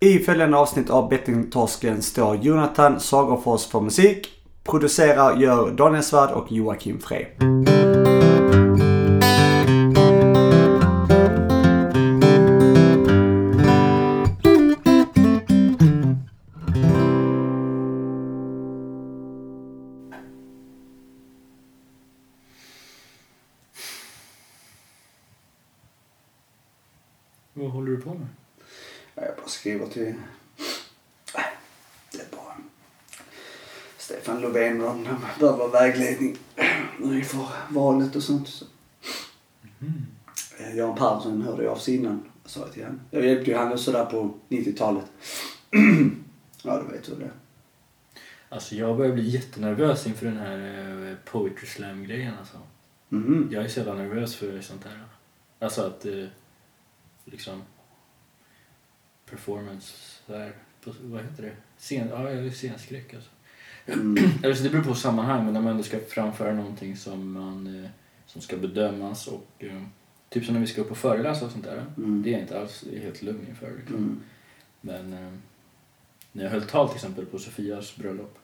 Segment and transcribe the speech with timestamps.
[0.00, 4.28] I följande avsnitt av Bettingtorsken står Jonathan Sagerfors för musik.
[4.64, 7.26] Producerar gör Daniel Svärd och Joakim Frey.
[29.58, 30.14] Bara skriver till...
[32.12, 32.56] Det är bra.
[33.98, 36.36] Stefan Löfven och de behöver vägledning
[37.02, 38.48] inför valet och sånt.
[38.48, 38.64] Så.
[40.58, 42.30] Eh, Göran Persson hörde jag av sig innan.
[42.44, 43.00] Sa jag till honom.
[43.10, 45.04] Jag hjälpte ju honom sådär på 90-talet.
[46.62, 47.32] ja, du vet hur det är.
[48.48, 50.58] Alltså jag börjar bli jättenervös inför den här
[51.10, 52.58] eh, poetry slam grejen alltså.
[53.08, 53.48] Mhm.
[53.52, 55.04] Jag är jävla nervös för sånt här.
[55.58, 56.24] Alltså att eh,
[57.24, 57.62] liksom
[59.30, 59.94] performance
[60.28, 60.52] här,
[60.84, 61.52] på, vad heter det?
[61.78, 63.30] Scen, ja, jag är scenskräck alltså.
[63.86, 64.24] Mm.
[64.42, 67.84] Eller så det beror på sammanhang men när man ändå ska framföra någonting som man
[67.84, 67.90] eh,
[68.26, 69.82] som ska bedömas och eh,
[70.28, 71.84] typ som när vi ska upp och föreläsa och sånt där.
[71.96, 72.22] Mm.
[72.22, 73.96] Det är jag inte alls helt lugn inför liksom.
[73.96, 74.20] Mm.
[74.80, 75.32] Men eh,
[76.32, 78.38] när jag höll tal till exempel på Sofias bröllop.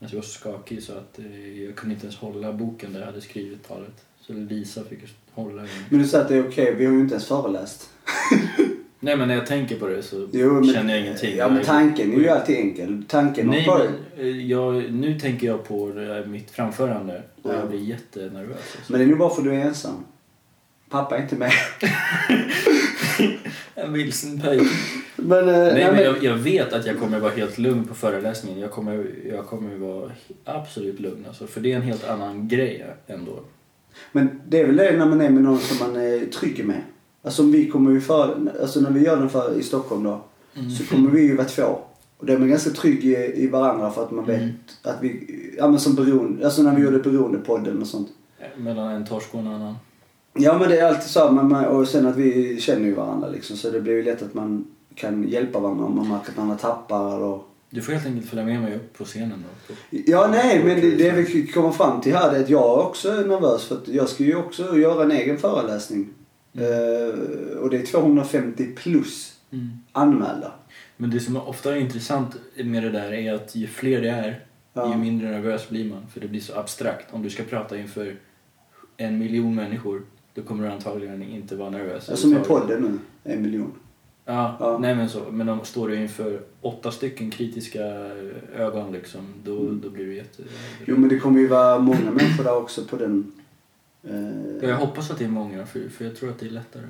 [0.00, 1.18] Alltså jag var så skakig så att
[1.66, 4.04] jag kunde inte ens hålla boken där jag hade skrivit talet.
[4.20, 4.98] Så Lisa fick
[5.32, 5.70] hålla den.
[5.88, 7.90] Men du säger att det är okej, vi har ju inte ens föreläst.
[9.02, 11.36] Nej men när jag tänker på det så Jo, men, känner jag ingenting.
[11.36, 13.04] Ja, men tanken är ju alltid enkel.
[13.08, 15.86] Tanken Nej men eh, jag, nu tänker jag på
[16.26, 17.58] mitt framförande och Ja.
[17.58, 18.56] jag blir jättenervös.
[18.56, 18.92] Alltså.
[18.92, 20.04] Men det är nog bara för att du är ensam.
[20.90, 21.52] Pappa är inte med.
[23.74, 24.68] En vilsen pöjk.
[25.16, 27.84] Men, eh, Nej nej, men men, jag, jag vet att jag kommer vara helt lugn
[27.84, 28.58] på föreläsningen.
[28.60, 30.10] Jag kommer, jag kommer vara
[30.44, 31.46] absolut lugn alltså.
[31.46, 33.40] För det är en helt annan grej ändå.
[34.12, 36.82] men det är väl det när man är med någon som man är trygg med.
[37.22, 40.20] Alltså vi kommer ju för, alltså när vi gör den för, i Stockholm då.
[40.54, 40.70] Mm.
[40.70, 41.78] Så kommer vi ju vara två.
[42.18, 44.52] Och då är man ganska trygg i, i varandra för att man vet Mm.
[44.82, 45.26] att vi,
[45.58, 48.08] ja men som beroende, alltså när vi gjorde beroendepodden och sånt.
[48.56, 49.74] Mellan en torsk och en annan.
[50.34, 53.28] Ja men det är alltid så, men man, och sen att vi känner ju varandra
[53.28, 53.56] liksom.
[53.56, 54.64] Så det blir ju lätt att man
[54.94, 57.46] kan hjälpa varandra om man märker att man tappar och...
[57.70, 59.74] Du får helt enkelt följa med mig upp på scenen då.
[59.90, 63.24] Ja nej men det, det vi kommer fram till här är att jag också är
[63.24, 66.08] nervös för att jag ska ju också göra en egen föreläsning.
[66.54, 69.68] Eh, och det är 250 plus Mm.
[69.92, 70.52] anmälda.
[70.96, 74.44] Men det som ofta är intressant med det där är att ju fler det är,
[74.72, 74.92] Ja.
[74.92, 76.06] ju mindre nervös blir man.
[76.12, 77.14] För det blir så abstrakt.
[77.14, 78.16] Om du ska prata inför
[78.96, 80.02] en miljon människor,
[80.34, 82.06] då kommer du antagligen inte vara nervös.
[82.10, 83.72] Ja, som i podden nu, en miljon.
[84.24, 84.78] Ja, Ja.
[84.78, 85.20] nej men så.
[85.30, 87.82] Men om står du inför åtta stycken kritiska
[88.56, 89.80] ögon liksom, då, Mm.
[89.80, 90.42] då blir du jätte...
[90.86, 93.32] Jo men det kommer ju vara många människor där också på den.
[94.04, 94.14] Eh,
[94.62, 96.84] Ja, Jag hoppas att det är många, för, för jag tror att det är lättare.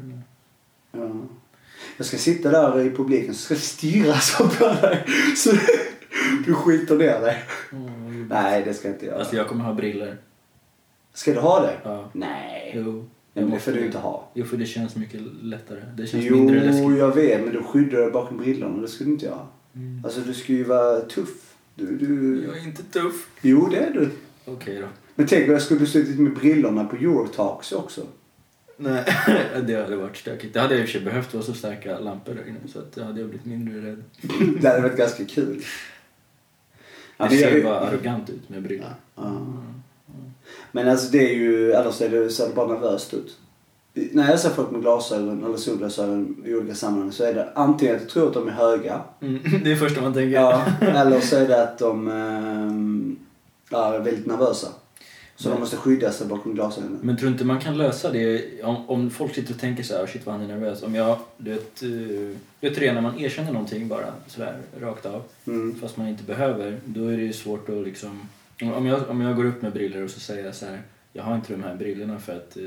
[0.93, 1.11] ja.
[1.97, 5.05] Jag ska sitta där i publiken så ska jag stirra så på dig.
[5.37, 5.51] Så
[6.47, 7.43] du skiter ner dig.
[7.73, 8.27] Mm.
[8.31, 9.19] Nej det ska jag inte göra.
[9.19, 10.17] Alltså jag kommer ha briller.
[11.15, 11.77] Ska du ha det?
[11.85, 12.11] Ja.
[12.13, 12.73] Nej.
[12.77, 13.09] Jo.
[13.33, 14.31] Men det får du inte ha.
[14.35, 15.81] Jo, för det känns mycket lättare.
[15.97, 16.99] Det känns mindre Jo, läskigt.
[16.99, 18.83] jag vet men du skyddar dig bakom brillorna.
[18.83, 19.47] Det ska du inte göra.
[19.75, 20.05] Mm.
[20.05, 21.55] Alltså du ska ju vara tuff.
[21.75, 22.43] Du, du...
[22.45, 23.29] Jag är inte tuff.
[23.43, 24.11] Jo det är du.
[24.45, 24.87] Okej då.
[25.21, 28.01] Men tänk om jag skulle suttit med brillorna på Eurotalks också.
[28.77, 29.05] Nej,
[29.67, 30.55] det hade varit stökigt.
[30.55, 32.79] Det hade jag i och för sig behövt vara så starka lampor där inne så
[32.79, 34.05] att då hade jag blivit mindre rädd.
[34.61, 35.63] Det hade varit ganska kul.
[37.17, 38.95] Ja, Det ser bara arrogant ut med brillor.
[39.15, 39.47] Ja.
[40.73, 43.39] Men alltså det är ju, annars är det, ser det bara nervöst ut.
[43.93, 47.97] När jag ser folk med glasögon eller solglasögon i olika sammanhang så är det antingen
[47.97, 49.01] att jag tror att de är höga.
[49.21, 50.37] Mm, det är första man tänker.
[50.37, 53.19] Ja, eller så är det att de ehm,
[53.71, 54.69] är väldigt nervösa.
[55.41, 56.99] Så de måste skydda sig bakom glasögonen.
[57.03, 60.07] Men tror inte man kan lösa det om, om folk sitter och tänker så här,
[60.07, 60.83] shit vad han är nervös.
[60.83, 61.83] Om jag, du vet,
[62.61, 65.75] vet du det, när man erkänner någonting bara sådär rakt av, Mm.
[65.81, 68.29] fast man inte behöver, då är det ju svårt att liksom...
[68.63, 71.23] Om jag, om jag går upp med briller och så säger jag så här, jag
[71.23, 72.65] har inte de här brillorna för att eh,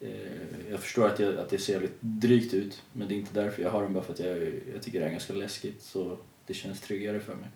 [0.00, 3.40] eh, jag förstår att, jag, att det ser lite drygt ut, men det är inte
[3.42, 4.36] därför jag har dem, bara för att jag,
[4.74, 7.48] jag tycker det är ganska läskigt, så det känns tryggare för mig.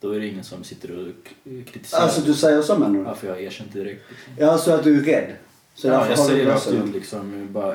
[0.00, 1.32] Då är det ingen som sitter och
[1.72, 3.04] kritiserar Alltså du säger så menar du?
[3.04, 4.02] varför jag har erkänt direkt.
[4.08, 4.34] Liksom.
[4.46, 5.32] Ja, så att du är rädd.
[5.74, 7.74] Så ja, jag säger rakt ut liksom, bara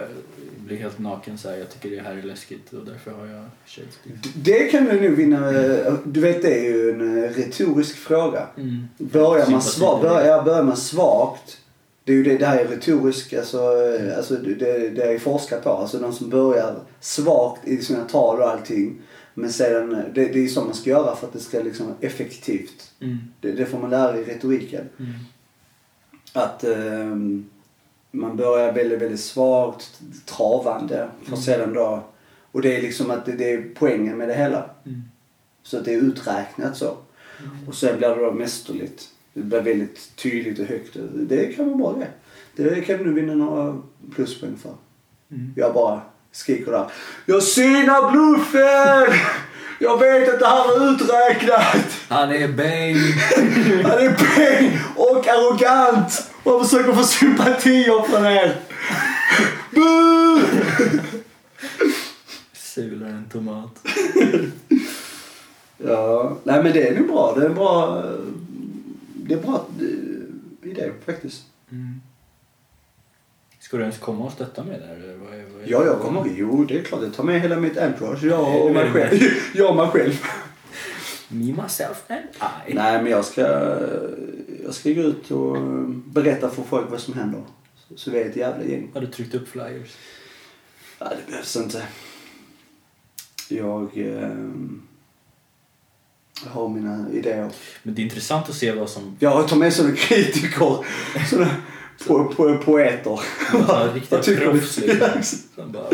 [0.58, 1.58] blir helt naken så här.
[1.58, 4.00] jag tycker det här är läskigt och därför har jag shades.
[4.36, 5.50] Det kan du nog vinna.
[5.62, 8.48] eh, Du vet det är ju en eh, retorisk fråga.
[8.58, 8.88] Mm.
[8.98, 10.16] Börjar man, Sympati sva- direkt.
[10.16, 11.58] börjar, börjar man svagt.
[12.04, 15.64] Det är ju det, det här är retoriskt, alltså, eh, alltså det, det är forskat
[15.64, 15.70] på.
[15.70, 18.98] Alltså de som börjar svagt i sina tal och allting.
[19.38, 21.60] Men sedan, eh, det, det är ju så man ska göra för att det ska
[21.60, 22.92] liksom vara effektivt.
[23.00, 23.18] Mm.
[23.42, 24.90] Det, det får man lära i retoriken.
[25.00, 25.12] Mm.
[26.34, 27.50] Att ehm,
[28.12, 31.10] man börjar väldigt, väldigt svagt, travande.
[31.22, 31.42] För Mm.
[31.42, 32.04] sedan då
[32.52, 34.70] Och det är liksom att det, det är poängen med det hela.
[34.86, 35.02] Mm.
[35.64, 36.98] Så att det är uträknat så.
[37.68, 39.10] Och sen blir det då mästerligt.
[39.34, 40.98] Det blir väldigt tydligt och högt.
[41.14, 42.06] Det kan vara bra
[42.56, 42.64] det.
[42.64, 43.82] Det kan du vinna några
[44.16, 44.74] pluspoäng för.
[45.32, 45.54] Mm.
[45.56, 46.02] Jag bara
[46.36, 46.92] skriker där.
[47.26, 49.20] Jag synar bluffen!
[49.80, 51.86] Jag vet att det här är uträknat!
[52.10, 53.84] Han är Bane!
[53.90, 58.56] Han är peng och arrogant och försöker få sympatier från er.
[59.72, 60.42] Bu!
[62.54, 63.88] Sular en tomat.
[65.78, 67.34] Ja, nej men det är nog bra.
[67.36, 68.04] Det är en bra...
[69.16, 71.44] Det är bra eh, idé faktiskt.
[71.72, 72.02] Mm.
[73.76, 74.96] Ska du ens komma och stötta mig där?
[74.96, 76.24] Eller vad är, vad är Ja, jag kommer.
[76.36, 77.02] Jo, det är klart.
[77.02, 78.24] Jag tar med hela mitt entourage.
[78.24, 79.20] Jag och mig själv.
[79.54, 80.22] Jag och mig själv.
[81.28, 82.20] Me, myself and
[82.68, 82.74] I.
[82.74, 83.42] Nej, men jag ska...
[84.64, 85.58] Jag ska gå ut och
[86.06, 87.44] berätta för folk vad som händer.
[87.90, 88.92] Så- Så vi är ett jävla gäng.
[88.94, 89.96] Har du tryckt upp flyers?
[91.02, 91.84] Nej, det behövs inte.
[93.50, 94.30] Jag eh,
[96.48, 97.52] har mina idéer.
[97.84, 99.18] Men det är intressant att se vad som...
[99.20, 100.78] Jag tar med sådana kritiker.
[101.30, 101.50] Sådana
[102.08, 103.20] po po poeter.
[103.54, 105.24] Ja, riktiga proffs, liksom.
[105.56, 105.90] Som bara,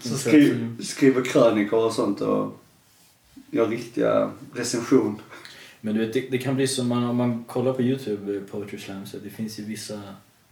[0.00, 2.60] Så skri skriver krönikor och sånt och
[3.50, 5.20] gör riktiga recension.
[5.80, 8.42] Men du vet, det, det kan bli som man, om man kollar på Youtube, eh,
[8.42, 10.00] Poetry Slam, så det finns ju vissa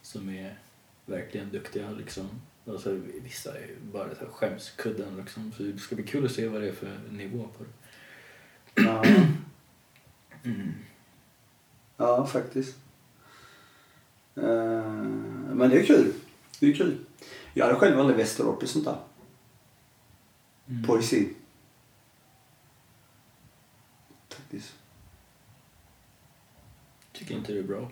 [0.02, 0.58] som är
[1.06, 2.28] verkligen duktiga liksom.
[2.66, 5.52] Alltså, vissa är bara så här skämskudden liksom.
[5.56, 8.82] Så det ska bli kul att se vad det är för nivå på det.
[8.82, 9.04] Ja,
[10.44, 10.72] Mm.
[11.96, 12.76] ja faktiskt.
[14.42, 14.92] Eh,
[15.54, 16.12] men det är kul.
[16.60, 16.98] Det är kul.
[17.54, 18.96] Jag hade själv aldrig Västerlopp och sånt där.
[20.68, 20.84] Mm.
[20.84, 21.28] Poesi.
[24.48, 24.74] Faktiskt.
[27.12, 27.90] Tycker inte det är bra.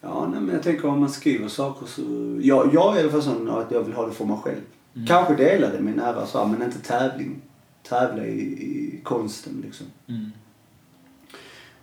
[0.00, 2.02] Ja, nej, men jag tänker om man skriver saker så...
[2.42, 4.60] Jag, jag är i alla fall sån att jag vill ha det för mig själv.
[4.94, 5.06] Mm.
[5.06, 7.42] Kanske dela det med nära så men inte tävling.
[7.82, 9.86] Tävla i, i konsten liksom.
[10.06, 10.30] Mm.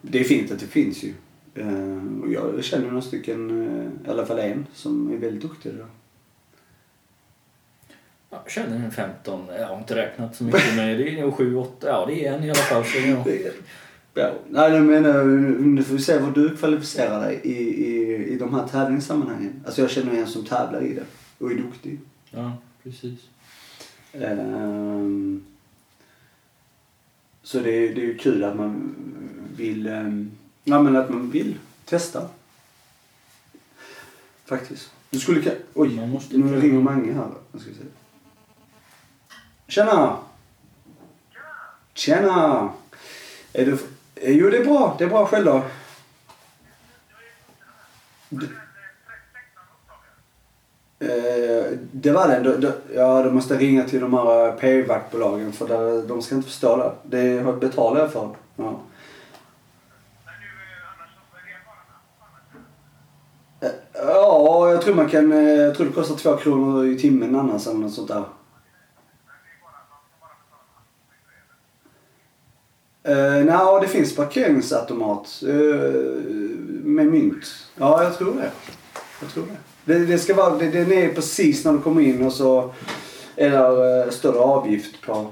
[0.01, 1.13] Det är fint att det finns ju.
[1.59, 5.71] Eh, och jag känner några stycken, eh, i alla fall en, som är väldigt duktig.
[8.29, 11.33] Ja, jag känner en 15, jag har inte räknat så mycket men det är nog
[11.33, 12.85] 7, 8, ja det är en i alla fall.
[12.85, 13.21] Så ja.
[13.25, 13.53] Det är-
[14.13, 15.23] Ja, nej, jag menar,
[15.63, 19.63] nu får vi se vad du kvalificerar dig i, i, i de här tävlingssammanhangen.
[19.65, 21.03] Alltså jag känner en som tävlar i det
[21.37, 21.99] och är duktig.
[22.31, 22.53] ja,
[22.83, 23.19] precis.
[24.13, 25.43] Ehm,
[27.43, 28.95] så det, är- det är ju kul att man
[29.57, 30.31] vill, ehm,
[30.63, 32.27] ja men att man vill testa.
[34.45, 34.91] Faktiskt.
[35.09, 36.61] Du skulle kunna, oj, Man måste nu pröva.
[36.61, 37.29] ringer Mange här.
[37.51, 37.77] Jag ska se.
[39.67, 40.17] Tjena!
[41.93, 42.69] Tjena!
[43.53, 43.77] Är du,
[44.15, 45.63] eh, jo det är bra, det är bra själv då.
[50.99, 52.43] Eh, det var den.
[52.43, 56.47] Du, du, ja, du måste ringa till de här eh, p-vaktbolagen för de ska inte
[56.47, 57.17] förstå det.
[57.17, 58.35] Det betalar jag för.
[58.55, 58.79] Ja.
[63.61, 63.69] Eh,
[64.01, 65.31] Ja, jag tror man kan...
[65.31, 68.23] Eh, jag tror det kostar två kronor i timmen annars eller något sånt där.
[73.07, 75.53] Uh, Nej, det finns parkeringsautomat uh,
[76.83, 77.45] med mynt.
[77.75, 78.51] Ja, jag tror det.
[79.21, 79.93] Jag tror det.
[79.93, 82.73] Det, det ska vara, det, den är precis när du kommer in och så
[83.35, 85.27] är det uh, större avgift på.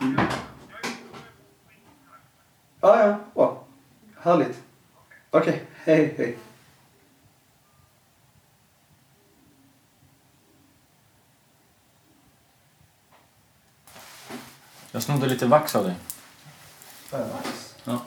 [0.00, 0.16] Mm.
[2.80, 3.16] Ja, ja.
[3.34, 3.64] Bra.
[4.16, 4.65] Härligt.
[5.36, 6.36] Okej, hej, hej.
[14.92, 15.94] Jag snodde lite vax av dig.
[17.84, 18.02] Ja.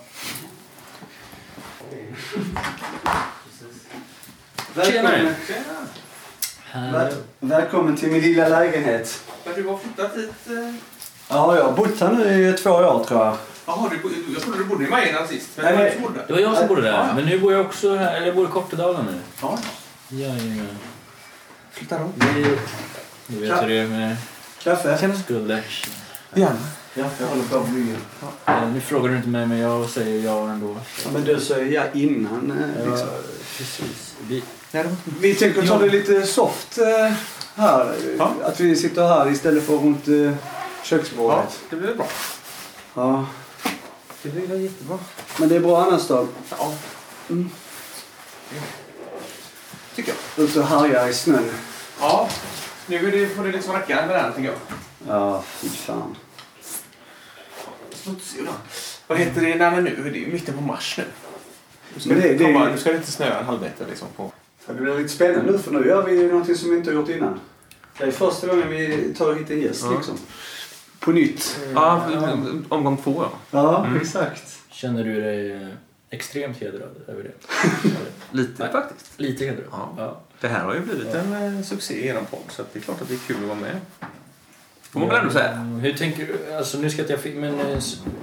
[4.74, 5.36] Välkommen,
[6.63, 6.91] Här.
[6.91, 9.24] väl, välkommen till min lilla lägenhet.
[9.55, 10.33] Du har flyttat hit?
[10.48, 10.74] eh?
[11.29, 13.38] Ja, jag har bott här nu i två år tror jag.
[13.65, 15.48] Jaha, du, jag trodde du bodde i Majorna sist.
[15.55, 15.91] Men Nej, det var nej.
[15.91, 16.91] du som bodde Det var jag som bodde där.
[16.91, 17.13] Ja, ja.
[17.13, 19.19] Men nu bor jag också här, eller jag bor i Kortedala nu.
[19.41, 19.59] Ja,
[20.09, 20.67] Jajamän.
[21.71, 22.15] flytta runt.
[22.19, 22.59] Det-
[23.27, 24.15] Du vet hur det är med
[24.63, 25.13] Kaffe?
[25.24, 25.63] skulder.
[26.33, 26.55] Gärna.
[26.93, 27.95] Ja, jag håller på att bygga.
[28.45, 30.75] Eh, Nu frågar du inte mig men jag säger ja ändå.
[31.05, 33.07] Ja, men du sa ja innan eh, Ja, liksom.
[33.57, 34.15] precis.
[34.27, 34.91] Vi, det var...
[35.21, 37.13] Vi tänker ta det lite soft eh,
[37.55, 37.95] här.
[38.17, 38.33] Ja.
[38.43, 40.31] Att vi sitter här istället för runt eh,
[40.79, 41.59] ja, köksbordet.
[41.69, 42.07] det blir bra.
[42.93, 43.25] Ja.
[44.24, 45.00] Det blir jättebra.
[45.39, 46.27] Men det är bra annars då.
[46.50, 46.74] Ja.
[47.29, 47.50] Mm.
[49.95, 50.45] Tycker jag.
[50.45, 51.50] Ut och härja i snön.
[52.00, 52.29] Ja.
[52.88, 54.57] Nu är det, får det liksom räcka med här, tycker jag.
[55.07, 56.15] Ja, fy fan.
[57.93, 58.51] Smutsig då.
[59.07, 59.55] Vad heter det?
[59.55, 61.03] Nej, men nu är det ju mitten på mars nu.
[61.93, 63.86] Nu ska, Men det- det, det- komma, nu ska det inte snöa en halv meter
[63.89, 64.07] liksom.
[64.15, 64.31] På.
[64.65, 67.09] Det blir lite spännande nu för nu gör vi någonting som vi inte har gjort
[67.09, 67.39] innan.
[67.98, 69.91] Det är första gången vi tar hit en gäst Ja.
[69.98, 70.17] liksom.
[71.00, 71.60] På nytt.
[71.74, 72.10] Ja,
[72.70, 73.32] omgång två ja.
[73.51, 74.01] Ja, Mm.
[74.01, 74.60] exakt.
[74.70, 75.68] Känner du dig eh,
[76.10, 77.32] extremt hedrad över det?
[78.38, 78.72] Lite Nej.
[78.72, 79.20] faktiskt.
[79.20, 79.65] Lite hedrad?
[79.72, 79.94] Ja.
[79.98, 80.22] ja.
[80.41, 83.01] Det här har ju blivit en eh, succé i eran podd så det är klart
[83.01, 83.79] att det är kul att vara med.
[84.82, 85.51] Får man väl ändå säga.
[85.51, 86.53] Mm, Hur tänker du?
[86.56, 87.36] Alltså nu ska jag...
[87.36, 87.79] Men eh,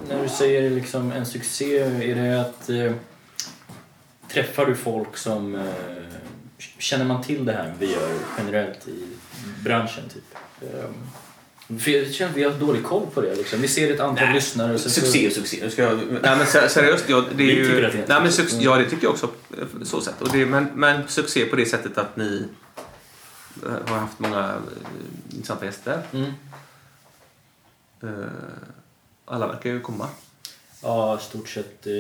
[0.09, 2.69] när du säger liksom en succé, är det att...
[2.71, 2.93] Eh,
[4.29, 5.55] träffar du folk som...
[5.55, 5.63] Eh,
[6.79, 9.05] känner man till det här vi gör generellt i
[9.65, 10.25] branschen typ?
[10.75, 10.95] Um,
[11.81, 13.61] för jag känner att vi har dålig koll på det liksom.
[13.61, 15.59] Vi ser ett antal Nej, lyssnare så- Succé och succé.
[15.63, 17.81] Nu ska jag, nej men se- seriöst, ja, det är Vi ju...
[17.81, 18.57] det nej, men succé.
[18.61, 19.31] ja, det tycker jag också.
[19.85, 20.23] Så sätt.
[20.23, 22.45] Och det, men, men succé på det sättet att ni
[23.67, 26.03] eh, har haft många eh, intressanta gäster.
[26.13, 26.31] Mm.
[28.03, 28.09] Eh,
[29.25, 30.09] alla verkar ju komma.
[30.83, 31.83] Ja, stort sett.
[31.83, 31.91] Det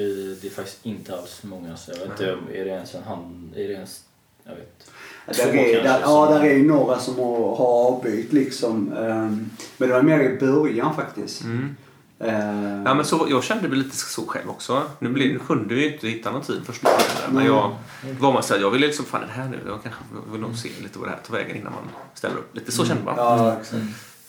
[0.46, 1.76] är faktiskt inte alls många.
[1.76, 3.52] Så jag vet inte, är det ens en hand...
[3.56, 4.02] Är det ens...
[4.44, 4.90] Jag vet.
[5.26, 8.92] Där är, kanske där, ja, där är ju några som har, har avbytt liksom.
[8.92, 11.44] ehm, men det var mer i början faktiskt.
[11.44, 11.76] Mm.
[12.18, 14.82] Ehm, Ja, men så, jag kände väl lite så själv också.
[14.98, 16.82] Nu, blev, nu kunde vi ju inte hitta någon tid först.
[16.82, 17.46] Men Mm.
[17.46, 17.76] jag
[18.20, 19.60] var man säga, jag ville liksom, fan är det här nu?
[19.66, 20.00] Jag kanske
[20.32, 21.82] vill nog se lite vad det här tar vägen innan man
[22.14, 22.56] ställer upp.
[22.56, 23.14] Lite så kände man.
[23.16, 23.56] Ja.
[23.72, 23.88] Mm.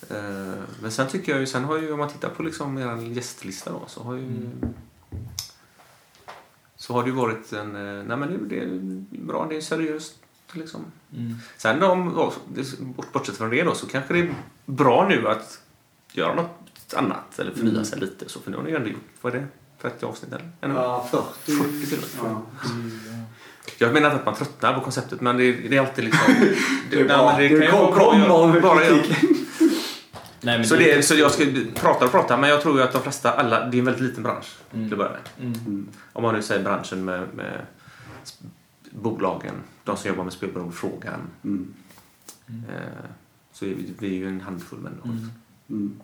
[0.09, 3.13] Eh, Men sen tycker jag ju, sen har ju, om man tittar på liksom er
[3.13, 4.49] gästlista då, så har ju
[6.75, 9.61] så har det ju varit en, eh, nej men det, det är bra, det är
[9.61, 10.15] seriöst
[10.53, 10.85] liksom.
[11.15, 11.35] Mm.
[11.57, 12.31] Sen om,
[13.13, 14.33] bortsett från det då, så kanske det är
[14.65, 15.59] bra nu att
[16.11, 17.85] göra något annat eller förnya Mm.
[17.85, 18.29] sig lite.
[18.29, 19.47] Så, för nu har ni ju ändå gjort, vad är det,
[19.81, 20.51] 30 avsnitt eller?
[20.75, 21.51] Ja, 40.
[21.57, 22.31] 40 till och med.
[22.31, 22.41] Ja.
[23.77, 26.33] Jag menar inte att man tröttnar på konceptet, men det, det är alltid liksom...
[26.91, 27.35] Det är bra.
[27.37, 29.17] Det kan kom- bara göra- kritik.
[30.41, 32.93] Nej, men Så, det, så jag ska prata och prata, men jag tror ju att
[32.93, 34.85] de flesta, alla, det är en väldigt liten bransch Mm.
[34.89, 35.47] till att börja med.
[35.47, 35.59] Mm.
[35.65, 35.87] Mm.
[36.13, 37.61] Om man nu säger branschen med, med
[38.91, 39.53] bolagen,
[39.91, 41.73] de som jobbar med spelberoendefrågan, Mm.
[42.69, 43.05] eh,
[43.51, 45.09] så är vi, vi är ju en handfull människor.
[45.09, 45.31] Mm.
[45.69, 46.01] Mm.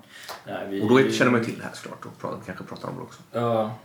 [0.48, 2.90] Nej, vi, Och då känner man ju till det här såklart och pratar, kanske pratar
[2.90, 3.22] om det också.
[3.32, 3.76] Ja.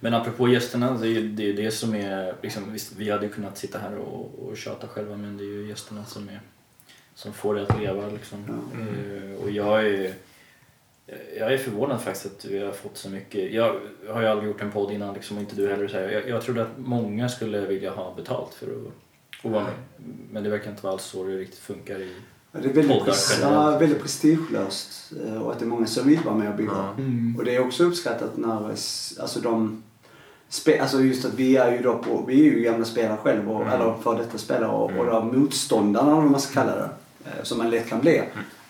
[0.00, 2.34] Men apropå gästerna, det är ju det, är det som är...
[2.42, 5.68] Liksom, visst, vi hade kunnat sitta här och, och tjata själva men det är ju
[5.68, 6.40] gästerna som, är,
[7.14, 8.08] som får det att leva.
[8.08, 8.44] Liksom.
[8.74, 10.14] Eh, och jag är,
[11.38, 13.52] jag är förvånad faktiskt att vi har fått så mycket.
[13.52, 15.88] Jag har ju aldrig gjort en podd innan liksom, och inte du heller.
[15.88, 16.08] Så här.
[16.08, 19.72] Jag, jag trodde att många skulle vilja ha betalt för att, att vara med.
[20.30, 22.12] Men det verkar inte vara alls så det riktigt funkar i...
[22.52, 26.18] Det är väldigt, pres- ja, väldigt prestigelöst eh, och att det är många som vill
[26.24, 26.72] vara med och bidra.
[26.76, 26.94] Ja.
[27.38, 28.68] Och det är också uppskattat när
[29.20, 29.82] alltså de
[30.48, 33.52] spe, alltså just att vi är ju då på, vi är ju gamla spelare själva,
[33.52, 33.72] och, Mm.
[33.80, 35.00] eller för detta spelare och, Mm.
[35.00, 36.88] och då motståndarna om man ska kalla det,
[37.24, 38.24] eh, som man lätt kan bli, eh,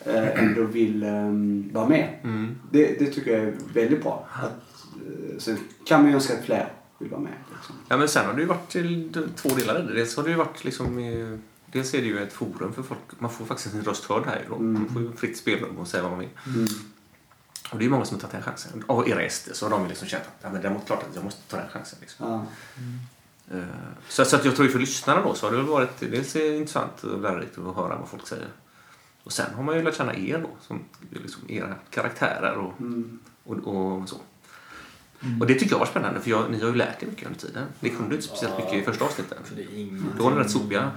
[0.04, 2.18] ändå vill um, vara med.
[2.22, 2.58] Mm.
[2.70, 4.28] Det, det tycker jag är väldigt bra.
[4.32, 7.32] Att, eh, sen kan man ju önska att fler vill vara med.
[7.56, 7.74] Liksom.
[7.88, 9.94] Ja, men sen har det ju varit till två delar i.
[9.94, 10.98] Dels har det ju varit liksom...
[10.98, 11.38] eh,
[11.72, 13.00] Dels är det ju ett forum för folk.
[13.18, 14.44] Man får faktiskt sin röst hörd här.
[14.48, 14.54] Då.
[14.54, 14.72] Mm.
[14.72, 16.28] Man får ju fritt spelrum och säga vad man vill.
[16.46, 16.66] Mm.
[17.72, 18.84] Och det är många som har tagit den chansen.
[18.86, 21.14] Av era gäster så har de liksom känt att ja, men det är klart att
[21.14, 21.98] jag måste ta den chansen.
[22.00, 22.26] Liksom.
[22.28, 22.46] Ja.
[23.56, 23.64] Eh,
[24.08, 27.04] Så, så att jag tror ju för lyssnarna då så har det varit dels intressant
[27.04, 28.46] och lärorikt att höra vad folk säger.
[29.24, 33.18] Och sen har man ju lärt känna er då, som liksom era karaktärer och, Mm.
[33.44, 33.56] och,
[34.02, 34.16] och så.
[35.40, 37.40] Och det tycker jag var spännande för jag, ni har ju lärt er mycket under
[37.40, 37.64] tiden.
[37.80, 39.38] Ni kunde inte speciellt mycket i första avsnittet.
[40.18, 40.90] Då var ni rätt sopiga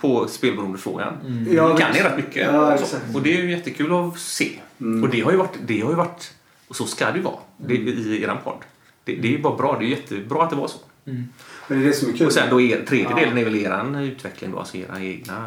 [0.00, 1.14] på spelberoendefrågan.
[1.26, 1.54] Mm.
[1.54, 2.46] Ja, Ni kan ni rätt mycket.
[2.52, 4.58] Ja, och, och det är ju jättekul att se.
[4.80, 5.02] Mm.
[5.04, 6.34] Och det har ju varit, det har ju varit
[6.68, 8.58] och så ska det ju vara det, i eran podd.
[9.04, 9.76] Det, det är ju bara bra.
[9.78, 10.78] Det är jättebra att det var så.
[11.04, 11.28] Mm.
[11.68, 12.26] Men det är det som är kul.
[12.26, 13.16] Och sen då er, tredje Ja.
[13.16, 15.46] delen är väl eran utveckling då, alltså era egna,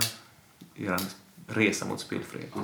[0.76, 1.00] eran
[1.48, 2.50] resa mot spelfrihet.
[2.56, 2.62] Ja.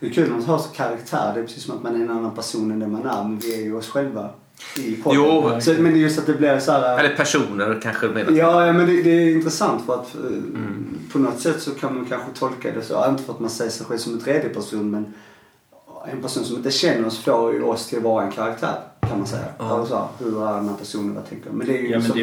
[0.00, 1.32] Det är kul man har så karaktär.
[1.34, 3.22] Det är precis som att man är en annan person än den man är.
[3.24, 4.30] Men vi är ju oss själva
[4.78, 5.20] i podden.
[5.20, 5.60] Jo.
[5.60, 6.98] Så, men det är just att det blir så här...
[6.98, 10.98] Eller personer kanske menar Ja, ja men det, det är intressant för att eh, Mm.
[11.12, 13.08] på något sätt så kan man kanske tolka det så.
[13.08, 15.14] Inte för att man säger sig själv som en tredje person men
[16.12, 19.18] en person som inte känner oss får ju oss till att vara en karaktär kan
[19.18, 19.44] man säga.
[19.58, 19.74] Ja.
[19.76, 22.12] Eller så, hur är den här personen, vad tänker Men det är ju Ja, så
[22.14, 22.20] det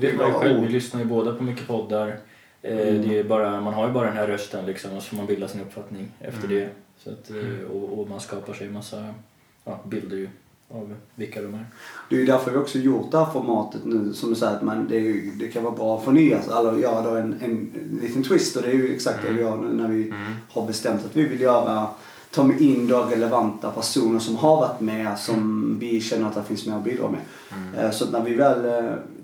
[0.00, 0.16] vi är.
[0.18, 0.58] våra själv.
[0.58, 0.66] ord.
[0.66, 2.16] Vi lyssnar ju båda på mycket poddar.
[2.62, 3.08] Eh, Mm.
[3.08, 5.26] det är bara, man har ju bara den här rösten liksom, och så får man
[5.26, 6.56] bilda sin uppfattning efter Mm.
[6.56, 6.68] det.
[7.04, 9.04] Så att, eh, och, och man skapar sig en massa
[9.64, 10.30] ja, bilder
[10.70, 11.64] av vilka de är.
[12.10, 14.12] Det är ju därför vi också gjort det här formatet nu.
[14.14, 16.52] Som du säger, att man, det, ju, det kan vara bra att förnya sig.
[16.58, 17.70] Eller göra då en, en
[18.02, 18.56] liten twist.
[18.56, 20.32] Och det är ju exakt det vi gör nu när vi Mm.
[20.50, 21.86] har bestämt att vi vill göra
[22.30, 26.42] ta med in då relevanta personer som har varit med som vi känner att det
[26.44, 27.20] finns mer att bidra med.
[27.56, 27.74] Mm.
[27.74, 28.62] Eh, Så att när vi väl,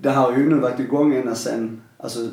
[0.01, 2.29] det här har ju nu varit igång ända sen, alltså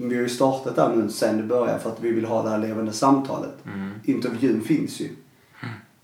[0.00, 2.50] vi har ju startat där nu sen det började för att vi vill ha det
[2.50, 3.54] här levande samtalet.
[3.74, 3.90] Mm.
[4.04, 5.08] Intervjun finns ju.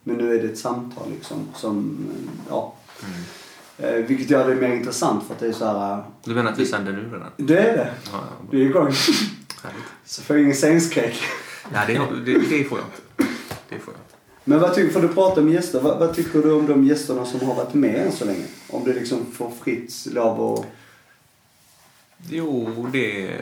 [0.04, 2.74] Men nu är det ett samtal liksom som, eh, ja.
[3.04, 3.94] Mm.
[4.00, 6.52] Eh, Vilket gör det mer intressant för att det är så här, eh, Du menar
[6.52, 7.28] att vi sänder nu redan?
[7.36, 7.90] det är det.
[8.12, 8.92] Ja, Det är igång.
[10.04, 11.16] Så får jag ingen scenskräck.
[11.72, 13.32] Nej, det, det, det får jag inte.
[13.68, 14.14] Det får jag inte.
[14.44, 17.24] Men vad tycker, för du pratar om gäster, vad, vad tycker du om de gästerna
[17.24, 18.44] som har varit med än så länge?
[18.70, 20.66] Om du liksom får fritt lov och...
[22.26, 23.40] Jo, det...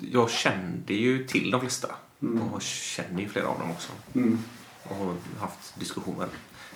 [0.00, 1.94] Jag kände ju till de flesta.
[2.22, 2.42] Mm.
[2.42, 3.92] Och känner ju flera av dem också.
[4.14, 4.38] Mm.
[4.82, 6.28] Och har haft diskussioner.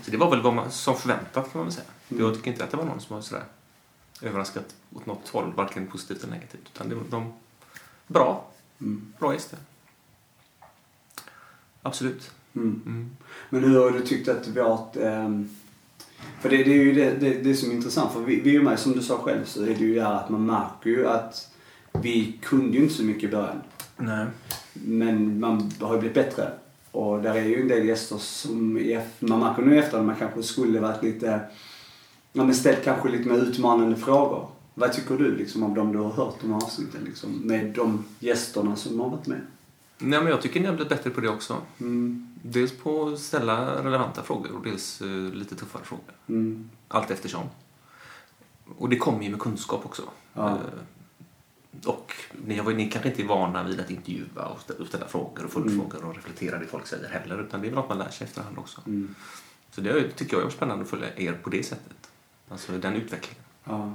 [0.02, 1.87] Så det var väl vad man, som förväntat kan man väl säga.
[2.09, 2.23] Mm.
[2.25, 3.45] Jag tycker inte att det var någon som var sådär
[4.23, 6.71] överraskat åt något håll, varken positivt eller negativt.
[6.75, 7.33] Utan det var de
[8.07, 8.47] bra,
[8.80, 9.12] Mm.
[9.19, 9.59] bra gäster.
[11.83, 12.30] Absolut.
[12.54, 12.83] Mm.
[12.87, 13.16] Mm.
[13.50, 14.97] Men hur har du tyckt att vårt...
[14.97, 15.57] ehm,
[16.40, 18.12] för det, det är ju det, det, det som är intressant.
[18.12, 20.02] För vi, vi är ju med, som du sa själv, så är det ju det
[20.02, 21.50] här att man märker ju att
[21.92, 23.60] vi kunde ju inte så mycket i början.
[23.96, 24.26] Nej.
[24.72, 26.52] Men man har ju blivit bättre.
[26.90, 28.72] Och där är ju en del gäster som
[29.18, 31.40] man märker nu efter att man kanske skulle varit lite...
[32.32, 34.48] Ja, men ställt kanske lite mer utmanande frågor.
[34.74, 38.04] Vad tycker du liksom om de du har hört de här avsnitten liksom, med de
[38.18, 39.40] gästerna som har varit med?
[39.98, 41.56] Nej, men jag tycker ni har blivit bättre på det också.
[41.80, 42.29] Mm.
[42.42, 46.14] Dels på att ställa relevanta frågor och dels eh, lite tuffare frågor.
[46.28, 46.70] Mm.
[46.88, 47.44] Allt eftersom.
[48.78, 50.02] Och det kommer ju med kunskap också.
[50.35, 50.49] Ja.
[50.50, 50.56] Eh,
[51.87, 52.12] Och
[52.47, 56.04] ni, ni kanske inte är vana vid att intervjua och ställa, ställa frågor och följdfrågor
[56.04, 57.40] och reflektera det folk säger heller.
[57.42, 58.80] Utan det är väl något man lär sig efterhand också.
[58.87, 59.14] Mm.
[59.70, 62.11] Så det tycker jag är spännande att följa er på det sättet.
[62.49, 63.44] Alltså den utvecklingen.
[63.64, 63.94] Ja.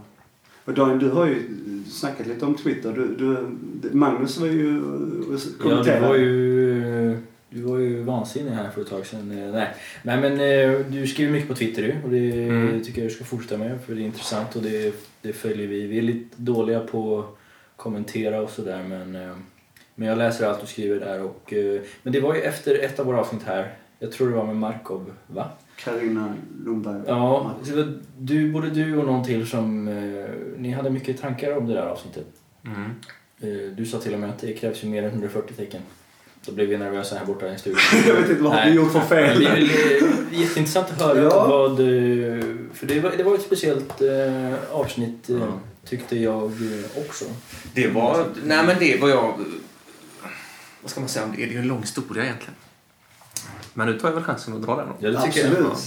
[0.66, 1.44] Och Daniel, du har ju
[1.90, 2.94] snackat lite om Twitter.
[2.94, 6.08] Du, du, Magnus var ju och Ja, kommenterade.
[6.08, 9.32] var ju, du var ju vansinnig här för ett tag sedan.
[9.32, 9.68] Eh, Nej,
[10.04, 12.84] Nej men eh, du skriver mycket på Twitter och det Mm.
[12.84, 15.88] tycker jag du ska fortsätta med för det är intressant och det, det följer vi.
[15.88, 17.26] Vi är lite dåliga på att
[17.76, 19.36] kommentera och sådär men, eh,
[19.96, 21.54] men jag läser allt du skriver där och
[22.04, 24.56] men det var ju efter ett av våra avsnitt här, jag tror det var med
[24.56, 25.50] Markov, va?
[25.84, 26.34] Carina
[26.66, 27.02] Lundberg.
[27.08, 29.86] Ja, så det var du, både du och någon till som,
[30.58, 32.26] ni hade mycket tankar om det där avsnittet.
[32.66, 33.76] Mm.
[33.76, 35.82] Du sa till och med att det krävs ju mer än 140 tecken.
[36.46, 37.80] Då blev vi nervösa här borta i studion.
[38.08, 38.70] Jag vet inte vad Nej.
[38.72, 39.40] vi gjort för fel.
[39.40, 41.48] Det är är jätteintressant att höra Ja.
[41.48, 41.72] vad...
[41.72, 45.60] eh, För det var, det var ett speciellt eh, avsnitt Ja.
[45.86, 47.26] tyckte jag eh, också.
[47.74, 48.26] Det var...
[48.44, 49.40] Nej men det var jag...
[50.82, 51.38] Vad ska man säga om det?
[51.38, 52.56] Det är ju en lång historia egentligen.
[53.74, 54.88] Men nu tar jag väl chansen att dra den.
[55.00, 55.68] Ja, det tycker Absolut.
[55.70, 55.78] jag.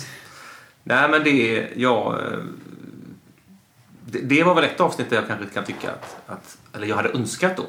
[0.85, 1.69] Nej, men det...
[1.77, 2.39] Jag, eh,
[4.07, 6.59] det, det var väl ett avsnitt där jag kanske kan tycka att, att...
[6.73, 7.65] Eller jag hade önskat då.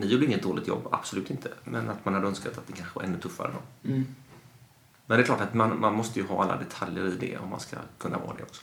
[0.00, 1.48] Ni gjorde inget dåligt jobb, absolut inte.
[1.64, 3.88] Men att man hade önskat att det kanske var ännu tuffare då.
[3.88, 4.06] Mm.
[5.06, 7.48] Men det är klart att man, man måste ju ha alla detaljer i det om
[7.50, 8.62] man ska kunna vara det också.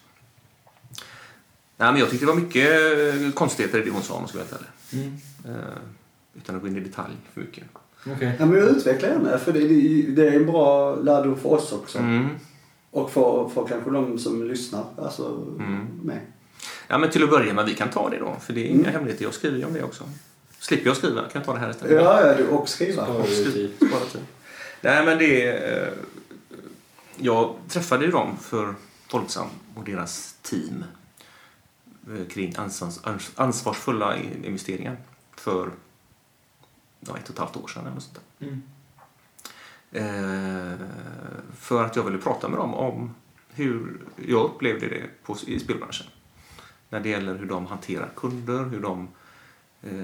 [1.78, 2.70] Nej, men jag tyckte det var mycket
[3.24, 5.04] eh, konstigheter i det hon sa om man vara ärlig.
[5.04, 5.18] Mm.
[5.60, 5.74] Eh,
[6.36, 7.64] utan att gå in i detalj för mycket.
[8.08, 8.36] Okej.
[8.40, 11.72] Ja, men jag utvecklar gärna, för det, det, det är en bra lärdom för oss
[11.72, 12.00] också.
[12.00, 12.28] Mm.
[12.92, 15.28] Och för, för kanske de som lyssnar alltså,
[15.60, 15.88] Mm.
[16.04, 16.20] med.
[16.88, 18.36] Ja, men till att börja med, vi kan ta det då.
[18.42, 18.94] För det är inga Mm.
[18.94, 19.24] hemligheter.
[19.26, 20.04] Jag skriver ju om det också.
[20.64, 21.94] Slipper jag skriva kan jag ta det här istället.
[22.04, 23.06] Ja, ja, du och skriva.
[23.06, 23.74] Spara tid.
[23.78, 24.22] Spara tid.
[24.82, 25.48] Nej, men det...
[25.48, 25.94] är, eh,
[27.18, 28.76] Jag träffade ju dem för
[29.08, 30.84] Folksam och deras team
[32.08, 34.98] eh, kring ansvars, ans- ansvarsfulla investeringar
[35.36, 35.72] för
[37.00, 38.48] ja, ett och ett halvt år sedan eller sånt där.
[38.48, 38.62] Mm.
[39.92, 40.80] Eh,
[41.60, 43.16] för att jag ville prata med dem om
[43.50, 46.08] hur jag upplevde det på, i spelbranschen.
[46.90, 49.08] När det gäller hur de hanterar kunder, hur de
[49.84, 50.04] eh,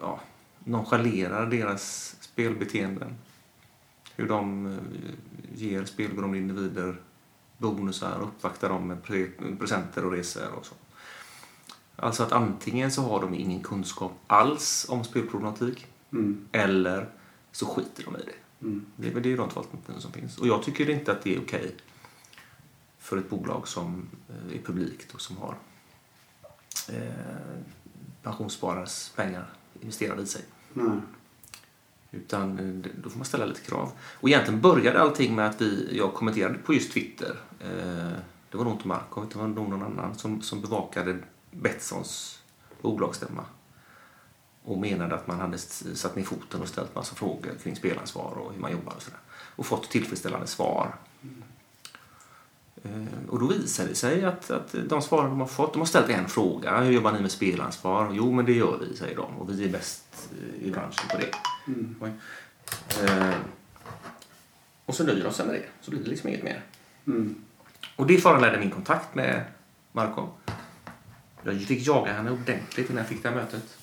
[0.00, 0.20] ja,
[0.64, 3.14] nonchalerar deras spelbeteenden.
[4.16, 4.78] Hur de eh,
[5.54, 6.96] ger spelberoende individer
[7.58, 10.74] bonusar och uppvaktar dem med pre- presenter och resor och så.
[11.96, 16.48] Alltså att antingen så har de ingen kunskap alls om spelproblematik Mm.
[16.52, 17.08] eller
[17.52, 18.66] så skiter de i det.
[18.66, 18.86] Mm.
[18.96, 20.38] Det det är de två alternativen som finns.
[20.38, 21.74] Och jag tycker inte att det är okej
[22.98, 25.54] för ett bolag som eh, är publikt och som har
[26.88, 27.60] eh,
[28.22, 29.46] pensionssparares pengar
[29.80, 30.42] investerade i sig.
[30.72, 30.98] Nej.
[32.10, 33.92] Utan eh, då får man ställa lite krav.
[34.00, 37.36] Och egentligen började allting med att vi, jag kommenterade på just Twitter.
[37.60, 38.18] Eh,
[38.50, 41.18] det var nog inte Markov, det var nog någon annan som, som bevakade
[41.50, 42.42] Betssons
[42.82, 43.44] bolagsstämma.
[44.62, 48.52] Och menade att man hade satt ner foten och ställt massa frågor kring spelansvar och
[48.52, 49.20] hur man jobbar och sådär.
[49.28, 50.94] Och fått tillfredsställande svar.
[52.94, 55.86] Eh, Och då visade det sig att, att de svaren de har fått, de har
[55.86, 56.80] ställt en fråga.
[56.80, 58.10] Hur jobbar ni med spelansvar?
[58.12, 59.36] Jo, men det gör vi, säger de.
[59.36, 61.30] Och vi är bäst eh, i branschen på det.
[61.66, 61.96] Mm.
[63.02, 63.34] Eh,
[64.86, 65.64] och så nöjer de sig med det.
[65.80, 66.62] Så blir det liksom inget mer.
[67.06, 67.34] Mm.
[67.96, 69.44] Och det föranledde min kontakt med
[69.92, 70.28] Marco.
[71.42, 73.76] Jag fick jaga henne ordentligt innan jag fick det här mötet.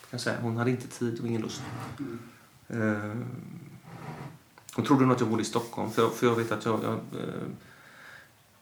[0.00, 0.36] Kan jag säga.
[0.40, 1.62] Hon hade inte tid och ingen lust.
[2.68, 3.12] Eh,
[4.74, 5.90] hon trodde nog att jag bodde i Stockholm.
[5.90, 6.80] För för jag vet att jag...
[6.84, 7.48] jag eh,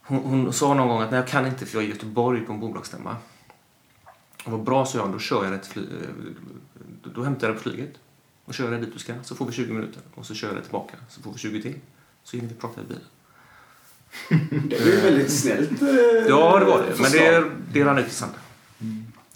[0.06, 2.40] hon, hon sa någon gång att nej, jag kan inte för jag är i Göteborg
[2.40, 3.16] på en bolagsstämma.
[4.44, 6.08] Och vad bra, sa jag, då kör jag fly, eh,
[7.14, 7.92] då, hämtar jag det på flyget.
[8.44, 10.02] och kör jag dit du ska så får vi 20 minuter.
[10.14, 11.74] Och så kör jag tillbaka så får vi 20 till.
[12.24, 13.02] Så hinner vi prata i bilen.
[14.68, 15.82] Det är ju väldigt snällt.
[15.82, 15.88] eh,
[16.28, 17.00] Ja, det var det.
[17.02, 18.40] Men det, det rann ut i sanden.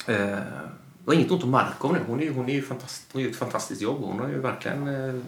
[0.06, 0.38] Eh,
[1.04, 2.00] och inget ont om Markov nu.
[2.06, 4.00] Hon, är, hon, är ju fantast, hon gör ett fantastiskt jobb.
[4.02, 5.20] Hon har ju verkligen eh,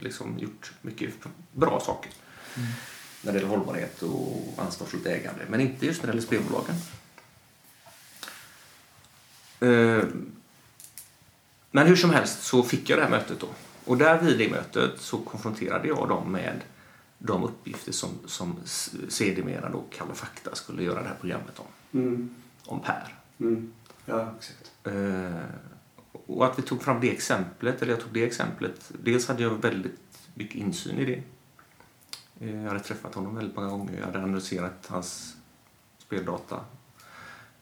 [0.00, 1.14] liksom gjort mycket
[1.52, 2.12] bra saker.
[3.22, 5.44] När det gäller hållbarhet och ansvarsfullt ägande.
[5.48, 6.74] Men inte just när det gäller spelbolagen.
[9.60, 10.04] Eh,
[11.70, 13.48] men hur som helst så fick jag det här mötet då.
[13.84, 16.60] Och där vid det mötet så konfronterade jag dem med
[17.18, 18.56] de uppgifter som, som
[19.08, 22.00] sedermera då Kalla fakta skulle göra det här programmet om.
[22.00, 22.34] Mm.
[22.64, 23.14] Om Per.
[23.40, 23.72] Mm.
[24.06, 24.72] Ja, exakt.
[24.84, 25.42] Eh,
[26.26, 28.90] och att vi tog fram det exemplet, eller jag tog det exemplet.
[29.02, 31.22] Dels hade jag väldigt mycket insyn i det.
[32.40, 33.98] Eh, jag hade träffat honom väldigt många gånger.
[33.98, 35.36] Jag hade analyserat hans
[35.98, 36.64] speldata.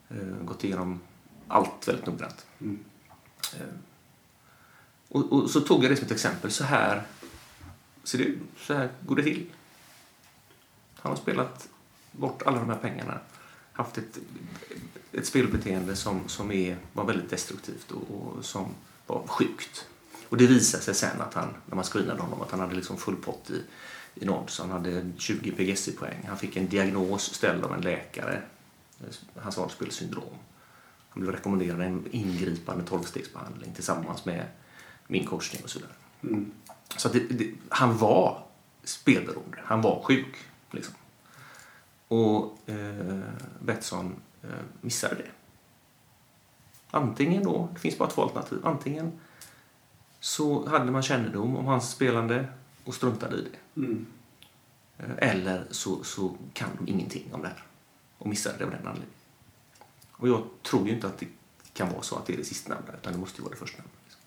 [0.09, 1.01] Eh, gått igenom
[1.49, 2.47] allt väldigt noggrant.
[2.61, 2.85] Mm.
[3.55, 3.75] Eh,
[5.09, 6.51] och, och så tog jag det som ett exempel.
[6.51, 7.03] Så här
[8.05, 8.39] ser det ut.
[8.59, 9.47] Så här går det till.
[10.97, 11.69] Han har spelat
[12.12, 13.19] bort alla de här pengarna.
[13.73, 14.19] Haft ett,
[15.12, 18.75] ett spelbeteende som, som är, var väldigt destruktivt och, och som
[19.07, 19.87] var sjukt.
[20.29, 22.97] Och det visade sig sen att han, när man screenade honom, att han hade liksom
[22.97, 23.62] full pott i,
[24.21, 24.59] i Nodds.
[24.59, 26.27] Han hade 20 PGSI-poäng.
[26.29, 28.43] Han fick en diagnos ställd av en läkare.
[29.37, 30.35] Hans vadspelssyndrom.
[31.09, 34.47] Han blev rekommenderad en ingripande 12-stegsbehandling tillsammans med
[35.07, 35.95] min coachning och så vidare.
[36.23, 36.53] Mm.
[36.97, 38.43] Så det, det, han var
[38.85, 39.59] spelberoende.
[39.65, 40.37] Han var sjuk.
[40.71, 40.95] Liksom.
[42.09, 43.21] Och eh,
[43.61, 44.49] Betsson eh,
[44.81, 45.31] missade det.
[46.91, 48.59] Antingen då, det finns bara två alternativ.
[48.65, 49.13] Antingen
[50.21, 52.47] så hade man kännedom om hans spelande
[52.87, 53.81] och struntade i det.
[53.81, 54.07] Mm.
[54.99, 57.62] Eh, Eller så, så kan de ingenting om det här
[58.18, 59.14] och missade det av den anledningen.
[60.12, 61.29] Och jag tror ju inte att det
[61.72, 63.92] kan vara så att det är det sistnämnda, utan det måste ju vara det förstnämnda.
[64.05, 64.20] Liksom.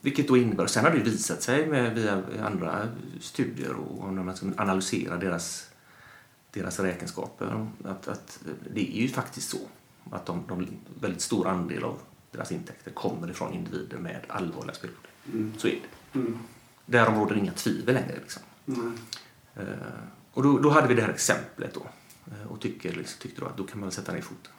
[0.00, 2.88] Vilket då innebär, sen har det visat sig med, via andra
[3.20, 5.70] studier och när man ska analysera deras,
[6.50, 9.60] deras räkenskaper, att, att det är ju faktiskt så
[10.10, 10.66] att de, de
[11.00, 11.98] väldigt stor andel av
[12.30, 15.12] deras intäkter kommer ifrån individer med allvarliga spelproblem.
[15.32, 15.52] Mm.
[15.58, 16.18] Så är det.
[16.18, 16.38] Mm.
[16.90, 18.14] Därom råder inga tvivel längre.
[18.14, 18.42] Liksom.
[18.68, 18.98] Mm.
[19.56, 19.64] Eh,
[20.32, 21.86] och då, då hade vi det här exemplet då.
[22.26, 24.52] Eh, och tycker, liksom, tyckte då att då kan man sätta ner foten.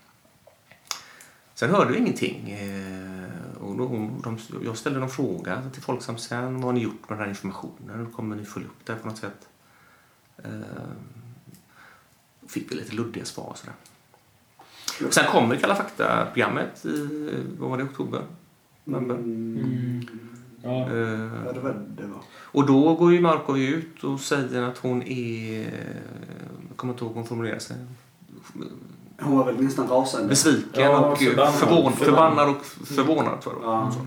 [1.53, 2.49] Sen hörde vi ingenting.
[2.51, 3.87] Eh, och då,
[4.23, 6.55] de, jag ställde någon fråga till Folksam sen.
[6.55, 7.99] Vad har ni gjort med den här informationen?
[7.99, 9.47] Hur kommer ni följa upp det här på något sätt?
[10.37, 10.51] Eh,
[12.47, 13.55] fick vi lite luddiga svar.
[13.55, 13.75] Sådär.
[15.07, 17.07] Och sen kommer Kalla fakta-programmet i
[17.59, 18.25] vad var det, oktober?
[18.83, 19.15] November?
[19.15, 20.05] Mm.
[20.63, 20.69] Ja.
[20.69, 20.89] Eh,
[21.45, 22.19] Ja, det var det var.
[22.31, 25.63] och då går ju Markov ut och säger att hon är...
[26.69, 27.77] Jag kommer inte ihåg hur hon formulerar sig.
[29.21, 30.27] Hon var väl nästan rasande.
[30.27, 31.93] Besviken Ja, och förbannad.
[31.95, 32.49] Förbannad.
[32.49, 33.71] och förvånad tror jag.
[33.71, 33.91] Ja.
[33.91, 33.99] Så.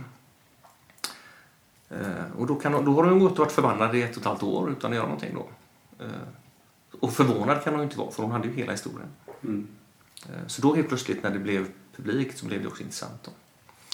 [1.95, 4.27] Eh, Och då, kan, då har hon gått och varit förbannad i ett och ett
[4.27, 5.47] halvt år utan att göra någonting då.
[6.05, 6.11] Eh,
[7.01, 9.09] Och förvånad kan hon inte vara för hon hade ju hela historien.
[9.45, 9.67] Mm.
[10.47, 13.23] Så då helt plötsligt när det blev publikt så blev det också intressant.
[13.25, 13.31] Då.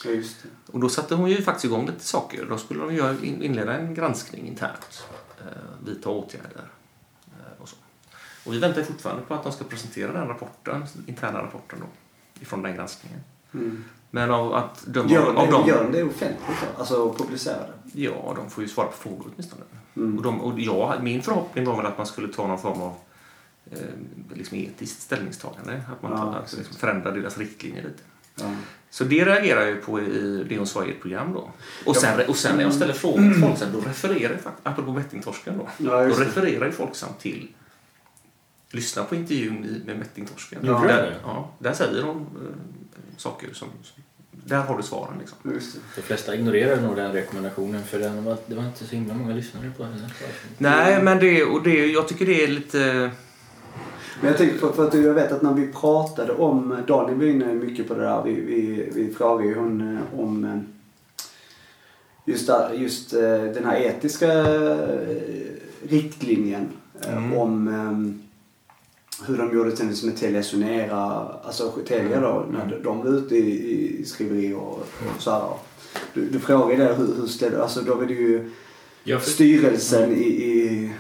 [0.05, 0.73] Ja, just det.
[0.73, 2.47] Och då satte hon ju faktiskt igång lite saker.
[2.49, 5.05] Då skulle de inleda en granskning internt.
[5.41, 6.69] Eh, vidta åtgärder.
[7.27, 7.77] Eh, och, så.
[8.47, 11.87] och vi väntar fortfarande på att de ska presentera den rapporten, interna rapporten då,
[12.43, 13.21] ifrån den granskningen.
[13.55, 13.85] Mm.
[14.11, 15.69] Men av att döma Gör, av det, dem...
[15.69, 16.79] gör de det offentligt då?
[16.81, 18.01] Alltså publicera det?
[18.01, 19.63] Ja, de får ju svara på frågor åtminstone.
[19.97, 20.17] Mm.
[20.17, 22.95] Och, de, och jag, min förhoppning var väl att man skulle ta någon form av
[23.71, 23.79] eh,
[24.35, 25.83] liksom etiskt ställningstagande.
[25.93, 28.03] Att man Ja, tar, liksom förändrar deras riktlinjer lite.
[28.35, 28.55] Ja.
[28.91, 31.51] Så det reagerar jag ju på i det hon sa i ett program då.
[31.87, 34.93] Och sen, och sen när jag ställer frågor till Folksam, då refererar jag faktiskt, apropå
[34.93, 37.49] bettingtorsken då, Ja, då refererar ju Folksam till
[38.71, 40.59] Lyssna på intervjun med Mättingtorsken.
[40.63, 40.85] Ja.
[40.87, 42.27] där, ja, där säger de eh,
[43.17, 43.69] saker som...
[43.83, 45.39] som- Där har du svaren liksom.
[45.55, 45.81] Just det.
[45.97, 49.35] De flesta ignorerar nog den rekommendationen för den var, det var inte så himla många
[49.35, 49.93] lyssnare på den.
[50.59, 53.11] Nej, men det, och det, jag tycker det är lite...
[54.21, 57.27] Men jag tänkte för, för att jag vet att när vi pratade om, Daniel var
[57.27, 60.59] inne mycket på det där, vi, vi, vi frågade ju hon eh, om eh,
[62.25, 64.29] just, där, just eh, den här etiska
[65.89, 66.69] riktlinjen
[67.07, 67.35] Mm.
[67.39, 67.69] om
[69.27, 70.97] hur de gjorde till exempel med Telia Sonera,
[71.43, 74.79] alltså Telia då, när de var ute i, i skriverier och,
[75.17, 75.43] och så här.
[76.15, 78.51] Du, du frågade hur, hur ställer, alltså då var det ju
[79.05, 80.93] Jag för, styrelsen i, i, i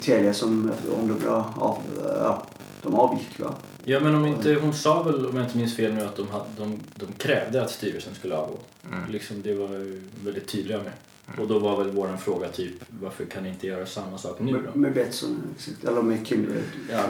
[0.00, 2.46] Telia som, om de, ja, ja, ja,
[2.82, 3.54] de avgick va?
[3.84, 6.28] ja men om inte, hon sa väl om jag inte minns fel nu att de,
[6.28, 8.58] hade, de, de krävde att styrelsen skulle avgå.
[8.92, 9.10] Mm.
[9.10, 10.92] Liksom, det var ju väldigt tydliga med.
[11.38, 14.52] Och då var väl våran fråga typ varför kan ni inte göra samma sak nu
[14.52, 14.78] Med, då?
[14.78, 15.42] med Betsson,
[15.82, 16.62] eller med Kindred.
[16.90, 17.04] Ja,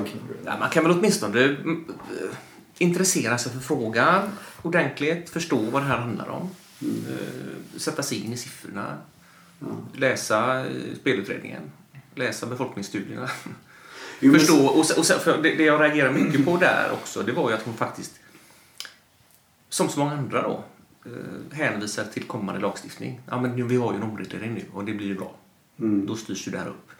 [0.44, 2.36] Ja, man kan väl åtminstone mm, eh,
[2.78, 4.30] intressera sig för frågan
[4.62, 6.50] ordentligt, förstå vad det här handlar om.
[6.82, 6.96] Mm.
[7.10, 8.98] Eh, sätta sig in i siffrorna,
[9.94, 11.62] läsa eh, spelutredningen,
[12.16, 13.30] läsa befolkningsstudierna.
[14.20, 17.32] Jo, men- Förstå, och, och för det, det jag reagerar mycket på där också, det
[17.32, 18.12] var ju att hon faktiskt,
[19.68, 20.64] som så många andra då,
[21.06, 23.20] eh, hänvisar till kommande lagstiftning.
[23.30, 25.34] Ja, men nu, vi har ju en omreglering nu och det blir ju bra.
[25.80, 26.06] Mm.
[26.06, 26.90] Då styrs ju det här upp.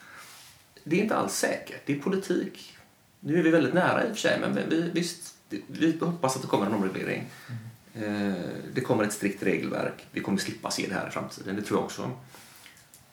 [0.84, 1.82] Det är inte alls säkert.
[1.86, 2.76] Det är politik.
[3.20, 5.34] Nu är vi väldigt nära i och för sig, men vi, visst,
[5.66, 7.30] vi hoppas att det kommer en omreglering.
[7.94, 8.32] Eh,
[8.74, 10.06] Det kommer ett strikt regelverk.
[10.12, 12.10] Vi kommer slippa se det här i framtiden, det tror jag också.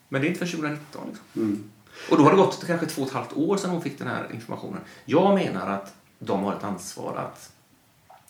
[0.09, 1.07] Men det är inte för 2019.
[1.07, 1.25] Liksom.
[1.43, 1.63] Mm.
[2.09, 4.07] Och då har det gått kanske två och ett halvt år sedan hon fick den
[4.07, 4.81] här informationen.
[5.05, 7.51] Jag menar att de har ett ansvar att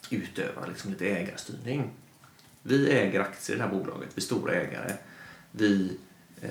[0.09, 1.89] utöva liksom lite ägarstyrning.
[2.61, 4.93] Vi äger aktier i det här bolaget, vi är stora ägare.
[5.51, 5.97] Vi,
[6.41, 6.49] eh,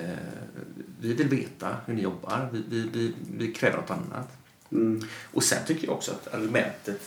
[0.99, 4.37] vi vill veta hur ni jobbar, vi, vi, vi, vi kräver något annat.
[4.71, 5.01] Mm.
[5.33, 7.01] Och sen tycker jag också att argumentet,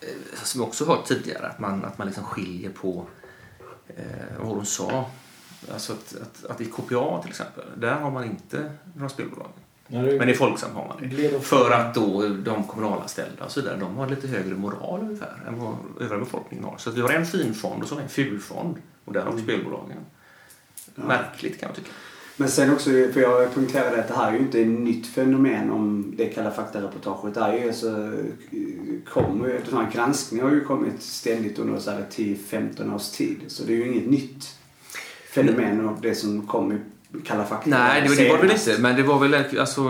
[0.00, 3.06] eh, som jag också hört tidigare, att man, att man liksom skiljer på
[3.88, 5.10] eh, vad hon sa.
[5.72, 9.48] Alltså att, att, att i KPA till exempel, där har man inte några spelbolag.
[9.86, 11.44] Ja, det Men i Folksam har man det.
[11.44, 15.58] För att då de kommunalanställda och så vidare, de har lite högre moral ungefär än
[15.58, 16.78] vad övriga befolkningen har.
[16.78, 18.76] Så att vi har en finfond och så har vi en fulfond.
[19.04, 19.98] Och där har vi spelbolagen.
[20.94, 21.90] Märkligt kan jag tycka.
[22.36, 25.70] Men sen också, för jag poängterade att det här är ju inte ett nytt fenomen
[25.70, 27.34] om det Kalla fakta-reportaget.
[27.34, 28.12] Det är ju alltså,
[29.04, 33.38] kommer ju, den här granskningen har ju kommit ständigt under så här 10-15 års tid.
[33.46, 34.58] Så det är ju inget nytt
[35.34, 36.78] fenomen av det som kom i
[37.24, 37.70] Kalla fakta.
[37.70, 38.68] Nej, det, det var det väl senast.
[38.68, 38.82] inte.
[38.82, 39.88] Men det var väl alltså...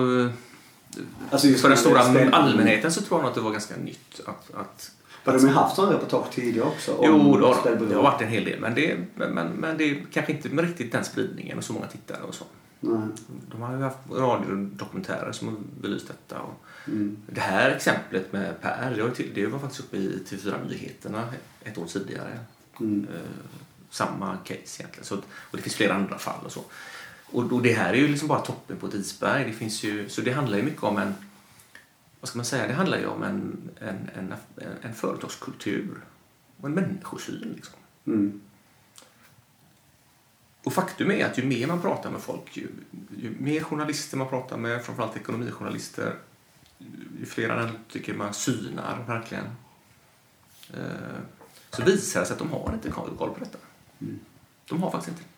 [1.31, 4.21] Alltså För den stora spel- allmänheten så tror jag att det var ganska nytt.
[4.27, 4.91] Att, att,
[5.25, 7.01] Har de ju haft sådana reportage tidigare också?
[7.03, 8.61] jo, det har, det har varit en hel del.
[8.61, 11.73] Men det, men, men, men det är kanske inte med riktigt den spridningen och så
[11.73, 12.45] många tittare och så.
[12.81, 12.99] Nej.
[13.51, 16.41] De har ju haft radiodokumentärer som har belyst detta.
[16.43, 17.17] Och Mm.
[17.27, 21.23] det här exemplet med Per, det var, till, det var faktiskt uppe i TV4 Nyheterna
[21.65, 22.39] ett år tidigare.
[22.81, 23.07] Mm.
[23.95, 25.05] Samma case egentligen.
[25.05, 26.65] Så, och det finns flera andra fall och så.
[27.27, 29.45] Och, och det här är ju liksom bara toppen på ett isberg.
[29.45, 31.15] Det finns ju, så det handlar ju mycket om en,
[32.21, 36.01] vad ska man säga, det handlar ju om en, en, en, en, en företagskultur
[36.61, 37.53] och en människosyn.
[37.57, 37.75] Liksom.
[38.07, 38.41] Mm.
[40.65, 42.69] Och faktum är att ju mer man pratar med folk, ju,
[43.19, 46.17] ju mer journalister man pratar med, framförallt ekonomijournalister,
[47.19, 49.47] ju fler analytiker man synar verkligen,
[50.75, 51.21] eh,
[51.71, 53.59] så visar det sig att de har inte koll på detta.
[54.69, 55.31] De har faktiskt inte.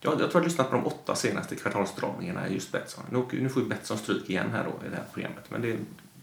[0.00, 3.04] Jag, jag tror jag har lyssnat på de åtta senaste kvartalsdragningarna i just Betsson.
[3.10, 5.78] Nu, nu får ju Betsson stryk igen här då i det här programmet, men det,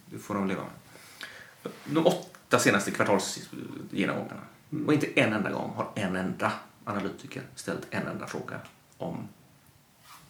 [0.05, 1.71] det får de leva med.
[1.85, 4.41] De åtta senaste kvartalsgenomgångarna.
[4.85, 6.51] Och inte en enda gång har en enda
[6.83, 8.59] analytiker ställt en enda fråga
[8.97, 9.27] om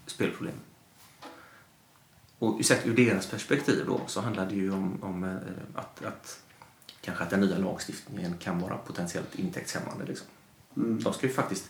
[0.06, 0.56] spelproblem.
[2.40, 5.38] Och sett ur deras perspektiv då så handlar det ju om, om eh,
[5.74, 6.40] att, att
[7.02, 10.06] kanske att den nya lagstiftningen kan vara potentiellt intäktshämmande.
[10.06, 10.28] Liksom.
[10.76, 11.70] De ska ju faktiskt,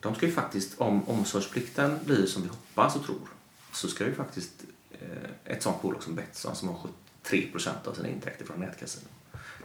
[0.00, 3.28] de ska ju faktiskt, om omsorgsplikten blir som vi hoppas och tror,
[3.72, 6.78] så ska ju faktiskt eh, ett sånt bolag som Betsson som har
[7.22, 9.08] 73 procent av sina intäkter från nätkasinon,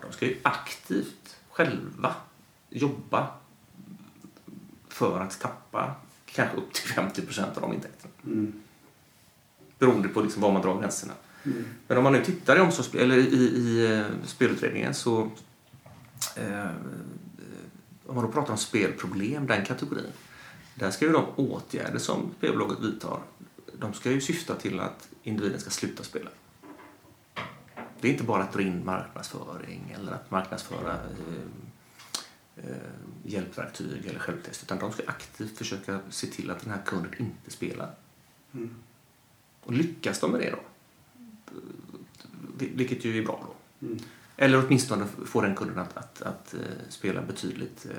[0.02, 2.15] de ska ju aktivt själva
[2.70, 3.28] jobba
[4.88, 8.13] för att tappa kanske upp till 50 procent av de intäkterna.
[8.26, 8.54] Mm.
[9.80, 11.13] Beroende på liksom var man drar gränserna.
[11.88, 15.32] Men om man nu tittar i, omsorgs- eller i, i eh, spelutredningen så
[16.36, 16.70] eh,
[18.10, 20.06] om man då pratar om spelproblem, den kategorin,
[20.76, 23.19] där ska ju de åtgärder som spelbolaget vidtar,
[23.80, 26.30] de ska ju syfta till att individen ska sluta spela.
[28.02, 32.76] Det är inte bara att dra in marknadsföring eller att marknadsföra eh, eh,
[33.26, 37.52] hjälpverktyg eller självtest, utan de ska aktivt försöka se till att den här kunden inte
[37.52, 37.91] spelar.
[39.63, 40.60] Och lyckas de med det då,
[42.58, 43.88] vil- vilket ju är bra då,
[44.41, 47.91] eller åtminstone få den kunden att, att, att eh, spela betydligt eh,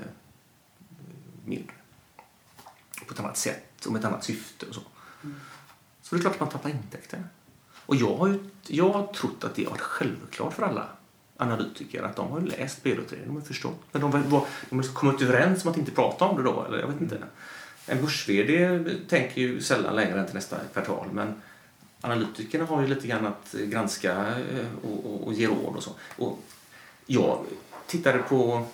[1.45, 1.73] mindre.
[3.07, 4.81] På ett annat sätt och med ett annat syfte och så.
[6.01, 7.23] Så det är klart att man tappar intäkter.
[7.85, 10.87] Och jag har, ju, jag har trott att det har varit självklart för alla
[11.37, 12.83] analytiker att de har läst
[13.25, 13.79] de har förstått.
[13.91, 16.65] Men de, var, var- de har kommit överens om att inte prata om det då,
[16.65, 17.23] eller jag vet inte.
[17.85, 18.27] En börs
[19.09, 21.41] tänker ju sällan längre än till nästa kvartal, men
[22.01, 25.83] analytikerna har ju lite grann att eh, granska eh, och, och, och ge råd och
[25.83, 25.91] så.
[26.17, 26.39] Och
[27.05, 27.45] jag
[27.87, 28.65] tittade på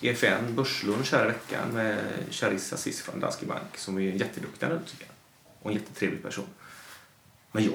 [0.00, 1.98] EFN Börslunch här i veckan med
[2.30, 5.08] Charissa Aziz från Danske Bank som är en jätteduktig analytiker
[5.62, 6.46] och en jättetrevlig person.
[7.52, 7.74] Men jag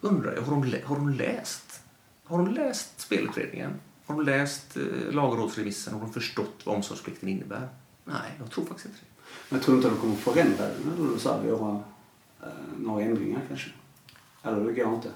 [0.00, 1.80] undrar, har hon, har hon läst?
[2.24, 3.72] Har hon läst spelutredningen?
[4.06, 5.94] Har hon läst eh, lagrådsremissen?
[5.94, 7.68] Har hon förstått vad omsorgsplikten innebär?
[8.04, 9.24] Nej, jag tror faktiskt inte det.
[9.48, 11.82] Men tror du inte att de kommer förändra den eller så här, göra
[12.42, 13.70] eh, några ändringar kanske.
[14.46, 15.08] Eller det går inte.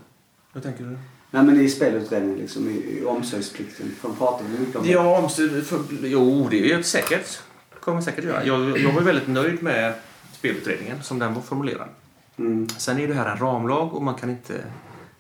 [0.53, 0.99] Vad tänker du?
[1.31, 3.91] Nej men i spelutredningen liksom, i, i omsorgsplikten.
[4.01, 4.91] För de pratar väl mycket om det.
[4.91, 5.31] Ja, om-
[5.65, 7.41] för, jo, det är säkert.
[7.81, 8.45] kommer säkert göra.
[8.45, 9.95] Jag, jag var väldigt nöjd med
[10.33, 11.89] spelutredningen som den var formulerad.
[12.37, 12.69] Mm.
[12.69, 14.65] Sen är det här en ramlag och man kan inte,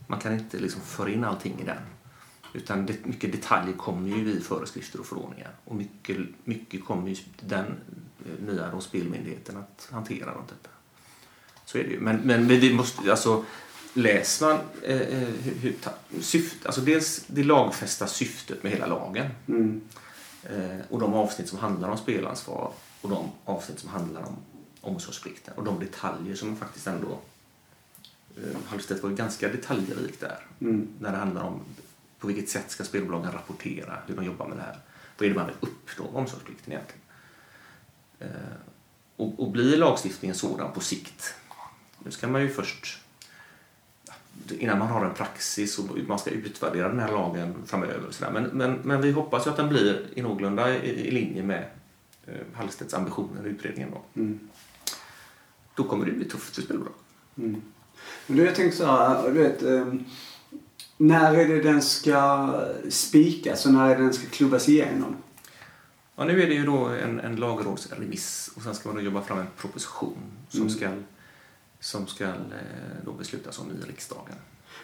[0.06, 1.76] man kan inte liksom föra in allting i den.
[2.54, 5.50] Utan det, mycket detaljer kommer ju i föreskrifter och förordningar.
[5.64, 7.64] Och mycket, mycket kommer ju den
[8.26, 10.74] eh, nya då, spelmyndigheten att hantera runt detta.
[11.64, 12.00] Så är det ju.
[12.00, 13.44] Men, men vi måste, alltså,
[13.94, 15.28] läser man eh, eh,
[15.60, 15.74] hur,
[16.20, 19.80] syft, alltså dels det lagfästa syftet med hela lagen Mm.
[20.42, 24.36] eh, och de avsnitt som handlar om spelansvar och de avsnitt som handlar om
[24.80, 27.18] omsorgsplikten och de detaljer som faktiskt ändå
[28.36, 30.88] eh, Hallstedt var ganska detaljrik där Mm.
[30.98, 31.60] när det handlar om
[32.18, 34.78] på vilket sätt ska spelbolagen rapportera hur de jobbar med det här.
[35.18, 37.02] Vad är det man vill uppnå med omsorgsplikten egentligen?
[38.18, 38.28] Eh,
[39.16, 41.34] och, och blir lagstiftningen sådan på sikt?
[41.98, 42.98] Nu ska man ju först
[44.58, 48.06] innan man har en praxis och man ska utvärdera den här lagen framöver.
[48.08, 48.32] och Så där.
[48.32, 51.64] Men, men, men vi hoppas ju att den blir i någorlunda i, i linje med
[52.26, 53.90] eh, Hallstedts ambitioner i utredningen.
[53.90, 54.20] Då.
[54.20, 54.38] Mm.
[55.74, 56.94] då kommer det bli tufft för spelbolag.
[57.38, 57.62] Mm.
[58.26, 60.04] Men du, jag tänkte så här, du vet, ehm,
[60.96, 62.54] när är det den ska
[62.88, 65.16] spikas och när är det den ska klubbas igenom?
[66.16, 69.22] Ja, nu är det ju då en, en lagrådsremiss och sen ska man då jobba
[69.22, 70.16] fram en proposition
[70.48, 70.72] som Mm.
[70.74, 70.90] ska,
[71.80, 72.32] som ska eh,
[73.04, 74.34] då beslutas om i riksdagen.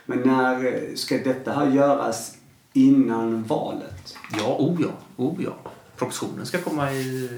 [0.07, 2.35] Men när eh, ska detta här göras
[2.73, 4.17] innan valet?
[4.39, 5.57] Ja, oh ja, oh ja.
[5.97, 7.31] Propositionen ska komma i,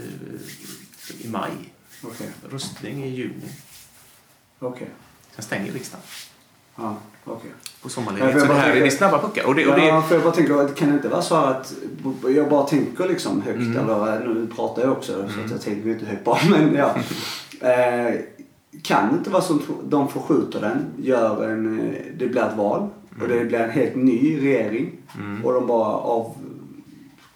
[1.20, 1.50] i maj.
[2.02, 3.48] Okej, Röstning i juni.
[4.58, 4.88] okej.
[5.34, 6.04] Sen stänger riksdagen
[6.76, 7.50] Ja, okej.
[7.82, 8.40] på sommarledighet.
[8.40, 9.44] Så det här är det snabba puckar.
[9.46, 11.74] Och det, och det, Ja, för jag bara tänker, kan det inte vara så att
[12.34, 13.76] jag bara tänker liksom högt, Mm.
[13.90, 16.94] eller nu pratar jag också så att jag tänker inte högt bara, men ja.
[18.82, 22.88] Kan inte vara så att de förskjuter den, gör en, eh, det blir ett val
[23.20, 25.44] och det blir en helt ny regering Mm.
[25.44, 26.36] och de bara av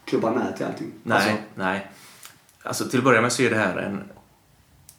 [0.04, 0.92] klubbar nej till allting?
[1.02, 1.90] Nej, Alltså, nej.
[2.62, 4.02] Alltså till att börja med så är det här en...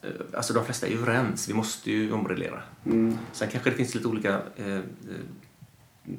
[0.02, 1.48] eh, Alltså de flesta är ju överens.
[1.48, 2.62] Vi måste ju omreglera.
[2.86, 4.80] mm, Sen kanske det finns lite olika eh, eh,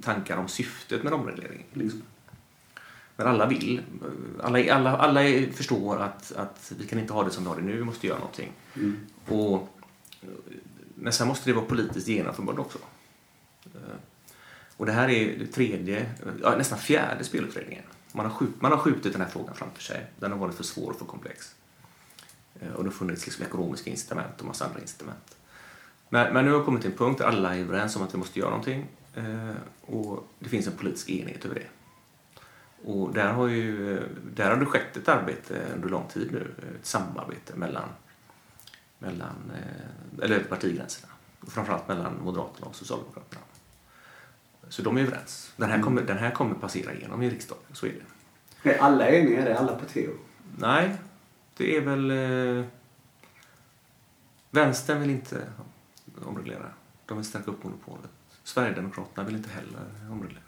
[0.01, 1.65] tankar om syftet med omreglering.
[1.73, 2.01] Liksom.
[3.17, 3.81] Men alla vill.
[4.43, 5.21] Alla, alla, alla
[5.53, 7.77] förstår att, att vi kan inte ha det som vi har det nu.
[7.77, 8.51] Vi måste göra någonting.
[8.75, 9.69] mm, Och,
[10.95, 12.79] men sen måste det vara politiskt genomförbart också.
[13.65, 13.95] Eh,
[14.77, 16.05] och det här är tredje,
[16.41, 17.83] ja, nästan fjärde spelutredningen.
[18.11, 20.05] Man har, skjut, man har skjutit den här frågan framför sig.
[20.19, 21.55] Den har varit för svår och för komplex.
[22.59, 25.37] Eh, och det har funnits liksom ekonomiska incitament och massa andra incitament.
[26.09, 28.13] Men, men nu har vi kommit till en punkt där alla är överens om att
[28.13, 28.87] vi måste göra någonting.
[29.15, 31.67] Eh, och det finns en politisk enighet över det.
[32.91, 33.99] Och där har, ju,
[34.35, 36.51] där har det skett ett arbete under lång tid nu.
[36.79, 37.89] Ett samarbete mellan
[38.99, 41.13] mellan, eh, eller över partigränserna.
[41.47, 43.41] Framförallt mellan Moderaterna och Socialdemokraterna.
[44.69, 45.53] Så de är överens.
[45.57, 47.93] Den här kommer, den här kommer passera igenom i riksdagen, så är
[48.63, 48.69] det.
[48.73, 49.41] är alla eniga?
[49.41, 50.09] Är det alla partier?
[50.57, 50.95] Nej,
[51.57, 52.11] det är väl...
[52.11, 52.65] Eh,
[54.51, 55.41] vänstern vill inte
[56.25, 56.69] omreglera.
[57.05, 58.09] De vill stärka upp monopolet.
[58.43, 60.41] Sverigedemokraterna vill inte heller omreglera.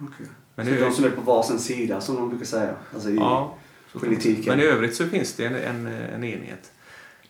[0.00, 0.26] Okay.
[0.54, 2.76] Men så det är de som är på varsin sida som de brukar säga?
[2.94, 3.56] Alltså i Ja,
[3.92, 4.44] politiken?
[4.46, 6.72] Men i övrigt så finns det en, en, en enighet.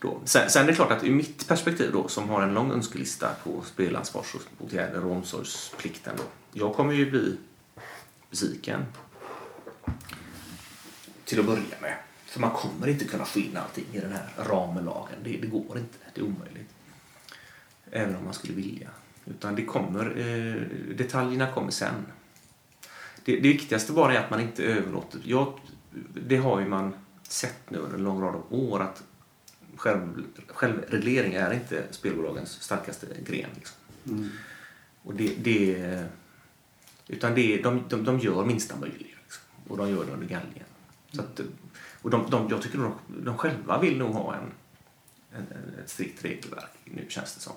[0.03, 0.21] Då.
[0.25, 3.31] Sen, sen är det klart att ur mitt perspektiv då, som har en lång önskelista
[3.45, 6.15] på spelansvarsåtgärder och omsorgsplikten.
[6.17, 7.37] Då, jag kommer ju bli
[8.31, 8.85] besviken.
[11.25, 11.97] Till att börja med.
[12.27, 15.17] För man kommer inte kunna få in allting i den här ramlagen.
[15.25, 15.99] Det, det går inte.
[16.15, 16.71] Det är omöjligt.
[17.91, 18.88] Även om man skulle vilja.
[19.25, 20.62] Utan det kommer, eh,
[20.97, 22.07] detaljerna kommer sen.
[23.25, 25.21] Det, det viktigaste bara är att man inte överlåter.
[25.25, 25.61] Jag,
[26.27, 26.95] det har ju man
[27.29, 29.03] sett nu under en lång rad av år att
[29.76, 33.50] själv, självreglering är inte spelbolagens starkaste gren.
[33.54, 33.76] Liksom.
[34.08, 34.28] Mm.
[35.02, 36.04] Och det, det,
[37.08, 39.16] utan det, de, de, de gör minsta möjliga.
[39.22, 39.42] Liksom.
[39.68, 40.64] Och de gör det under galgen.
[41.12, 41.40] Så att,
[42.02, 44.52] och de, de, jag tycker de, de själva vill nog ha en,
[45.32, 47.54] en, ett strikt regelverk nu känns det som.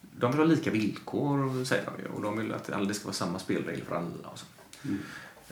[0.00, 2.08] De vill ha lika villkor säger de ju.
[2.08, 4.28] Och de vill att det ska vara samma spelregler för alla.
[4.28, 4.46] Och så.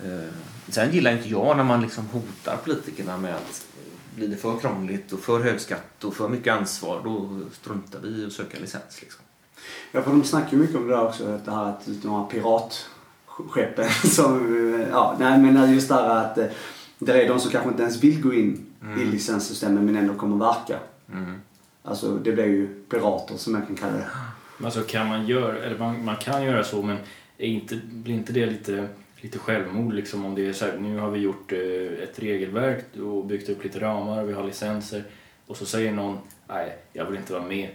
[0.04, 0.32] Eh,
[0.68, 3.66] sen gillar inte jag när man liksom hotar politikerna med att
[4.14, 8.08] blir det för krångligt och för hög skatt och för mycket ansvar då struntar vi
[8.08, 9.00] i att söka licens.
[9.00, 9.20] Liksom.
[9.92, 11.26] Ja, för de snackar ju mycket om det där också.
[11.26, 14.86] att Det här att de här piratskeppen som...
[14.90, 16.46] Ja, nej men just det här att eh,
[16.98, 18.66] det är de som kanske inte ens vill gå in
[18.98, 20.78] i licenssystemet men ändå kommer verka.
[21.12, 21.40] Mm.
[21.82, 24.06] Alltså det blir ju pirater som jag kan kalla det.
[24.56, 26.96] Men Alltså kan man göra, eller man, man kan göra så men
[27.38, 28.88] är inte, blir inte det lite,
[29.20, 32.84] lite självmord liksom om det är så här, nu har vi gjort eh, ett regelverk
[32.96, 35.04] och byggt upp lite ramar, vi har licenser
[35.46, 36.18] och så säger någon
[36.48, 37.70] nej, jag vill inte vara med.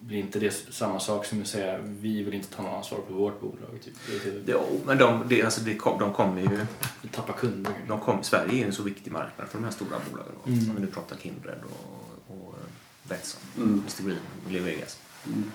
[0.00, 3.14] blir inte det samma sak som att säga vi vill inte ta något ansvar på
[3.14, 3.80] vårt bolag?
[3.84, 3.94] Typ.
[4.22, 6.66] Typ, Jo, men de, det, alltså det kom, de kommer ju...
[7.02, 7.72] vi tappar kunder.
[7.88, 10.32] De kom, Sverige är en så viktig marknad för de här stora bolagen.
[10.44, 10.50] då.
[10.52, 10.70] Mm.
[10.70, 12.60] Om nu pratar Kindred och, och eh,
[13.08, 13.72] Betsson, Mm.
[13.72, 14.98] Mr Green och Leo Vegas.
[15.26, 15.50] Mm.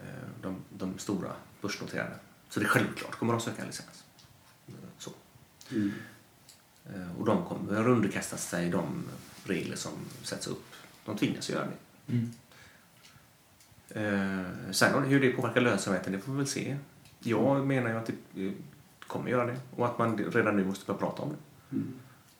[0.00, 0.06] Eh,
[0.42, 2.14] De, de stora börsnoterade.
[2.48, 4.01] Så det är självklart kommer de söka en licens.
[5.74, 5.92] Mm.
[6.86, 9.04] Eh, Och de kommer underkasta sig de
[9.44, 9.92] regler som
[10.22, 10.64] sätts upp.
[11.04, 12.12] De tvingas göra det.
[12.12, 12.30] Mm.
[13.90, 16.76] Eh, sen hur det påverkar lönsamheten, det får vi väl se.
[17.18, 18.52] Jag menar ju att det eh,
[19.06, 21.36] kommer göra det och att man redan nu måste börja prata om det.
[21.76, 21.92] Mm.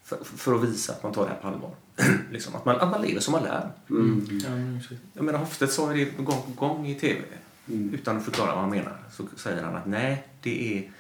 [0.03, 1.71] För, för att visa att man tar det här på allvar.
[2.33, 3.71] liksom, att, man, att man lever som man lär.
[3.91, 4.77] Mm.
[4.79, 5.01] Exakt.
[5.13, 7.21] Jag menar, Hofstedt sa ju det gång på gång i tv
[7.69, 7.95] Mm.
[7.95, 8.97] utan att förklara vad han menar.
[9.13, 10.91] Så säger han att nej, det är,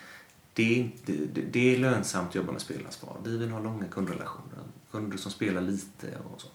[0.54, 1.12] det är, inte,
[1.50, 3.16] det, är lönsamt att jobba med spelansvar.
[3.24, 4.58] Vi vill ha långa kundrelationer.
[4.90, 6.48] Kunder som spelar lite och så.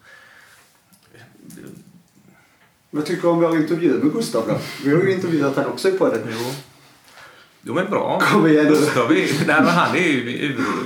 [2.89, 4.59] Vad tycker du om vår intervju med Gustav då?
[4.83, 6.21] Vi har ju intervjuat han också på det.
[6.31, 6.51] Jo.
[7.61, 8.19] Jo men bra.
[8.19, 8.67] Kom igen.
[8.67, 10.29] Gustav är, nej, han är ju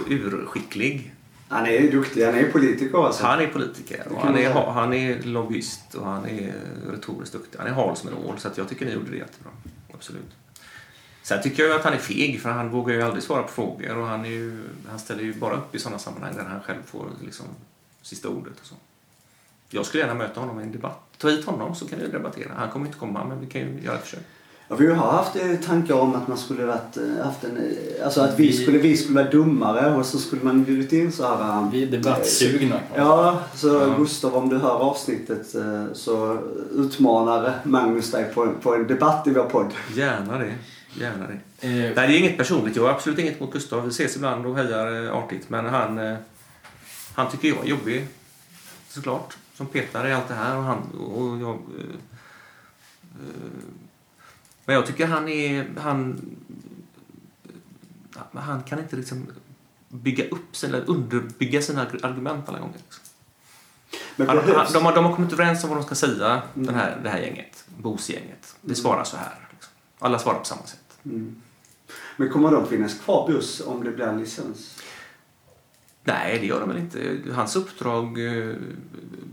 [0.07, 1.14] ur, urskicklig.
[1.47, 2.26] Han är duktig.
[2.26, 3.26] Han är politiker alltså.
[3.26, 6.53] Han är politiker och han är, han är lobbyist och han är
[6.91, 7.59] retoriskt duktig.
[7.59, 9.51] Han är hal som en ål så jag tycker ni gjorde det jättebra.
[9.93, 10.32] Absolut.
[11.24, 13.97] Sen tycker jag att han är feg för han vågar ju aldrig svara på frågor
[13.97, 16.80] och han, är ju, han ställer ju bara upp i sådana sammanhang där han själv
[16.86, 17.45] får liksom
[18.01, 18.76] sista ordet och så.
[19.69, 20.99] Jag skulle gärna möta honom i en debatt.
[21.17, 22.51] Ta hit honom så kan vi debattera.
[22.57, 24.19] Han kommer inte komma men vi kan ju göra ett försök.
[24.67, 28.05] Ja, vi har haft eh, tankar om att man skulle varit, eh, haft en, eh,
[28.05, 31.11] alltså att vi Vi- skulle, vi skulle vara dummare och så skulle man bjudit in
[31.11, 31.69] så här.
[31.72, 32.80] Vi är debattsugna.
[32.95, 33.95] Ja, så Ja.
[33.97, 35.55] Gustav om du hör avsnittet
[35.93, 36.38] så
[36.76, 39.74] utmanar Magnus dig på en, på en debatt i vår podd.
[39.95, 40.53] Gärna det.
[40.93, 41.33] Gärna det.
[41.67, 42.75] Eh, Nej, det är inget personligt.
[42.75, 43.83] Jag har absolut inget mot Gustav.
[43.83, 45.49] Vi ses ibland och hejar eh, artigt.
[45.49, 46.17] Men han, eh,
[47.15, 48.07] han tycker jag är jobbig.
[48.87, 49.37] Såklart.
[49.53, 50.57] Som petar i allt det här.
[50.57, 51.95] Och han, och jag, eh,
[53.01, 53.63] eh,
[54.65, 55.69] men jag tycker han är...
[55.77, 56.21] Han,
[58.15, 59.27] eh, han kan inte liksom
[59.89, 62.77] bygga upp sig eller underbygga sina argument alla gånger.
[62.83, 63.03] Liksom.
[64.15, 64.37] Men Han,
[64.73, 67.19] de, har, de har kommit överens om vad de ska säga, den här, det här
[67.19, 67.65] gänget.
[67.77, 68.55] Bosgänget.
[68.61, 69.49] Vi svarar så här.
[69.51, 69.73] Liksom.
[69.99, 70.80] Alla svarar på samma sätt.
[71.04, 71.36] Mm.
[72.18, 74.82] men kommer de finnas kvar buss om det blir en licens?
[76.04, 77.18] Nej, det gör de väl inte.
[77.34, 78.26] Hans uppdrag...
[78.26, 78.56] eh,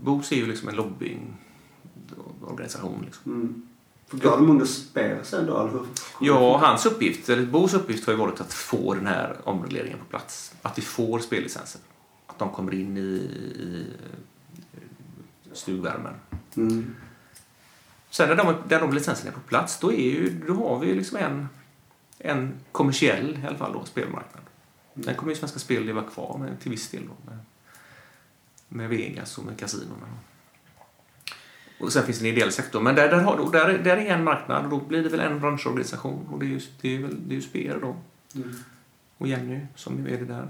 [0.01, 3.01] BOS är ju liksom en lobbyorganisation.
[3.05, 3.31] Liksom.
[3.31, 3.67] Mm.
[4.11, 5.85] Går de under spel sen då?
[6.21, 10.05] Ja, hans uppgift, eller BOS uppgift har ju varit att få den här omregleringen på
[10.05, 10.53] plats.
[10.61, 11.81] Att vi får spellicenser.
[12.27, 13.85] Att de kommer in i, i
[14.73, 14.79] eh,
[15.53, 16.13] stugvärmen.
[16.57, 16.95] Mm.
[18.09, 20.95] Sen när de, när de licenserna är på plats, då, är ju, då har vi
[20.95, 21.47] liksom en,
[22.19, 24.43] en kommersiell i alla fall då, spelmarknad.
[24.93, 27.39] Den kommer ju Svenska Spel leva kvar med till viss del då, med,
[28.67, 30.07] med Vegas och med kasinorna.
[31.79, 34.05] Och sen finns det en ideell sektor, men där, där, har, då, där, där är
[34.05, 36.99] en marknad och då blir det väl en branschorganisation och det är ju, det är
[36.99, 37.95] väl, det är ju Speer då
[38.35, 38.55] Mm.
[39.17, 40.49] och Jenny som är det där.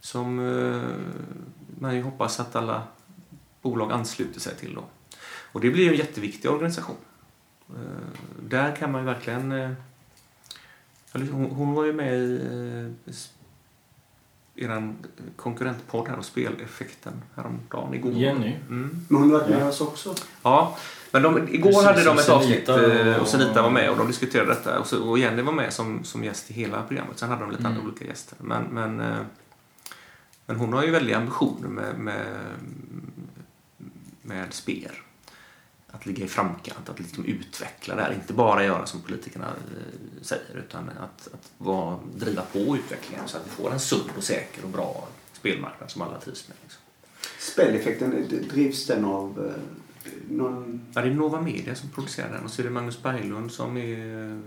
[0.00, 0.82] Som eh,
[1.80, 2.82] man ju hoppas att alla
[3.62, 4.84] bolag ansluter sig till då.
[5.52, 6.96] Och det blir ju en jätteviktig organisation.
[7.68, 9.52] Eh, där kan man ju verkligen...
[9.52, 9.72] Eh,
[11.12, 12.40] hon, hon var ju med i
[13.06, 13.14] eh,
[14.64, 14.96] eran
[15.36, 18.12] konkurrentpodd här och speleffekten häromdagen, igår.
[18.12, 18.56] Jenny.
[18.68, 19.00] Mm.
[19.08, 19.68] Men hon har varit med Ja.
[19.68, 20.14] oss också.
[20.42, 20.76] Ja,
[21.10, 23.96] men de, igår Precis, hade de ett avsnitt eh, och och- Senita var med och
[23.96, 24.78] de diskuterade detta.
[24.80, 27.18] Och, så, och Jenny var med som, som gäst i hela programmet.
[27.18, 27.72] Sen hade de lite Mm.
[27.72, 28.38] andra olika gäster.
[28.40, 29.16] Men, men, eh,
[30.46, 32.26] men hon har ju väldiga ambitioner med, med,
[34.22, 35.02] med Speer.
[35.92, 38.12] Att ligga i framkant, att liksom utveckla det här.
[38.12, 43.36] Inte bara göra som politikerna eh, säger utan att, att vara, driva på utvecklingen så
[43.36, 46.56] att vi får en sund och säker och bra spelmarknad som alla trivs med.
[46.62, 46.80] Liksom.
[47.38, 50.80] Speleffekten, drivs den av eh, någon...
[50.94, 53.76] Ja, det är Nova Media som producerar den och så är det Magnus Berglund som
[53.76, 54.38] är eh,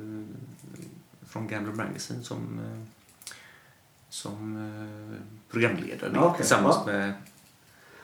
[1.28, 2.60] från Gambler Magazine som,
[4.10, 4.72] som
[5.50, 6.92] programledare okej, tillsammans ja.
[6.92, 7.14] med...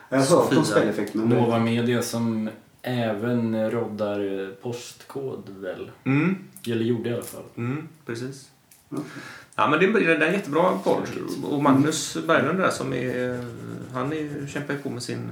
[0.10, 1.30] Jag har hört om speleffekt men...
[1.30, 2.50] Nova Media som
[2.82, 5.92] även roddar eh, postkod väl?
[6.04, 6.36] Mm,
[6.68, 7.44] Eller gjorde i alla fall.
[7.56, 8.50] mm, precis.
[8.90, 9.04] Okej.
[9.56, 11.08] Ja, men det är, det är en jättebra podd.
[11.44, 13.46] Och Magnus Berglund där som är...
[13.94, 15.30] Han är, kämpar ju på med sin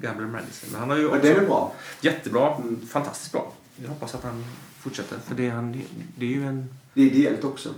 [0.00, 0.72] Gambler Magazine.
[0.72, 1.28] Men han har ju Men också...
[1.28, 1.74] den är bra.
[2.00, 2.54] Jättebra.
[2.56, 2.86] Mm.
[2.86, 3.52] Fantastiskt bra.
[3.82, 4.44] Jag hoppas att han
[4.78, 5.18] fortsätter.
[5.18, 5.80] För det är, han,
[6.16, 6.68] det är ju en...
[6.94, 7.68] Det är ideellt också.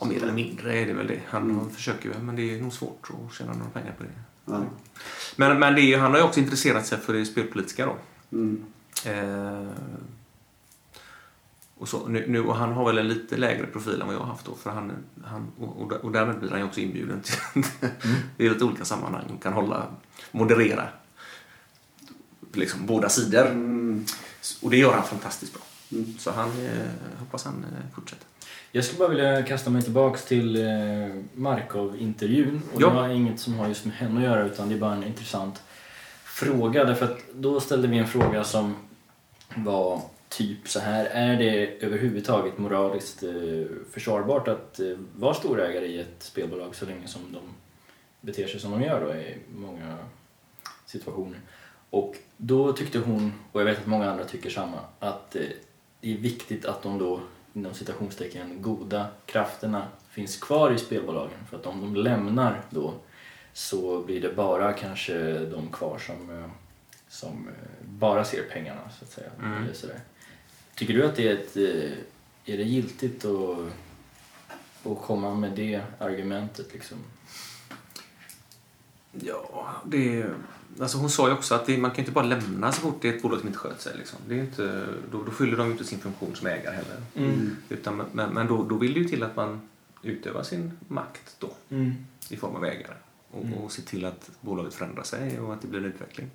[0.00, 1.20] Ja, mer eller mindre är det väl det.
[1.26, 1.70] Han Mm.
[1.70, 4.10] försöker ju, men det är nog svårt att tjäna några pengar på det.
[4.46, 4.64] Ja.
[5.36, 7.96] Men, men det är, han har ju också intresserat sig för det spelpolitiska då.
[8.32, 8.64] Mm.
[9.04, 9.72] Eh,
[11.78, 14.20] och, så, nu, nu, och han har väl en lite lägre profil än vad jag
[14.20, 14.54] har haft då.
[14.54, 14.92] För han,
[15.24, 17.64] han, och, och, därmed blir han ju också inbjuden till
[18.46, 19.86] i lite olika sammanhang och kan hålla,
[20.32, 20.88] moderera
[22.52, 23.46] liksom båda sidor.
[23.46, 23.70] Mm.
[23.70, 24.04] Mm.
[24.62, 25.62] Och det gör han fantastiskt bra.
[25.92, 26.18] Mm.
[26.18, 28.26] Så han eh, hoppas han eh, fortsätter.
[28.76, 32.62] Jag skulle bara vilja kasta mig tillbaks till eh, Markov-intervjun.
[32.74, 32.88] Och Ja.
[32.88, 35.04] Det var inget som har just med henne att göra utan det är bara en
[35.04, 35.62] intressant
[36.24, 36.84] fråga.
[36.84, 38.76] Därför att då ställde vi en fråga som
[39.54, 41.04] var typ så här.
[41.04, 43.30] Är det överhuvudtaget moraliskt eh,
[43.92, 47.40] försvarbart att eh, vara storägare i ett spelbolag så länge som de
[48.20, 49.96] beter sig som de gör då i många
[50.86, 51.40] situationer?
[51.90, 56.16] Och då tyckte hon, och jag vet att många andra tycker samma, att det är
[56.16, 57.20] viktigt att de då
[57.56, 61.38] inom citationstecken goda krafterna finns kvar i spelbolagen.
[61.50, 62.94] För att om de lämnar då
[63.52, 66.50] så blir det bara kanske de kvar som, eh,
[67.08, 69.30] som eh, bara ser pengarna så att säga.
[69.38, 69.62] Mm.
[69.62, 70.00] Eller sådär.
[70.74, 73.58] Tycker du att det är ett, eh, är det giltigt att,
[74.84, 76.98] att komma med det argumentet liksom?
[79.12, 80.26] Ja, det...
[80.80, 83.08] Alltså hon sa ju också att det, man kan inte bara lämna så fort det
[83.08, 83.96] är ett bolag som inte sköter sig.
[83.98, 84.18] Liksom.
[84.28, 87.02] Det är inte, då, då fyller de ju inte sin funktion som ägare heller.
[87.14, 87.56] Mm.
[87.68, 89.60] Utan, men men då, då vill det ju till att man
[90.02, 91.92] utövar sin makt då Mm.
[92.28, 92.94] i form av ägare.
[93.30, 93.54] Och, Mm.
[93.58, 96.30] och ser till att bolaget förändrar sig och att det blir en utveckling.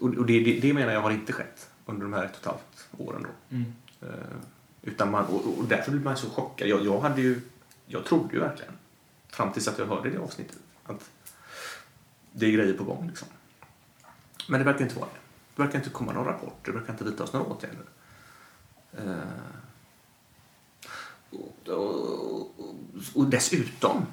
[0.00, 2.38] Och, och det, det, det menar jag har inte skett under de här ett och
[2.40, 3.56] ett halvt åren då.
[3.56, 3.72] Mm.
[4.02, 4.08] Eh,
[4.82, 6.68] utan man, och, och därför blir man så chockad.
[6.68, 7.40] Jag, jag, hade ju,
[7.86, 8.72] jag trodde ju verkligen,
[9.28, 10.58] fram tills att jag hörde det avsnittet,
[12.32, 13.06] det är grejer på gång.
[13.08, 13.28] Liksom.
[14.48, 15.20] Men det verkar inte vara det.
[15.56, 17.84] Det verkar inte komma några rapporter, det verkar inte vidtas några åtgärder.
[18.92, 19.58] Eh,
[21.30, 21.68] och,
[23.14, 24.06] och, dessutom,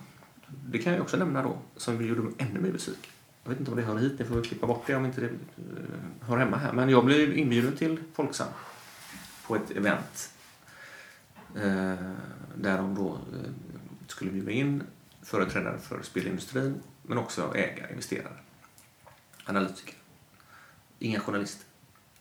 [0.47, 3.11] det kan jag också nämna då, som gjorde mig ännu mer besviken.
[3.43, 5.27] Jag vet inte om det hör hit, ni får klippa bort det om inte det
[5.27, 6.73] eh, hör hemma här.
[6.73, 8.47] Men jag blev inbjuden till Folksam
[9.47, 10.33] på ett event
[11.55, 11.95] eh,
[12.55, 13.51] där de då eh,
[14.07, 14.83] skulle bjuda in
[15.21, 18.37] företrädare för spelindustrin men också av ägare, investerare,
[19.45, 19.95] analytiker.
[20.99, 21.65] Inga journalister.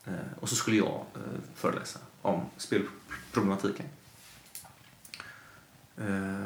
[0.04, 3.86] Eh, och så skulle jag eh, föreläsa om spelproblematiken.
[5.96, 6.44] Eh,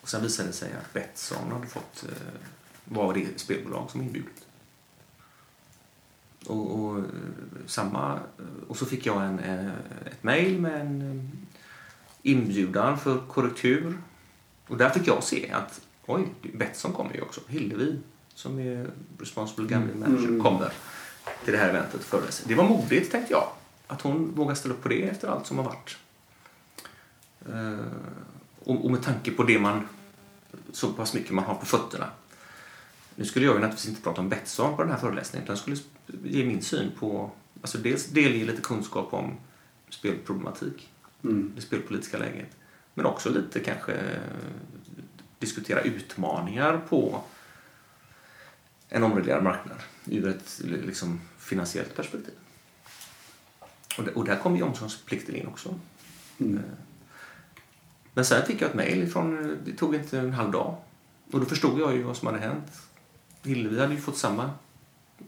[0.00, 2.04] och sen visade det sig att Betsson hade fått
[2.84, 4.46] var det spelbolag som inbjudit.
[6.46, 7.04] Och, och,
[7.66, 8.20] samma,
[8.68, 9.38] och så fick jag en,
[10.06, 11.30] ett mejl med en
[12.22, 13.98] inbjudan för korrektur.
[14.66, 17.40] Och där fick jag se att oj, Betsson kommer ju också.
[17.48, 17.98] Hillevi
[18.34, 20.42] som är responsible gambling manager Mm.
[20.42, 20.72] kommer
[21.44, 22.48] till det här eventet och föreläser.
[22.48, 23.48] Det var modigt tänkte jag.
[23.86, 25.96] Att hon vågar ställa upp på det efter allt som har varit.
[27.48, 27.86] Eh,
[28.64, 29.88] och, och med tanke på det man
[30.72, 32.10] så pass mycket man har på fötterna.
[33.16, 35.76] Nu skulle jag ju naturligtvis inte prata om Betsson på den här föreläsningen utan skulle
[36.24, 37.30] ge min syn på,
[37.60, 39.36] alltså dels delge lite kunskap om
[39.90, 40.90] spelproblematik,
[41.24, 41.52] Mm.
[41.56, 42.48] det spelpolitiska läget,
[42.94, 43.92] men också lite kanske
[45.44, 47.20] diskutera utmaningar på
[48.88, 49.76] en omreglerad marknad
[50.06, 52.34] ur ett liksom, finansiellt perspektiv.
[53.98, 55.78] Och, där- och där kommer omsorgsplikten in också.
[56.38, 56.54] Mm.
[56.58, 56.62] Eh,
[58.14, 60.76] Men sen fick jag ett mejl från, det tog inte en halv dag.
[61.32, 62.72] Och då förstod jag ju vad som hade hänt.
[63.42, 64.50] Hillevi hade ju fått samma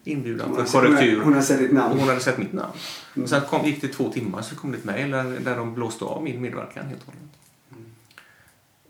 [0.04, 1.22] inbjudan Hon för hon, korrektur.
[1.22, 1.98] hon Och namn.
[1.98, 2.72] hon hade sett mitt namn.
[3.14, 3.24] Mm.
[3.24, 5.74] Och sen kom, gick det två timmar så kom det ett mejl där, där de
[5.74, 7.30] blåste av min medverkan helt och hållet.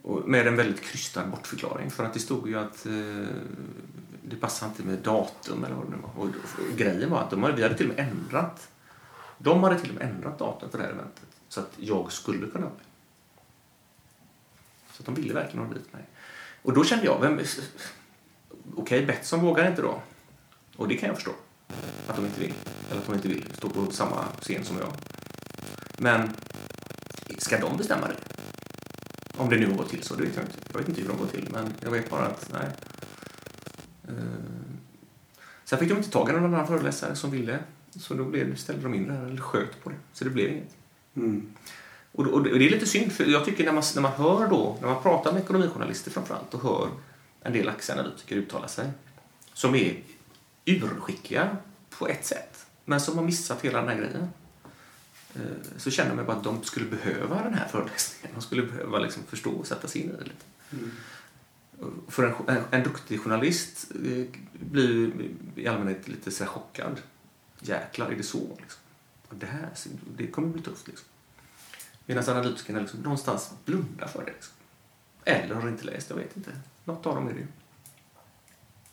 [0.07, 1.91] Och med en väldigt krystad bortförklaring.
[1.91, 2.93] För att det stod ju att eh,
[4.23, 6.11] det passade inte med datum eller vad det nu var.
[6.17, 6.29] Och,
[6.71, 8.69] och grejen var att de hade, vi hade till och med ändrat.
[9.39, 11.27] De hade till och med ändrat datum för det här eventet.
[11.49, 12.75] Så att jag skulle kunna vara.
[14.93, 16.03] Så att de ville verkligen ha dit mig.
[16.63, 17.41] Och då kände jag, vem...
[18.77, 20.03] Okej, Betsson vågar inte då.
[20.77, 21.33] Och det kan jag förstå.
[22.07, 22.55] Att de inte vill.
[22.91, 24.93] Eller att de inte vill stå på samma scen som jag.
[25.99, 26.37] Men
[27.39, 28.36] ska de bestämma det?
[29.37, 30.59] Om det nu går till så, det vet jag inte.
[30.73, 32.71] Jag vet inte hur de går till, men jag vet bara att nej.
[34.09, 34.15] Eh,
[35.65, 37.59] Sen fick de inte tag i någon annan föreläsare som ville.
[37.91, 39.97] Så då blev, ställde de in det här, eller sköt på det.
[40.13, 40.77] Så det blev inget.
[41.17, 41.47] Mm.
[42.13, 44.77] Och, och det är lite synd, för jag tycker när man, när man hör då,
[44.81, 46.89] när man pratar med ekonomijournalister framförallt och hör
[47.43, 48.91] en del aktieanalytiker uttala sig,
[49.53, 49.97] som är
[50.65, 51.57] urskickliga
[51.99, 54.29] på ett sätt, men som har missat hela den här grejen.
[55.37, 58.35] Eh, Så mig bara att de skulle behöva den här föreläsningen.
[58.35, 60.45] De skulle behöva liksom förstå och sätta sig in i det lite.
[60.73, 60.91] Mm.
[62.09, 65.13] För en, en, en duktig journalist eh, blir
[65.57, 67.01] i allmänhet lite så chockad.
[67.61, 68.57] Jäklar, är det så?
[68.61, 68.81] Liksom.
[69.31, 69.69] Det här
[70.17, 70.87] det kommer bli tufft.
[70.87, 71.07] Liksom.
[72.07, 74.33] Medan analytikerna liksom någonstans blundar för det.
[74.33, 74.55] Liksom.
[75.25, 76.51] Eller har inte läst, jag vet inte.
[76.85, 77.47] Något av dem är det ju.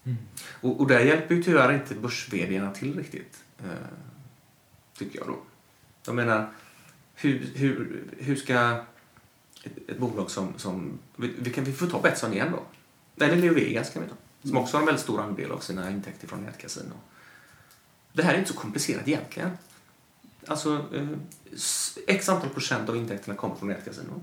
[0.04, 0.18] Mm.
[0.62, 2.28] Och, och där hjälper ju tyvärr inte börs
[2.72, 3.44] till riktigt.
[3.60, 3.70] Eh,
[4.98, 5.40] tycker jag då.
[6.06, 6.50] Jag menar,
[7.16, 8.84] hur, hur, hur ska
[9.64, 10.54] ett, ett bolag som...
[10.58, 12.64] som vi, vi, kan, vi får ta Betsson igen då.
[13.26, 14.16] Eller Leo Vegas kan vi ta.
[14.48, 16.94] Som också har en väldigt stor andel av sina intäkter från nätkasino.
[18.14, 19.58] Det här är inte så komplicerat egentligen.
[20.48, 21.08] Alltså, eh,
[22.08, 24.22] x antal procent av intäkterna kommer från nätkasinon.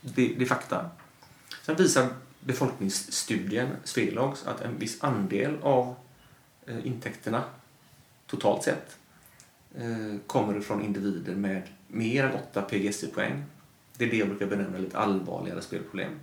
[0.00, 0.90] Det, det är fakta.
[1.62, 2.08] Sen visar
[2.40, 5.94] befolkningsstudien, Svelogs, att en viss andel av
[6.66, 7.44] eh, intäkterna
[8.26, 8.96] totalt sett
[9.74, 13.44] Eh, kommer från individer med mer än 8 PGSI-poäng.
[13.96, 16.20] Det är det jag brukar benämna lite allvarligare spelproblem.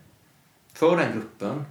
[0.73, 1.63] För den gruppen,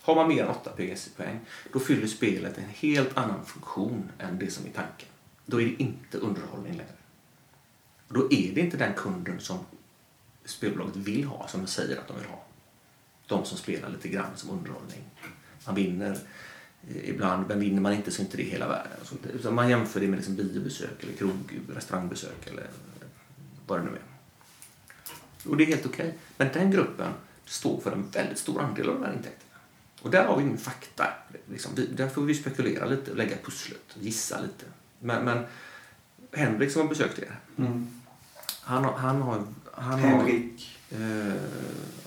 [0.00, 1.40] har man mer än 8 PGSI-poäng,
[1.72, 5.08] då fyller spelet en helt annan funktion än det som är tanken.
[5.46, 6.92] Då är det inte underhållning längre.
[8.08, 9.58] Då är det inte den kunden som
[10.44, 12.44] spelbolaget vill ha, som de säger att de vill ha.
[13.26, 15.04] De som spelar lite grann som underhållning.
[15.66, 16.18] Man vinner
[17.04, 18.92] ibland, men vinner man inte så är inte det hela världen.
[19.42, 22.66] Så, man jämför det med liksom biobesök eller krog, restaurangbesök eller
[23.66, 24.00] vad det nu är.
[25.50, 26.18] Och det är helt okej.
[26.36, 27.12] Men den gruppen
[27.44, 29.58] står för en väldigt stor andel av de här intäkterna.
[30.02, 31.06] Och där har vi ingen fakta.
[31.50, 34.64] Liksom, där får vi spekulera lite och lägga pusslet och gissa lite.
[34.98, 35.44] Men, men
[36.32, 37.38] Henrik som har besökt er,
[38.62, 39.44] han, har- han har...
[39.72, 40.78] Han Henrik.
[40.90, 41.34] Har, eh,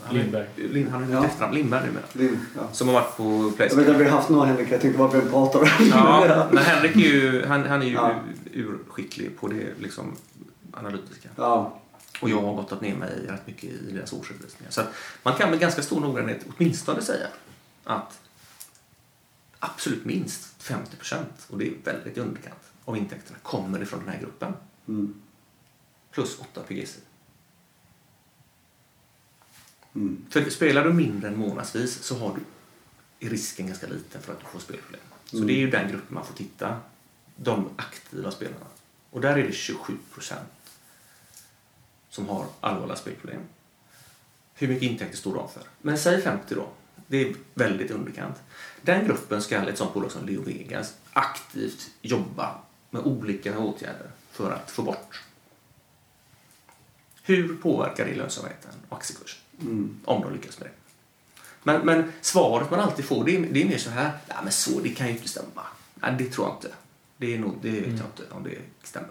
[0.06, 0.48] han, Lindberg.
[0.56, 1.18] Lin, han har Ja.
[1.18, 1.26] ja.
[1.26, 2.04] efternamn Lindberg numera.
[2.14, 2.70] Lind, ja.
[2.72, 3.96] Som har varit på Jag vet Playstation.
[3.96, 5.68] att vi har haft några Henrik, jag tänkte bara vem pratar om.
[5.92, 8.16] Ja, men Henrik är ju, han, han är ju Ja.
[8.54, 10.16] urskicklig på det liksom,
[10.74, 11.30] analytiska.
[11.36, 11.80] ja.
[12.22, 14.72] Och jag har gått ner mig rätt mycket i deras årsredovisningar.
[14.72, 14.94] Så att
[15.24, 17.28] man kan med ganska stor noggrannhet åtminstone säga
[17.84, 18.20] att
[19.60, 24.20] absolut minst 50 procent, och det är väldigt underkant, av intäkterna kommer ifrån den här
[24.22, 24.54] gruppen.
[24.88, 25.14] Mm.
[26.12, 26.98] Plus 8 PGC.
[29.96, 30.26] Mm.
[30.30, 34.40] För spelar du mindre än månadsvis så har du, är risken ganska liten för att
[34.40, 35.02] du får spelproblem.
[35.26, 35.48] Så Mm.
[35.48, 36.78] det är ju den gruppen man får titta.
[37.36, 38.66] De aktiva spelarna.
[39.10, 40.50] Och där är det 27 procent
[42.10, 43.42] som har allvarliga spelproblem.
[44.54, 45.64] Hur mycket intäkter står de för?
[45.82, 46.68] Men säg 50 då.
[47.08, 48.36] Det är väldigt underkant.
[48.82, 52.56] Den gruppen ska ett sånt bolag som Leo Vegas aktivt jobba
[52.90, 55.22] med olika åtgärder för att få bort.
[57.24, 59.43] Hur påverkar det lönsamheten och aktiekursen?
[59.62, 60.00] Mm.
[60.06, 60.74] Om de lyckas med det.
[61.64, 64.12] Men, men svaret man alltid får det är, det är mer så här.
[64.28, 65.62] Nej, men så, det kan ju inte stämma.
[65.96, 66.70] Nej, det tror jag inte.
[67.18, 69.10] Det, är nog, det vet jag inte om det stämmer.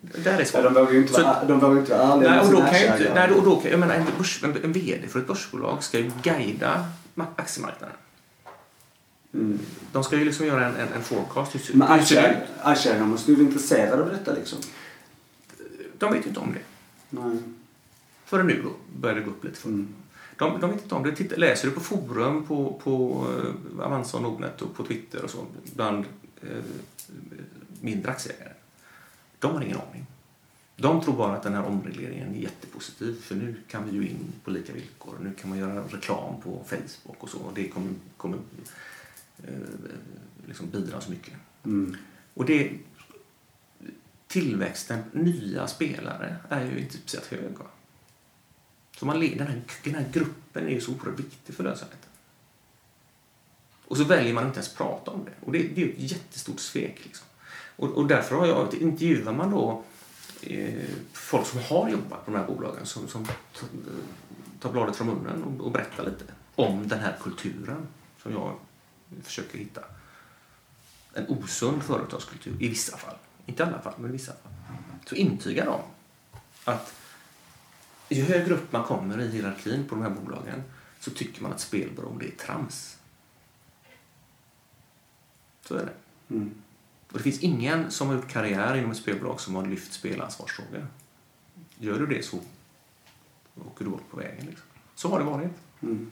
[0.00, 0.64] Där är Ja, svaret.
[0.64, 2.56] de vågar ju inte Så- vara, de vågar inte vara ärliga Nej, med och då
[2.56, 3.26] sina kan ju inte, aktieägare.
[3.28, 5.98] nej, och då kan, jag menar, en, börs, en, en VD för ett börsbolag ska
[5.98, 7.96] ju guida ma- aktiemarknaden.
[9.34, 9.58] Mm.
[9.92, 11.56] De ska ju liksom göra en, en, en forecast.
[11.74, 11.88] Men
[12.62, 14.58] aktieägarna måste ju vara intresserade av detta liksom.
[15.98, 16.60] De vet ju inte om det.
[17.10, 17.38] Nej.
[18.26, 18.70] Förrän nu då
[19.00, 19.68] börjar det gå upp lite för.
[19.68, 19.94] Mm.
[20.38, 21.16] De, de vet inte om det.
[21.16, 25.30] Titta, läser du på forum på, på eh, Avanza och Nordnet och på Twitter och
[25.30, 26.04] så bland
[26.42, 26.64] eh,
[27.80, 28.52] mindre aktieägare.
[29.38, 30.06] De har ingen aning.
[30.76, 34.32] De tror bara att den här omregleringen är jättepositiv för nu kan vi ju in
[34.44, 35.18] på lika villkor.
[35.22, 37.38] Nu kan man göra reklam på Facebook och så.
[37.38, 38.38] Och det kommer, kommer
[39.38, 39.54] eh,
[40.46, 41.34] liksom bidra så mycket.
[41.64, 41.96] Mm.
[42.34, 42.72] Och det,
[44.26, 47.58] tillväxten, nya spelare, är ju inte speciellt hög.
[47.58, 47.66] Va?
[48.96, 52.10] Så man, den, här, den här gruppen är ju så oerhört viktig för lönsamheten.
[53.88, 55.46] Och så väljer man inte ens prata om det.
[55.46, 57.00] Och det, det är ju ett jättestort svek.
[57.04, 57.26] Liksom.
[57.76, 59.82] Och, och därför har jag, intervjuar man då
[60.42, 63.26] eh, folk som har jobbat på de här bolagen som, som
[64.60, 66.24] tar, bladet från munnen och, och berättar lite
[66.54, 67.86] om den här kulturen
[68.22, 68.54] som jag
[69.22, 69.80] försöker hitta.
[71.14, 73.16] En osund företagskultur i vissa fall.
[73.46, 74.52] Inte i alla fall, men i vissa fall.
[75.06, 75.80] Så intygar de
[76.64, 76.94] att
[78.08, 80.62] ju högre upp man kommer i hierarkin på de här bolagen
[81.00, 82.96] så tycker man att spelberoende är trams.
[85.68, 86.34] Så är det.
[86.34, 86.50] Mm.
[87.10, 90.86] Och det finns ingen som har gjort karriär inom ett spelbolag som har lyft spelansvarsfrågor.
[91.78, 92.38] Gör du det så
[93.66, 94.46] åker du bort på vägen.
[94.46, 94.66] Liksom.
[94.94, 95.50] Så har det varit.
[95.82, 96.10] Mm.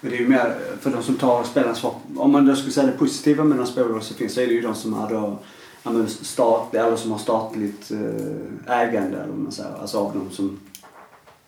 [0.00, 2.00] Men det är ju mer för de som tar spelansvar.
[2.16, 4.52] Om man då skulle säga det positiva med de spelbolag som finns så är det
[4.52, 5.38] ju de som har då
[6.08, 9.74] statliga eller som har statligt eh, ägande eller vad man säger.
[9.80, 10.60] Alltså av de som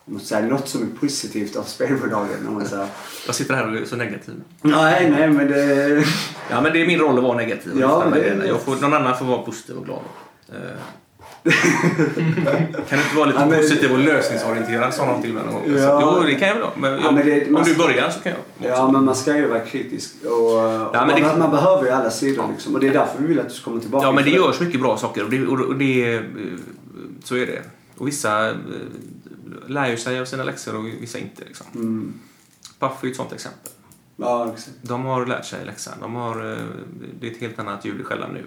[0.09, 2.87] om man säger något som är positivt av spelbolagen om man säger.
[3.25, 4.33] Jag sitter här och är så negativ.
[4.61, 6.03] nej, nej men det...
[6.49, 7.71] Ja, men det är min roll att vara negativ.
[7.79, 9.99] Ja, det- jag får, någon annan får vara positiv och glad.
[10.49, 10.55] Eh,
[12.89, 15.53] kan du inte vara lite Ja, men- positiv och lösningsorienterad sa någon till mig någon
[15.53, 15.63] gång.
[15.77, 16.15] Ja.
[16.17, 16.67] Jo, det kan jag väl.
[16.77, 18.71] Men, Ja, men det- om du börjar så kan jag.
[18.71, 20.13] Ja, men man ska ju vara kritisk.
[20.25, 20.61] Och, och
[20.93, 22.73] men man, det- man behöver ju alla sidor liksom.
[22.75, 24.05] Och det är därför vi vill att du komma tillbaka.
[24.05, 26.21] Ja, men det görs mycket bra saker och det, och, det
[27.23, 27.61] så är det.
[27.97, 28.55] Och vissa eh,
[29.67, 31.45] lär ju sig av sina läxor och vissa inte.
[31.45, 31.67] Liksom.
[31.75, 32.13] Mm.
[32.79, 33.71] Puff är ett sånt exempel.
[34.17, 34.77] Ja, exakt.
[34.81, 35.93] De har lärt sig läxan.
[36.01, 36.65] De har, eh,
[37.19, 38.45] det är ett helt annat ljud i skällan nu,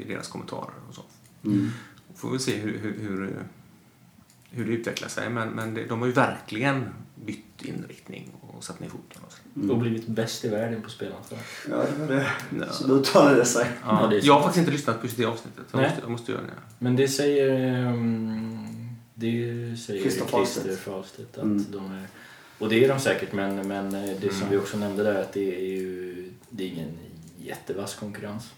[0.00, 1.02] i deras kommentarer och så.
[1.44, 1.68] Mm.
[2.16, 3.34] Får vi se hur, hur, hur,
[4.50, 5.30] hur det utvecklar sig.
[5.30, 6.88] Men, men det, de har ju verkligen
[7.24, 9.22] bytt inriktning och satt ner foten.
[9.26, 9.38] Och så.
[9.56, 9.70] Mm.
[9.70, 11.38] Och blivit bäst i världen på spelanfall.
[11.70, 12.26] Ja, det var det
[12.58, 12.72] Ja.
[12.72, 13.70] som uttalade sig.
[13.86, 15.64] Ja, det jag har faktiskt inte lyssnat på just det avsnittet.
[15.70, 15.88] Jag Nej.
[15.90, 16.52] måste, jag måste göra det.
[16.78, 17.76] Men det säger...
[17.86, 18.66] ehm,
[19.20, 20.80] det säger Christer Christer Fahlstedt.
[20.80, 21.36] Fahlstedt.
[21.38, 21.64] Att Mm.
[21.72, 22.06] de är,
[22.58, 24.50] och det är de säkert, men, men eh, det som Mm.
[24.50, 26.88] vi också nämnde där att det är ju det är ingen
[27.38, 28.48] jättevass konkurrens.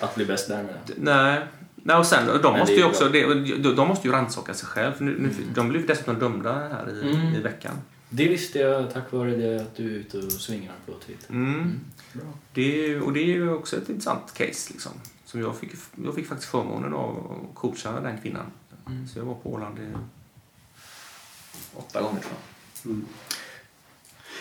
[0.00, 0.92] Att bli bäst där med det.
[0.96, 1.40] Nej.
[1.74, 4.92] Nej, och sen, de Men måste ju också de, de måste ju rannsaka sig själv.
[4.92, 5.34] För nu, nu, Mm.
[5.54, 7.34] De blev dessutom dömda här i, Mm.
[7.34, 7.74] i veckan.
[8.08, 11.30] Det visste jag tack vare det att du är ute och svingar på Twitter.
[11.30, 11.80] Mm.
[12.12, 12.24] Bra.
[12.52, 14.72] Det är, och det är ju också ett intressant case.
[14.72, 14.92] Liksom,
[15.24, 15.70] som jag, fick,
[16.04, 17.16] jag fick faktiskt förmånen av
[17.50, 18.46] att coacha den kvinnan.
[18.86, 19.08] Mm.
[19.08, 19.92] Så jag var på Åland i
[21.74, 22.90] åtta gånger tror jag.
[22.92, 23.06] Mm.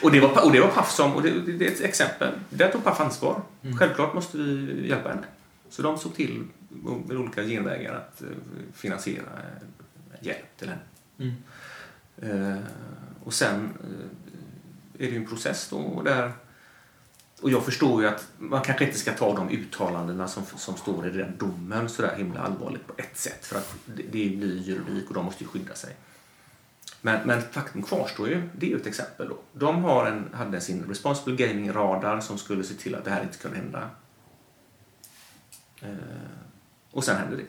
[0.04, 2.34] Och det var, och det var Paff som, och det, det är ett exempel.
[2.50, 3.42] Där tog Paff ansvar.
[3.62, 3.78] Mm.
[3.78, 5.24] Självklart måste vi hjälpa henne.
[5.70, 6.44] Så de såg till
[7.08, 8.28] med olika genvägar att eh,
[8.74, 10.82] finansiera eh, hjälp till henne.
[11.18, 11.34] Mm.
[12.18, 12.64] Eh,
[13.24, 16.32] och sen eh, är det ju en process då där
[17.44, 21.08] och jag förstår ju att man kanske inte ska ta de uttalandena som, som står
[21.08, 24.58] i den domen så där himla allvarligt på ett sätt för att det, det blir
[24.58, 25.96] juridik och de måste ju skydda sig.
[27.02, 29.38] Men, men faktum kvarstår ju, det är ju ett exempel då.
[29.54, 33.38] De har en, hade sin Responsible Gaming-radar som skulle se till att det här inte
[33.38, 33.90] kunde hända.
[35.82, 35.90] Eh,
[36.92, 37.46] och sen hände det.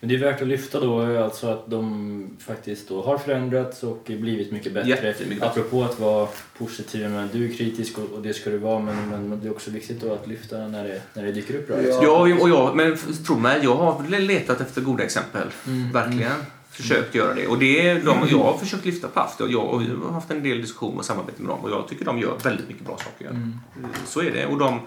[0.00, 4.02] Men det är värt att lyfta då alltså att de faktiskt då har förändrats och
[4.06, 4.88] blivit mycket bättre.
[4.88, 5.46] Jättemycket bättre.
[5.46, 6.28] Apropå att vara
[6.58, 9.50] positiv, men du är kritisk och, och det ska du vara men, men det är
[9.50, 12.18] också viktigt då att lyfta när det, när det dyker upp bra Ja.
[12.40, 15.48] och jag, men tro mig, jag har letat efter goda exempel.
[15.66, 16.32] Mm, Verkligen.
[16.70, 17.46] Försökt göra det.
[17.46, 19.40] Och det är de, jag har försökt lyfta Paff.
[19.40, 21.88] och Jag, och vi har haft en del diskussion och samarbete med dem och jag
[21.88, 23.30] tycker de gör väldigt mycket bra saker.
[23.30, 23.58] Mm,
[24.06, 24.46] Så är det.
[24.46, 24.80] Och de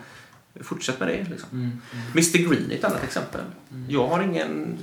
[0.61, 1.29] fortsätter med det.
[1.29, 1.49] Liksom.
[1.51, 2.11] mm, mm.
[2.11, 3.41] Mr Green är ett annat exempel.
[3.71, 3.89] Mm.
[3.89, 4.77] Jag har ingen...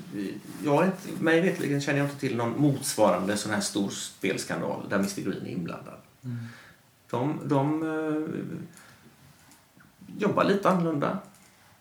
[0.64, 4.86] Jag har inte, mig veterligen känner jag inte till någon motsvarande sån här stor spelskandal
[4.88, 5.98] där Mr Green är inblandad.
[6.24, 6.38] Mm.
[7.10, 8.62] De, de eh,
[10.18, 11.18] jobbar lite annorlunda.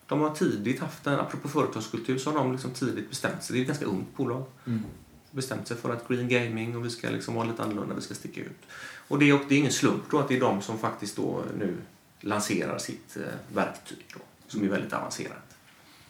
[0.07, 3.53] De har tidigt haft en, apropå företagskultur, så har de liksom tidigt bestämt sig.
[3.53, 4.43] Det är ett ganska ungt bolag.
[4.65, 4.83] Mm.
[5.31, 8.13] Bestämt sig för att Green Gaming och vi ska liksom vara lite annorlunda, vi ska
[8.13, 8.61] sticka ut.
[9.07, 11.15] Och det är, och det är ingen slump då att det är de som faktiskt
[11.15, 11.77] då nu
[12.22, 13.24] lanserar sitt eh,
[13.55, 15.55] verktyg då, som är väldigt avancerat.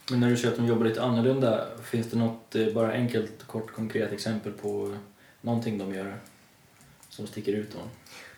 [0.09, 3.47] Men när du säger att de jobbar lite annorlunda, finns det något eh, bara enkelt,
[3.47, 4.97] kort, konkret exempel på
[5.41, 6.15] någonting de gör
[7.09, 7.79] som sticker ut då?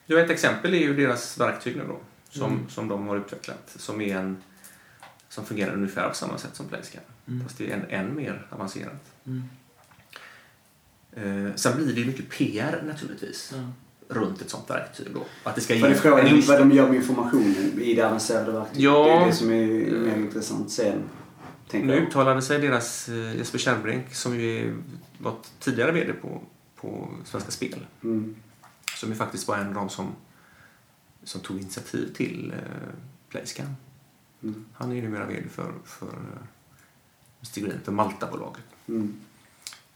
[0.05, 1.99] Ja, ett exempel är ju deras verktyg nu då,
[2.29, 2.69] som, Mm.
[2.69, 4.43] som de har utvecklat, som är en
[5.29, 7.03] som fungerar ungefär på samma sätt som Playscan.
[7.27, 7.43] Mm.
[7.43, 9.11] Fast det är en, än mer avancerat.
[9.25, 9.43] Mm.
[11.11, 13.71] Eh, sen blir det mycket PR naturligtvis Ja.
[14.09, 15.25] Runt ett sånt verktyg då.
[15.43, 18.51] Att det ska För det frågan är vad de gör med informationen i det avancerade
[18.51, 18.83] verktyget.
[18.83, 19.05] Ja.
[19.05, 21.03] Det är det som är mer intressant sen.
[21.71, 22.03] Nu jag.
[22.03, 24.75] uttalade sig deras eh, Jesper Kärrbrink som ju
[25.17, 26.41] var tidigare VD på,
[26.75, 27.85] på Svenska Spel.
[28.03, 28.35] Mm.
[28.95, 30.07] Som ju faktiskt var en av de som,
[31.23, 32.93] som tog initiativ till eh,
[33.29, 33.75] Playscan.
[34.43, 34.65] Mm.
[34.73, 36.43] Han är ju numera VD för, för eh,
[37.41, 38.63] Mr Green, för Maltabolaget.
[38.87, 39.19] Mm.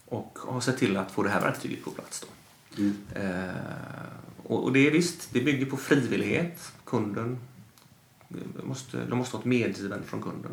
[0.06, 2.28] Och har sett till att få det här verktyget på plats då.
[2.78, 2.98] Mm.
[4.44, 6.72] Och, det är visst, det bygger på frivillighet.
[6.86, 7.38] Kunden
[8.64, 10.52] måste, de måste ha ett medgivande från kunden.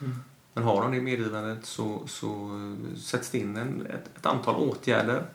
[0.00, 0.14] Mm.
[0.54, 2.50] Men har de det medgivandet så, så
[2.96, 5.26] sätts det in en, ett, ett antal åtgärder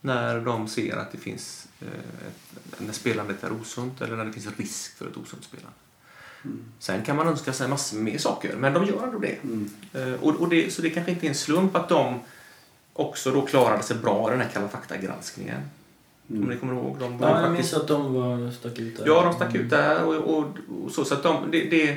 [0.00, 1.88] när de ser att det finns eh,
[2.28, 5.76] ett, när spelandet är osunt eller när det finns risk för ett osunt spelande.
[6.44, 6.58] Mm.
[6.78, 9.38] Sen kan man önska sig massor med saker, men de gör ändå det.
[9.42, 9.70] Mm.
[9.92, 12.20] Eh, Och, och det, så det kanske inte är en slump att de
[12.92, 15.60] också då klarade sig bra i den här Kalla fakta-granskningen.
[16.28, 16.58] Om ni Mm.
[16.58, 16.96] kommer ihåg.
[16.98, 19.06] De var Ja, jag faktiskt, minns att de var, stack ut där.
[19.06, 20.44] ja, de stack ut där och, och,
[20.84, 21.04] och så.
[21.04, 21.96] Så att de, det, det, eh,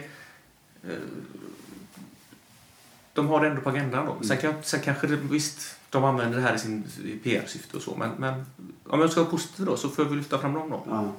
[3.13, 4.27] de har det ändå på agendan då.
[4.27, 6.83] Sen, kan, sen kanske det, visst, de använder det här i sin
[7.23, 7.95] PR-syfte och så.
[7.95, 8.45] Men, men
[8.89, 10.83] om jag ska vara positiv då så får jag väl lyfta fram dem då.
[10.89, 11.11] Ja.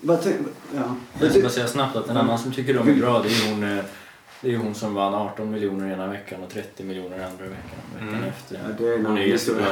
[0.00, 0.36] Vad tänk,
[0.74, 0.94] ja.
[1.20, 3.50] jag ska bara säga snabbt att en annan som tycker de är bra det är
[3.54, 3.84] hon, eh,
[4.40, 7.80] det är hon som vann 18 miljoner ena veckan och 30 miljoner andra veckan.
[7.94, 8.24] veckan Mm.
[8.24, 8.54] efter.
[8.54, 9.66] Ja, det är en hon är historia.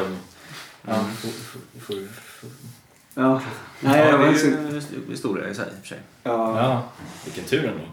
[0.82, 1.04] Ja, Mm.
[1.80, 1.96] får-
[3.14, 3.40] Ja.
[3.80, 5.98] Nej, Ja, jag det var ju en historia i sig i och för sig.
[6.22, 6.60] Ja.
[6.62, 6.82] ja,
[7.24, 7.84] vilken tur ändå.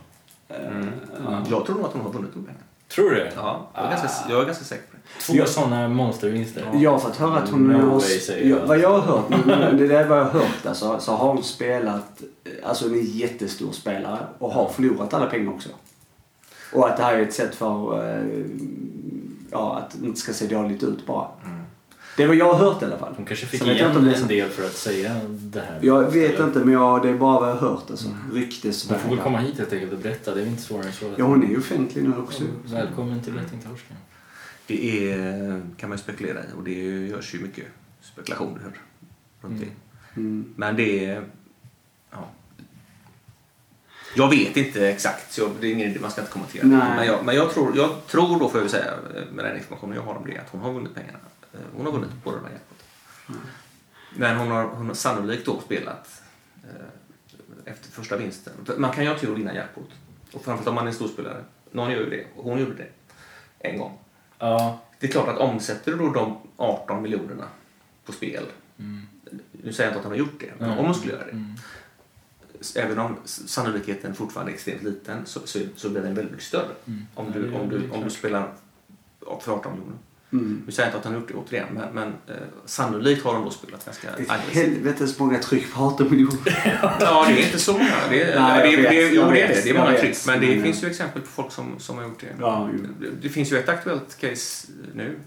[0.67, 0.89] Mm.
[1.25, 1.43] Ja.
[1.49, 2.63] Jag tror nog att hon har vunnit de pengarna.
[2.87, 3.31] Tror du det?
[3.35, 5.21] Ja, jag är, ganska, jag är ganska säker på det.
[5.25, 6.65] Två Jag- sådana monstervinster.
[6.75, 8.03] Jag har fått höra att hon No har...
[8.43, 8.67] jag.
[8.67, 9.29] vad jag har hört,
[9.77, 12.21] det är vad jag har hört alltså, så har hon spelat,
[12.63, 15.69] alltså en jättestor spelare och har förlorat alla pengar också.
[16.73, 18.45] Och att det här är ett sätt för, eh,
[19.51, 21.27] ja, att det inte ska se dåligt ut bara.
[21.45, 21.59] Mm.
[22.17, 23.13] Det vad jag har hört i alla fall.
[23.17, 25.79] Hon kanske fick igen om det är en del för att säga det här.
[25.81, 28.07] Jag vet inte men jag, det är bara vad jag har hört alltså.
[28.07, 29.23] Hon får väl Ryktesvägar.
[29.23, 30.35] komma hit helt enkelt och berätta.
[30.35, 31.05] Det är inte svårare än så.
[31.17, 32.43] Ja hon är ju offentlig nu också.
[32.65, 33.97] Välkommen till Bettingtorsken.
[34.67, 37.65] Det är, kan man ju spekulera i och det görs ju mycket
[38.01, 38.61] spekulationer
[39.41, 39.59] runt Mm.
[39.59, 40.19] det.
[40.21, 40.53] Mm.
[40.55, 41.23] Men det är,
[42.11, 42.27] Ja.
[44.15, 46.67] Jag vet inte exakt, så jag, det är ingen man ska inte kommentera.
[46.67, 46.95] Nej.
[46.97, 48.93] Men, jag, men jag, tror, jag tror då, får jag säga,
[49.31, 51.17] med den informationen jag har om det, att hon har vunnit pengarna.
[51.53, 53.49] Eh, Hon har vunnit båda de här jackpoten.
[54.15, 56.21] Men hon har, hon har sannolikt då spelat
[56.63, 58.53] eh, efter första vinsten.
[58.77, 59.89] Man kan ju ha tur att vinna jackpot.
[60.33, 61.43] Och framförallt om man är en storspelare.
[61.71, 62.25] Någon gör ju det.
[62.35, 62.87] Och hon gjorde det.
[63.59, 63.97] En gång.
[64.39, 64.79] Ja.
[64.99, 67.45] Det är klart att omsätter du då de 18 miljonerna
[68.05, 68.43] på spel.
[69.51, 70.79] Nu säger jag inte att hon har gjort det, men Mm.
[70.79, 71.55] om hon skulle göra det.
[72.75, 72.85] Mm.
[72.87, 76.71] Även om sannolikheten fortfarande är extremt liten så, så, så blir den väldigt mycket större.
[76.87, 77.01] Mm.
[77.15, 78.53] Om, Ja, du, det- om, du, om du spelar
[79.41, 79.97] för 18 miljoner.
[80.31, 80.61] Mm.
[80.65, 83.33] Nu säger jag inte att han har gjort det återigen, men, men eh, sannolikt har
[83.33, 84.55] de då spelat ganska Det är ett aggressivt.
[84.75, 86.37] helvetes många tryck på 18 miljoner.
[86.99, 87.89] Ja, det är inte så många.
[88.09, 89.61] Det är, Nej, det, det, jo, det är det.
[89.63, 90.17] Det är många tryck.
[90.27, 92.35] Men det Men, finns ju exempel på folk som, som har gjort det.
[92.39, 95.19] Ja, det, det finns ju ett aktuellt case nu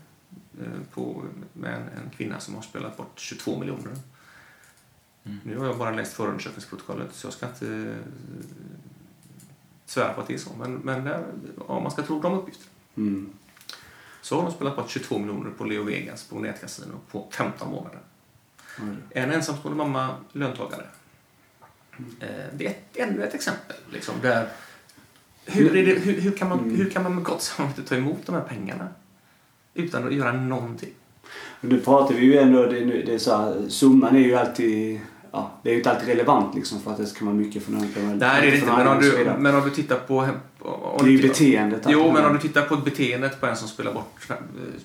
[0.61, 1.23] eh, på,
[1.53, 3.93] med en, en kvinna som har spelat bort 22 miljoner.
[5.27, 5.39] Mm.
[5.45, 8.07] Nu har jag bara läst förundersökningsprotokollet så jag ska inte eh,
[9.87, 10.51] svära på att det är så.
[10.59, 11.25] Men, men där,
[11.69, 12.71] ja, man ska tro de uppgifterna.
[12.97, 13.31] Mm.
[14.23, 17.99] Så har de spelat bort 22 miljoner på Leo Vegas på nätkasino på 15 månader.
[18.81, 18.97] Oj.
[19.11, 20.87] En ensamstående mamma, löntagare.
[22.21, 23.77] Eh, Det är ett, ännu ett exempel.
[23.93, 24.49] Liksom, där,
[25.45, 26.77] hur, är det, hur, hur, kan man, Mm.
[26.77, 28.89] hur kan man med gott samvete ta emot de här pengarna
[29.75, 30.95] utan att göra någonting?
[31.61, 35.01] Nu pratar vi ju ändå, det är så här, summan är ju alltid,
[35.37, 37.73] ja, det är ju inte alltid relevant liksom för att det ska vara mycket för
[37.73, 37.81] någon.
[37.83, 38.67] Nej, det är det inte.
[38.67, 40.29] Men om du, men om du tittar på...
[40.61, 41.83] Om det är ju beteendet.
[41.89, 44.37] Jo, men om du tittar på beteendet på en som spelar bort eh,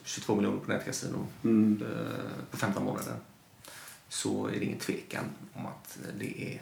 [0.04, 1.82] 22 miljoner på nätkasino Mm.
[1.82, 3.14] eh, på 15 månader
[4.10, 5.24] så är det ingen tvekan
[5.54, 6.62] om att det är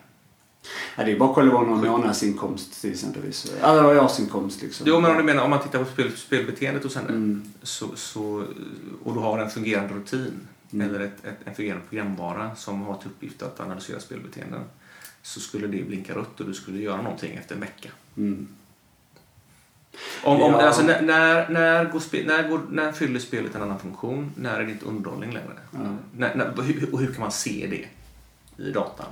[0.98, 3.54] Ja, det är bara att kolla vad någon månadsinkomst till exempelvis.
[3.64, 4.86] Eller vad årsinkomst liksom.
[4.90, 7.44] Jo, men om du menar om man tittar på spel, spelbeteendet hos henne Mm.
[7.64, 8.44] så, så,
[9.04, 10.34] och du har en fungerande rutin
[10.74, 10.90] Mm.
[10.90, 14.62] eller ett, ett, en fungerande programvara som har till uppgift att analysera spelbeteenden
[15.22, 17.90] så skulle det blinka rött och du skulle göra någonting efter en vecka.
[18.18, 18.48] Mm.
[20.24, 20.62] Om, om, Ja.
[20.62, 24.32] alltså, när, när, när, går spe, när, går, när fyller spelet en annan funktion?
[24.36, 25.60] När är det inte underhållning längre?
[25.72, 25.80] Ja.
[26.18, 27.88] När, när, hur, och hur kan man se det
[28.64, 29.08] i datan?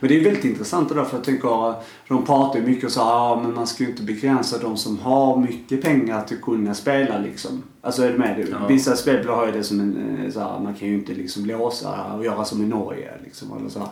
[0.00, 1.74] Men det är väldigt intressant det där för jag tänker,
[2.08, 4.98] de pratar ju mycket och så ja men man ska ju inte begränsa de som
[4.98, 7.62] har mycket pengar till att kunna spela liksom.
[7.80, 8.48] Alltså är du med?
[8.50, 8.66] Ja.
[8.66, 11.46] Vissa spelbolag har ju det som en, eh, så här, man kan ju inte liksom
[11.46, 13.56] låsa och göra som i Norge liksom.
[13.58, 13.88] Eller så här.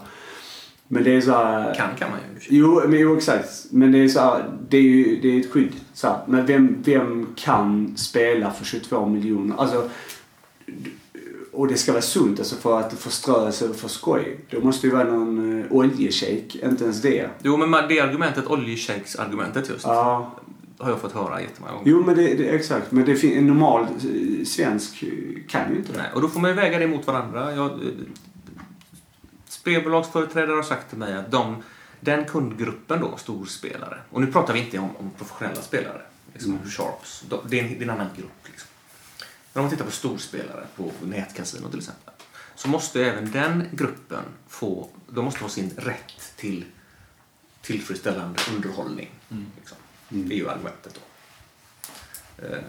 [0.88, 2.56] Men det är så här, Kan kan man ju.
[2.56, 3.66] Jo, men, jo exakt.
[3.70, 5.72] Men det är så här, det är ju det är ett skydd.
[5.92, 6.16] Så.
[6.26, 9.56] Men vem, vem kan spela för 22 miljoner?
[9.56, 9.88] Alltså,
[11.52, 14.40] och det ska vara sunt alltså för att förströelse och för skoj.
[14.50, 17.30] Då måste ju vara någon uh, oljeshejk, inte ens det.
[17.42, 20.32] Jo, men det argumentet, oljeshakes-argumentet just, Ja.
[20.78, 21.90] har jag fått höra jättemånga gånger.
[21.90, 22.92] Jo men det, det exakt.
[22.92, 25.08] Men det en normal eh, svensk eh,
[25.48, 25.98] kan ju inte det.
[25.98, 27.54] Nej, och då får man ju väga det mot varandra.
[27.54, 27.76] Jag, eh,
[29.48, 31.56] spelbolagsföreträdare har sagt till mig att de,
[32.00, 36.00] den kundgruppen då, storspelare, och nu pratar vi inte om, om professionella spelare,
[36.32, 36.64] liksom Mm.
[36.70, 38.39] sharps, de, det, är en, det är en annan grupp.
[39.52, 42.14] Men om man tittar på storspelare på nätkasino till exempel,
[42.54, 46.64] så måste även den gruppen få, de måste ha sin rätt till
[47.62, 49.10] tillfredsställande underhållning.
[49.56, 49.78] Liksom.
[50.10, 50.28] Mm.
[50.28, 51.00] Det är ju argumentet då.
[52.46, 52.62] Eh,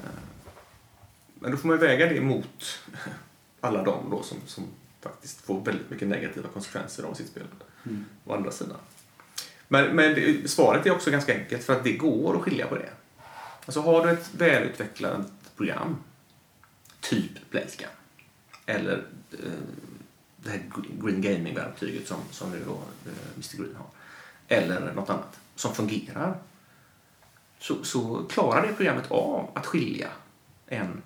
[1.39, 2.79] Men då får man ju väga det mot
[3.61, 4.67] alla de då som, som
[5.01, 7.65] faktiskt får väldigt mycket negativa konsekvenser av sitt spelande.
[7.85, 8.05] Mm.
[8.25, 8.77] Å andra sidan.
[9.67, 12.75] Men, men det, svaret är också ganska enkelt för att det går att skilja på
[12.75, 12.89] det.
[13.65, 15.97] Alltså har du ett välutvecklat program,
[17.01, 17.89] typ Playscan,
[18.65, 19.37] eller eh,
[20.37, 20.63] det här
[21.01, 23.87] Green Gaming-verktyget som, som nu då eh, Mr Green har,
[24.47, 26.37] eller något annat som fungerar,
[27.59, 30.07] så, så klarar det programmet av att skilja
[30.67, 31.01] en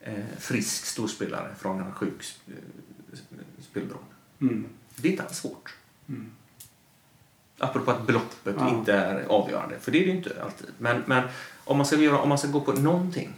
[0.00, 4.14] eh, frisk storspelare från en sjuk sp- eh, spelberoende.
[4.40, 4.66] Mm.
[4.96, 5.74] Det är inte alls svårt.
[6.08, 6.30] Mm.
[7.58, 8.70] Apropå att beloppet Ja.
[8.78, 10.66] inte är avgörande, för det är det inte alltid.
[10.78, 11.28] Men, men
[11.64, 13.32] om, man ska göra, om man ska gå på någonting,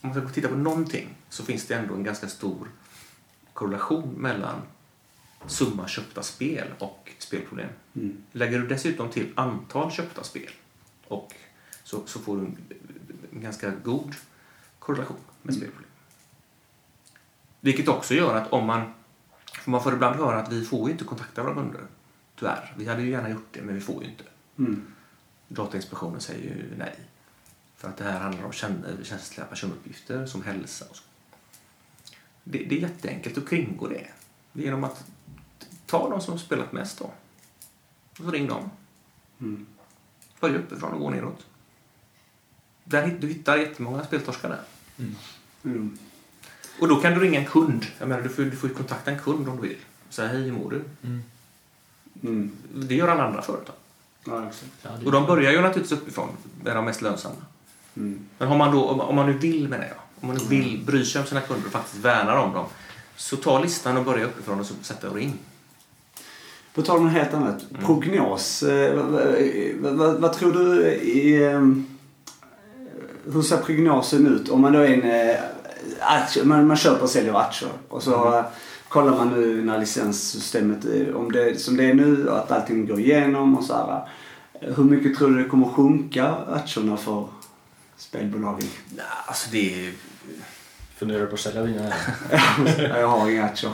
[0.00, 2.68] om man ska titta på någonting, så finns det ändå en ganska stor
[3.52, 4.62] korrelation mellan
[5.46, 7.68] summa köpta spel och spelproblem.
[7.94, 8.16] Mm.
[8.32, 10.50] Lägger du dessutom till antal köpta spel
[11.08, 11.34] och
[11.84, 12.56] så, så får du en,
[13.32, 14.14] en ganska god
[14.78, 15.60] korrelation med Mm.
[15.60, 15.90] spelproblem.
[17.60, 18.92] Vilket också gör att om man...
[19.52, 21.80] För man får ibland höra att vi får ju inte kontakta våra kunder.
[22.38, 22.74] Tyvärr.
[22.76, 24.24] Vi hade ju gärna gjort det, men vi får ju inte.
[24.58, 24.86] Mm.
[25.48, 26.94] Datainspektionen säger ju nej.
[27.80, 31.02] För att det här handlar om känn- känsliga personuppgifter som hälsa och så.
[32.44, 34.06] Det, det är jätteenkelt att kringgå det.
[34.52, 35.04] Det är genom att
[35.86, 37.04] ta de som har spelat mest då.
[37.04, 38.70] Och så ring dem.
[39.40, 39.66] Mm.
[40.40, 41.46] Börja uppifrån och gå neråt.
[42.84, 44.62] Där, du hittar jättemånga speltorskar där.
[45.64, 45.98] Mm.
[46.80, 47.86] Och då kan du ringa en kund.
[47.98, 49.78] Jag menar, du får, du får ju kontakta en kund om du vill.
[50.08, 50.84] Säga hej, hur mår du?
[51.02, 51.22] Mm.
[52.22, 52.50] Mm.
[52.74, 53.74] Det gör alla andra företag.
[54.26, 54.72] Ja, exakt.
[54.82, 56.28] Ja, det- Och de börjar ju naturligtvis uppifrån
[56.64, 57.36] med de mest lönsamma.
[57.96, 58.20] Mm.
[58.38, 60.82] Men har man då, om om man nu vill menar jag, om man nu vill
[60.86, 62.66] bry sig om sina kunder och faktiskt värnar om dem.
[63.16, 65.38] Så ta listan och börja uppifrån och så sätta och ring.
[66.74, 67.64] På tal om något helt annat.
[67.70, 67.86] Mm.
[67.86, 68.62] Prognos.
[68.62, 68.94] Eh,
[69.80, 71.44] vad, vad, vad, tror du i...
[71.46, 71.60] Eh,
[73.32, 75.36] hur ser prognosen ut om man då är en eh,
[76.00, 78.44] aktie, man, man köper och säljer aktier och så Mm.
[78.88, 83.00] kollar man nu när licenssystemet, eh, om det som det är nu, att allting går
[83.00, 84.08] igenom och så här.
[84.60, 87.26] Hur mycket tror du det kommer sjunka aktierna för
[88.00, 88.68] spelbolagen?
[88.96, 89.92] Nej, alltså det är...
[90.96, 91.92] Funderar du på att sälja dina
[92.98, 93.72] jag har inga aktier.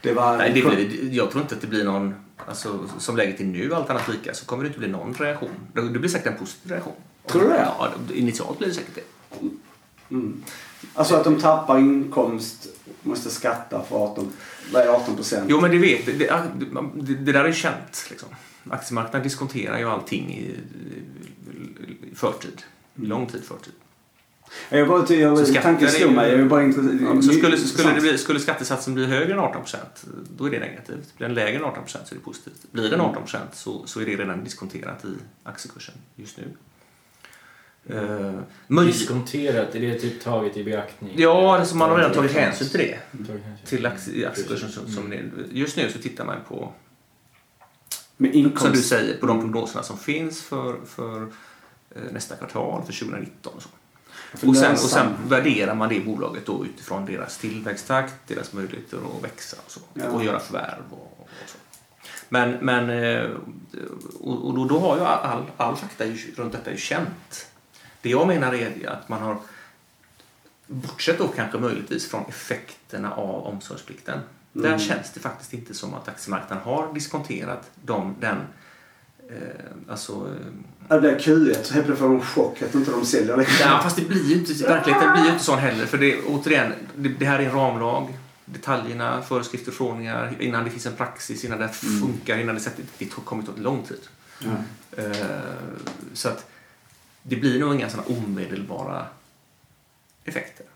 [0.00, 0.36] Det var...
[0.36, 2.14] Nej, det blir, jag tror inte att det blir någon...
[2.46, 5.50] Alltså, som läget är nu, allt annat lika, så kommer det inte bli någon reaktion.
[5.72, 6.94] Det blir säkert en positiv reaktion.
[7.26, 7.68] Tror du det?
[7.78, 9.04] Ja, initialt blir det säkert det.
[10.10, 10.42] Mm.
[10.94, 12.66] Alltså att de tappar inkomst,
[13.02, 14.32] måste skatta för 18,
[14.72, 15.46] vad är 18 procent?
[15.48, 18.06] Jo, men det vet det, det, det där är känt.
[18.10, 18.28] Liksom.
[18.70, 20.56] Aktiemarknaden diskonterar ju allting i,
[22.12, 22.62] i förtid.
[22.94, 23.72] Lång tid förtid.
[24.68, 26.30] Jag bara, Så jag, skatter tanken slog mig.
[26.30, 27.16] Jag är bara intresserad.
[27.16, 29.62] Ja, så skulle, så skulle, det bli, skulle skattesatsen bli högre än 18
[30.36, 31.16] då är det negativt.
[31.16, 32.72] Blir den lägre än 18 så är det positivt.
[32.72, 33.22] Blir den 18
[33.52, 35.08] så, så är det redan diskonterat i
[35.42, 36.44] aktiekursen just nu.
[37.90, 41.14] Uh, Diskonterat, är det typ taget i beaktning?
[41.16, 42.98] ja, alltså man har redan tagit hänsyn till det.
[43.10, 43.40] Hänsyn.
[43.64, 45.30] Till aktiekursen som, som är.
[45.50, 46.72] Just nu så tittar man på,
[48.16, 51.28] Med som du säger, på de prognoserna som finns för, för
[52.12, 53.68] nästa kvartal, för 2019 och så.
[54.48, 59.24] Och sen, och sen värderar man det bolaget då utifrån deras tillväxttakt, deras möjligheter att
[59.24, 59.80] växa och så.
[59.94, 60.08] Ja.
[60.08, 61.58] Och göra förvärv och, och så.
[62.28, 63.30] Men, men eh,
[64.20, 66.04] och, då, då har ju all, all fakta
[66.36, 67.46] runt detta ju känt.
[68.02, 69.36] Det jag menar är att man har,
[70.66, 74.20] bortsett då kanske möjligtvis från effekterna av omsorgsplikten.
[74.52, 74.78] Där Mm.
[74.78, 78.36] känns det faktiskt inte som att aktiemarknaden har diskonterat de, den,
[79.28, 79.36] eh,
[79.88, 80.46] alltså eh,
[80.88, 83.46] Ja, Det blir Q1 så helt plötsligt får de chock att inte de säljer det.
[83.60, 85.86] Ja, fast det blir ju inte, verkligheten blir ju inte sån heller.
[85.86, 88.18] För det, återigen, det, det här är en ramlag.
[88.44, 93.04] Detaljerna, föreskrifter, förordningar, innan det finns en praxis, innan det funkar, innan det sätter, det
[93.04, 94.00] kommer ta lång tid.
[94.38, 94.50] Ja.
[95.02, 95.14] Eh,
[96.12, 96.46] så att
[97.22, 99.06] det blir nog inga såna omedelbara
[100.24, 100.66] effekter.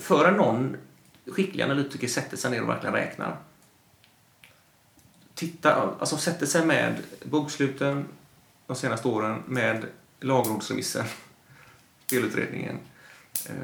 [0.00, 0.76] För någon
[1.26, 3.36] skicklig analytiker sätter sig ner och verkligen räknar
[5.38, 8.04] tittar, alltså sätter sig med boksluten
[8.66, 9.86] de senaste åren med
[10.20, 11.04] lagrådsremissen,
[12.06, 12.78] spelutredningen,
[13.46, 13.54] eh,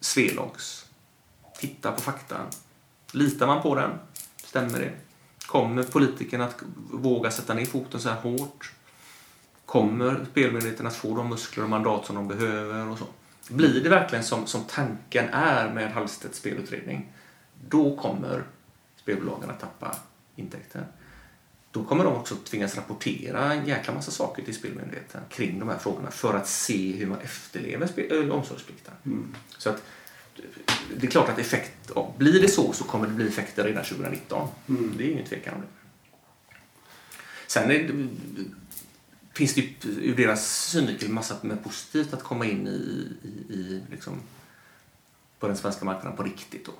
[0.00, 0.86] Svelogs.
[1.58, 2.36] tittar på fakta.
[3.12, 3.90] Litar man på den?
[4.36, 4.92] Stämmer det?
[5.46, 8.72] Kommer politikerna att våga sätta ner foten så här hårt?
[9.66, 12.88] Kommer spelmyndigheten att få de muskler och mandat som de behöver?
[12.88, 13.04] Och så?
[13.48, 17.12] Blir det verkligen som, som tanken är med Hallstedts spelutredning,
[17.68, 18.44] då kommer
[18.96, 19.96] spelbolagen att tappa
[20.36, 20.86] intäkter.
[21.72, 25.78] Då kommer de också tvingas rapportera en jäkla massa saker till Spelmyndigheten kring de här
[25.78, 28.94] frågorna för att se hur man efterlever äh, omsorgsplikten.
[29.04, 29.34] Mm.
[29.58, 29.82] Så att
[30.96, 33.84] det är klart att effekt, ja, blir det så så kommer det bli effekter redan
[33.84, 34.48] 2019.
[34.68, 34.94] Mm.
[34.98, 35.66] Det är ingen tvekan om det.
[37.46, 38.08] Sen det,
[39.32, 43.82] finns det ju ur deras synvinkel massa med positivt att komma in i, i, i
[43.90, 44.20] liksom,
[45.38, 46.72] på den svenska marknaden på riktigt då.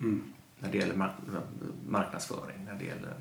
[0.00, 0.22] Mm.
[0.58, 1.42] När det gäller mark-
[1.88, 3.14] marknadsföring, när det gäller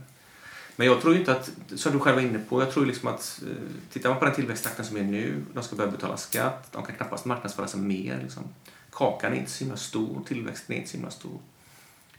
[0.80, 3.10] men jag tror ju inte att, som du själv var inne på, jag tror liksom
[3.10, 3.56] att eh,
[3.92, 6.96] tittar man på den tillväxttakten som är nu, de ska börja betala skatt, de kan
[6.96, 8.20] knappast marknadsföra sig mer.
[8.24, 8.44] Liksom.
[8.92, 11.40] Kakan är inte så himla stor, tillväxten är inte så himla stor.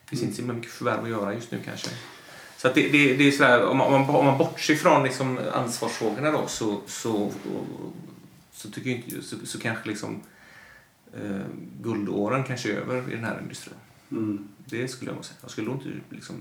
[0.04, 1.90] Det finns inte så himla mycket förvärv att göra just nu kanske.
[2.56, 6.30] Så att det, det, det är sådär, om man, om man- bortser från liksom ansvarsfrågorna
[6.30, 7.32] då så, så,
[8.52, 10.20] så tycker jag inte, så, så kanske liksom
[11.14, 11.40] eh,
[11.82, 13.74] guldåren kanske är över i den här industrin.
[14.10, 14.48] Mm.
[14.64, 15.36] Det skulle jag nog säga.
[15.42, 16.34] Jag skulle nog inte liksom...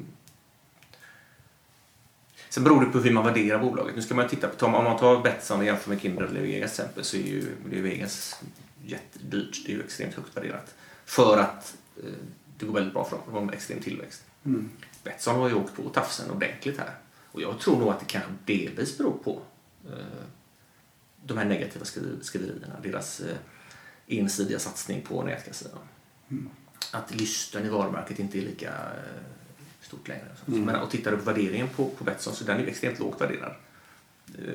[2.58, 3.96] Sen beror det på hur man värderar bolaget.
[3.96, 6.76] Nu ska man titta på, om man tar Betsson och jämför med Kindred eller Vegas
[6.76, 8.42] till exempel så är ju det är Vegas
[8.86, 9.66] jättedyrt.
[9.66, 10.76] Det är ju extremt högt värderat.
[11.06, 12.12] För att eh,
[12.58, 13.26] det går väldigt bra för dem.
[13.26, 14.24] De har en extrem tillväxt.
[14.46, 14.70] Mm.
[15.04, 16.96] Betsson har ju åkt på tafsen ordentligt här.
[17.32, 19.42] Och jag tror nog att det kanske delvis beror på
[19.86, 20.24] eh,
[21.26, 22.80] de här negativa skri- skriverierna.
[22.84, 23.38] Deras eh,
[24.08, 25.80] ensidiga satsning på nätkasinon.
[26.92, 29.24] Att lysten i varumärket inte är lika eh,
[29.88, 30.26] stort längre.
[30.48, 30.62] Mm.
[30.62, 33.22] Men, och tittar du på värderingen på, på Betsson så den är ju extremt lågt
[33.22, 33.56] värderad.
[34.38, 34.54] Eh,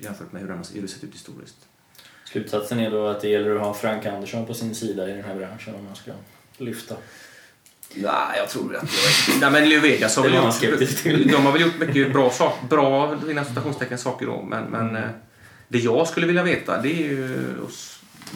[0.00, 1.56] jämfört med hur den har sett ut historiskt.
[2.24, 5.24] Slutsatsen är då att det gäller att ha Frank Andersson på sin sida i den
[5.24, 6.12] här branschen om man ska
[6.56, 6.96] lyfta.
[7.94, 8.88] Nej, jag tror att...
[9.40, 9.68] Nej, men
[10.16, 11.32] har väl gjort...
[11.32, 12.66] De har väl gjort mycket bra saker.
[12.66, 14.42] Bra, inom citationstecken, saker då.
[14.42, 15.10] Men, men eh,
[15.68, 17.46] det jag skulle vilja veta det är ju,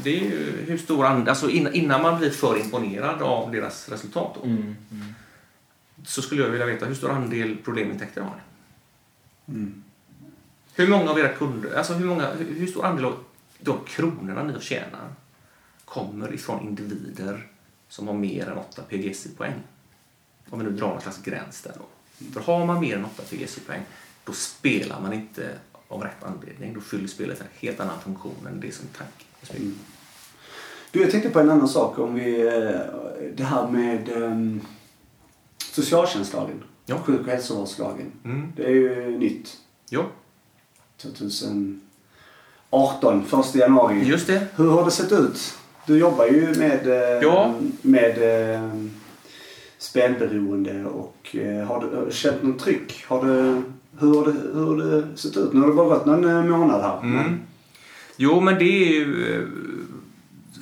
[0.03, 3.89] det är ju hur stor and, Alltså innan, innan man blir för imponerad av deras
[3.89, 4.35] resultat.
[4.35, 4.47] Då.
[4.47, 4.77] Mm.
[4.91, 5.15] Mm.
[6.05, 9.55] Så skulle jag vilja veta hur stor andel problemintäkter har ni?
[9.55, 9.85] Mm.
[10.75, 13.25] Hur många av era kunder, alltså hur, många, hur stor andel av
[13.59, 15.09] de kronorna ni tjänar
[15.85, 17.47] kommer ifrån individer
[17.89, 19.55] som har mer än 8 PGC-poäng?
[20.51, 21.85] Om vi nu drar någon slags gräns där då.
[22.33, 23.83] För har man mer än 8 PGC-poäng,
[24.25, 26.75] då spelar man inte av rätt anledning.
[26.75, 29.63] Då fyller spelet en helt annan funktion än det som tanken.
[29.63, 29.79] Mm.
[30.91, 31.99] Du, jag tänkte på en annan sak.
[31.99, 34.61] Om vi, eh, det här med um,
[35.83, 36.63] socialtjänstlagen.
[36.87, 36.99] Ja.
[37.05, 38.13] Sjuk och hälsovårdslagen.
[38.25, 38.53] Mm.
[38.57, 39.57] Det är ju nytt.
[39.91, 40.07] Ja,
[40.97, 41.81] 2018,
[43.41, 44.05] 1 januari.
[44.05, 44.47] just det.
[44.57, 45.55] Hur har det sett ut?
[45.87, 47.55] Du jobbar ju med, eh, Ja.
[47.83, 48.19] med
[48.55, 48.71] eh,
[49.79, 53.05] spelberoende och eh, har du känt något tryck?
[53.09, 53.33] Har du,
[53.99, 55.53] hur, har det, hur har det sett ut?
[55.53, 56.99] Nu har det bara gått någon månad här.
[57.03, 57.13] Mm.
[57.17, 57.41] Men,
[58.17, 59.47] Jo, men det är ju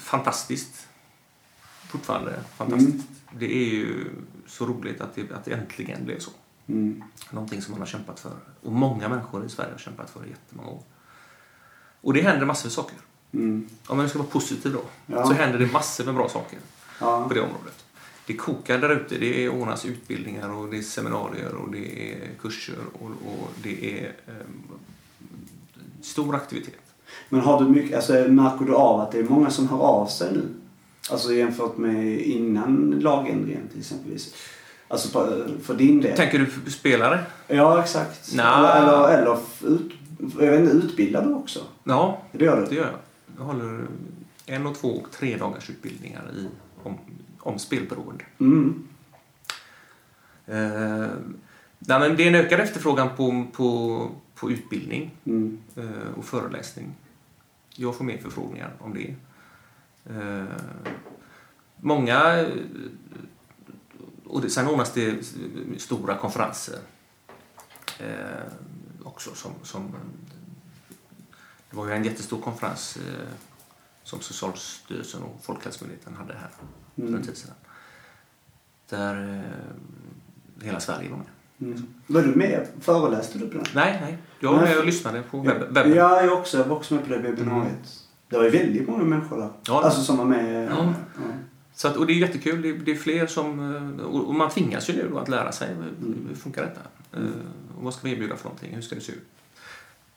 [0.01, 0.87] fantastiskt.
[1.89, 3.07] Fortfarande fantastiskt.
[3.39, 4.05] Det är ju
[4.47, 6.31] så roligt att det, att det äntligen blev så.
[6.67, 8.33] mm, Någonting som man har kämpat för.
[8.63, 10.83] Och många människor i Sverige har kämpat för i jättemånga år.
[12.01, 12.97] Och det händer massor av saker.
[13.33, 15.27] mm, Om man ska vara positiv då, Ja.
[15.27, 16.59] så händer det massor med bra saker
[17.01, 17.85] ja, på det området.
[18.27, 19.19] Det kokar där ute.
[19.19, 24.07] Det ordnas utbildningar och det är seminarier och det är kurser och, och det är
[24.27, 24.35] eh,
[26.03, 26.81] stor aktivitet.
[27.29, 30.07] Men har du mycket, alltså, märker du av att det är många som hör av
[30.07, 30.49] sig nu?
[31.11, 34.35] Alltså jämfört med innan lagändringen till exempelvis.
[34.89, 36.17] Alltså på, för din del.
[36.17, 37.25] Tänker du spelare?
[37.49, 38.35] Ja, exakt.
[38.35, 38.43] Nja.
[38.59, 39.39] Eller, eller, eller
[39.77, 39.93] ut,
[40.41, 41.61] jag vet inte, utbildar du också?
[41.85, 42.77] Ja, Det gör det du?
[42.77, 42.95] gör jag.
[43.39, 43.87] Jag håller
[44.47, 46.47] en och två och tre dagars utbildningar i,
[46.83, 46.99] om,
[47.41, 48.25] om spelberoende.
[48.41, 48.87] Mm.
[50.47, 51.09] Eh,
[51.79, 55.59] nej, men det är en ökad efterfrågan på, på, på utbildning Mm.
[55.77, 55.85] eh,
[56.19, 56.95] och föreläsning.
[57.75, 59.15] Jag får mer förfrågningar om det.
[60.11, 60.45] Eh,
[61.77, 62.47] många...
[64.27, 65.25] Och det, sen ordnas det
[65.79, 66.79] stora konferenser
[67.99, 68.53] eh,
[69.05, 69.35] också.
[69.35, 69.95] Som, som,
[71.71, 73.29] det var ju en jättestor konferens eh,
[74.03, 77.23] som Socialstyrelsen och Folkhälsomyndigheten hade här för en Mm.
[77.23, 77.55] tid sedan.
[78.89, 79.45] Där
[80.59, 81.27] eh, hela Sverige var med.
[81.61, 81.87] Mm.
[82.07, 82.69] Var du med?
[82.81, 83.67] Föreläste du på den?
[83.75, 84.19] Nej, nej.
[84.41, 85.95] Jag var med och lyssnade på webb, webben.
[85.95, 86.59] Ja, jag också.
[86.59, 88.06] Jag var också med på det webbinariet.
[88.29, 89.51] Det var ju väldigt många människor där.
[89.67, 89.83] Ja.
[89.83, 90.71] Alltså som var med.
[90.71, 90.77] Ja.
[91.17, 91.23] Ja.
[91.75, 92.63] Så att, och det är jättekul.
[92.63, 93.75] Det, det är fler som...
[94.01, 95.69] eh, Och man tvingas ju nu då att lära sig.
[96.29, 96.81] Hur funkar detta?
[97.13, 97.29] Eh,
[97.79, 98.75] Och vad ska vi erbjuda för någonting?
[98.75, 99.23] Hur ska det se ut?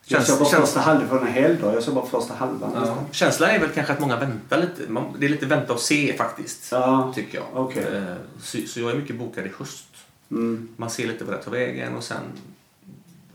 [0.04, 1.74] Jag Känns- såg bara första halvan, för är helgdag.
[1.74, 2.70] Jag såg bara första halvan.
[2.74, 2.98] Ja.
[3.10, 4.92] Känslan är väl kanske att många väntar lite.
[4.92, 6.72] Man, det är lite vänta och se faktiskt.
[6.72, 7.12] Ja.
[7.14, 7.46] Tycker jag.
[7.52, 7.84] Okej.
[7.96, 9.86] Eh, Så, så jag är mycket bokad i höst.
[10.30, 10.68] Mm.
[10.76, 12.22] Man ser lite vad det tar vägen och sen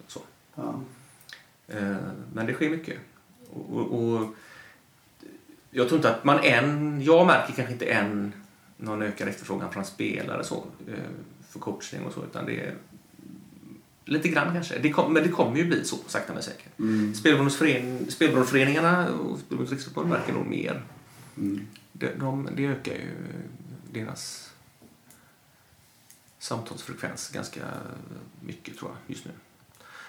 [0.08, 0.20] så.
[0.56, 0.74] Ja.
[2.34, 2.98] Men det sker mycket.
[3.54, 4.36] Och, och, och
[5.76, 8.34] jag tror inte att man än, jag märker kanske inte än
[8.78, 10.94] någon ökad efterfrågan från spelare så, eh,
[11.50, 12.76] för coachning och så, utan det är
[14.06, 14.80] lite grann kanske.
[14.80, 16.80] Det kom, men det kommer ju bli så, sakta men säkert.
[16.80, 17.14] Mm.
[17.14, 20.82] Spelberoendefören- Spelberoendeföreningarna och Spelberoendes riksförbund märker nog mer.
[21.38, 21.68] Mm.
[21.92, 23.12] Det, de, det ökar ju
[23.92, 24.52] deras
[26.40, 27.62] samtalsfrekvens ganska
[28.42, 29.32] mycket tror jag just nu.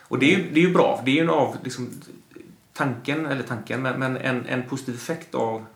[0.08, 1.90] Och det är ju, det är ju bra, det är ju en av liksom,
[2.76, 5.66] tanken, eller tanken, men, men en, en positiv effekt av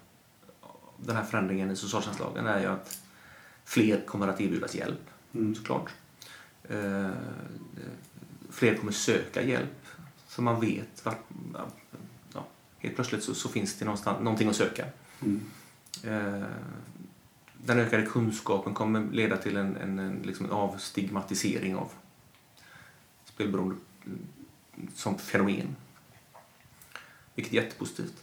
[0.96, 3.00] den här förändringen i socialtjänstlagen är ju att
[3.64, 5.00] fler kommer att erbjudas hjälp,
[5.32, 5.54] Mm.
[5.54, 5.90] såklart.
[6.68, 7.10] Eh,
[8.50, 9.86] fler kommer söka hjälp,
[10.28, 11.18] för man vet vart,
[12.34, 12.46] ja,
[12.78, 14.86] helt plötsligt så, så finns det någonstans, någonting att söka.
[15.22, 15.40] Mm.
[16.04, 16.46] Eh,
[17.64, 21.92] den ökade kunskapen kommer leda till en, en, en, liksom en avstigmatisering av
[23.24, 24.18] spelberoende mm,
[24.94, 25.76] som fenomen.
[27.40, 28.14] Vilket är jättepositivt.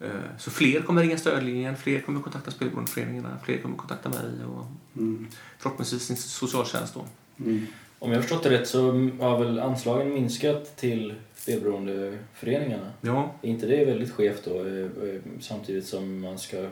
[0.00, 0.08] Eh,
[0.38, 4.66] Så fler kommer ringa stödlinjen, fler kommer kontakta spelberoendeföreningarna, fler kommer kontakta mig och
[4.96, 5.26] Mm.
[5.58, 7.04] förhoppningsvis sin socialtjänst då.
[7.44, 7.66] Mm.
[7.98, 12.92] Om jag har förstått det rätt så har väl anslagen minskat till spelberoendeföreningarna.
[13.00, 16.68] Ja, Är inte det väldigt skevt då, eh, eh, samtidigt som man ska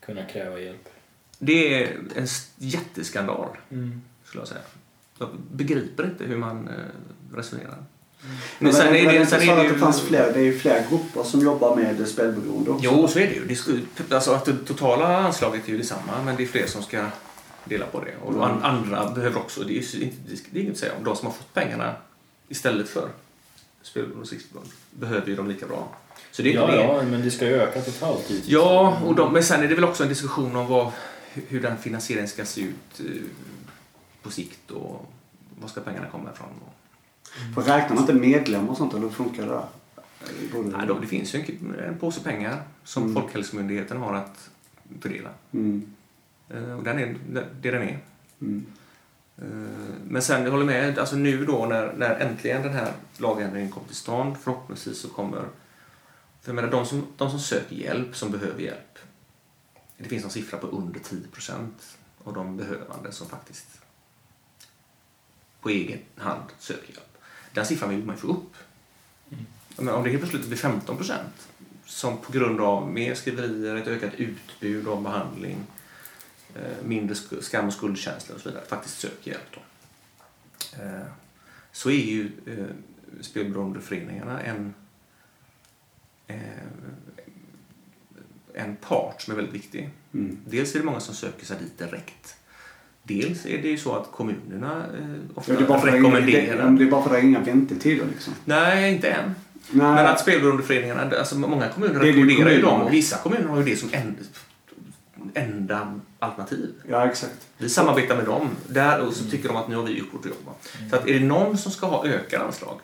[0.00, 0.88] kunna kräva hjälp?
[1.38, 2.26] det är en
[2.58, 3.56] jätteskandal
[4.24, 4.60] skulle jag säga.
[5.18, 6.68] Jag begriper inte hur man
[7.34, 7.84] resonerar.
[8.58, 9.72] Men sen är det, sen så är det att ju...
[9.72, 12.84] det fanns fler, det är ju fler grupper som jobbar med spelberoende också.
[12.84, 13.44] Jo, så är det ju.
[13.46, 16.82] Det skulle, alltså att det totala anslaget är ju detsamma, men det är fler som
[16.82, 17.06] ska
[17.64, 18.16] dela på det.
[18.24, 20.16] Och an, andra behöver också, det är, inte,
[20.50, 21.04] det är inget att säga om.
[21.04, 21.94] De som har fått pengarna
[22.48, 23.08] istället för
[23.82, 25.88] Spelberoendes riksförbund behöver ju dem lika bra.
[26.30, 26.76] Så det är Ja, det.
[26.82, 28.52] ja, men det ska ju öka totalt givetvis.
[28.52, 30.90] Ja, och de, men sen är det väl också en diskussion om vad,
[31.32, 33.04] hur- hur den finansieringen ska se ut eh,
[34.22, 35.06] på sikt och
[35.60, 36.48] var ska pengarna komma ifrån.
[36.66, 36.74] Och,
[37.54, 39.66] För räknar man inte medlemmar och sånt eller hur funkar det där?
[40.62, 43.14] Nej, då, det finns ju en, en påse pengar som Mm.
[43.14, 44.50] Folkhälsomyndigheten har att
[45.00, 45.30] fördela.
[45.52, 45.94] Mm.
[46.48, 47.16] Eh, Och den är
[47.60, 47.98] det den är.
[48.40, 48.66] Mm.
[49.38, 49.44] Eh,
[50.08, 53.84] Men sen, jag håller med, alltså nu då när, när äntligen den här lagändringen kom
[53.84, 55.38] till stånd, förhoppningsvis så kommer...
[56.40, 58.98] För jag menar, de som, de som söker hjälp, som behöver hjälp,
[59.98, 63.80] det finns en siffra på under 10 procent av de behövande som faktiskt
[65.60, 67.13] på egen hand söker hjälp.
[67.54, 68.52] Den siffran vill man ju få upp.
[69.78, 71.48] Men om det helt plötsligt blir 15 procent
[71.86, 75.56] som på grund av mer skriverier, ett ökat utbud av behandling,
[76.54, 79.60] eh, mindre sk- skam och skuldkänsla och så vidare, faktiskt söker hjälp då.
[80.82, 81.06] Eh,
[81.72, 82.66] Så är ju eh,
[83.20, 84.74] spelberoendeföreningarna en,
[88.54, 89.90] en part som är väldigt viktig.
[90.14, 90.38] Mm.
[90.46, 92.36] Dels är det många som söker sig dit direkt.
[93.06, 96.70] Dels är det ju så att kommunerna eh, ofta Ja, det, är bara för rekommenderar.
[96.70, 98.34] det, det är bara för att det är inga väntetider liksom.
[98.44, 99.34] Nej, inte än.
[99.70, 103.76] Nej, Men att spelberoendeföreningarna, alltså många kommuner rekommenderar ju dem vissa kommuner har ju det
[103.76, 104.16] som en,
[105.34, 106.74] enda alternativ.
[106.88, 107.48] Ja, exakt.
[107.58, 110.26] Vi samarbetar med dem där och så tycker de att nu har vi gjort vårt
[110.26, 110.36] jobb.
[110.46, 110.52] va.
[110.90, 112.80] Så att är det någon som ska ha ökade anslag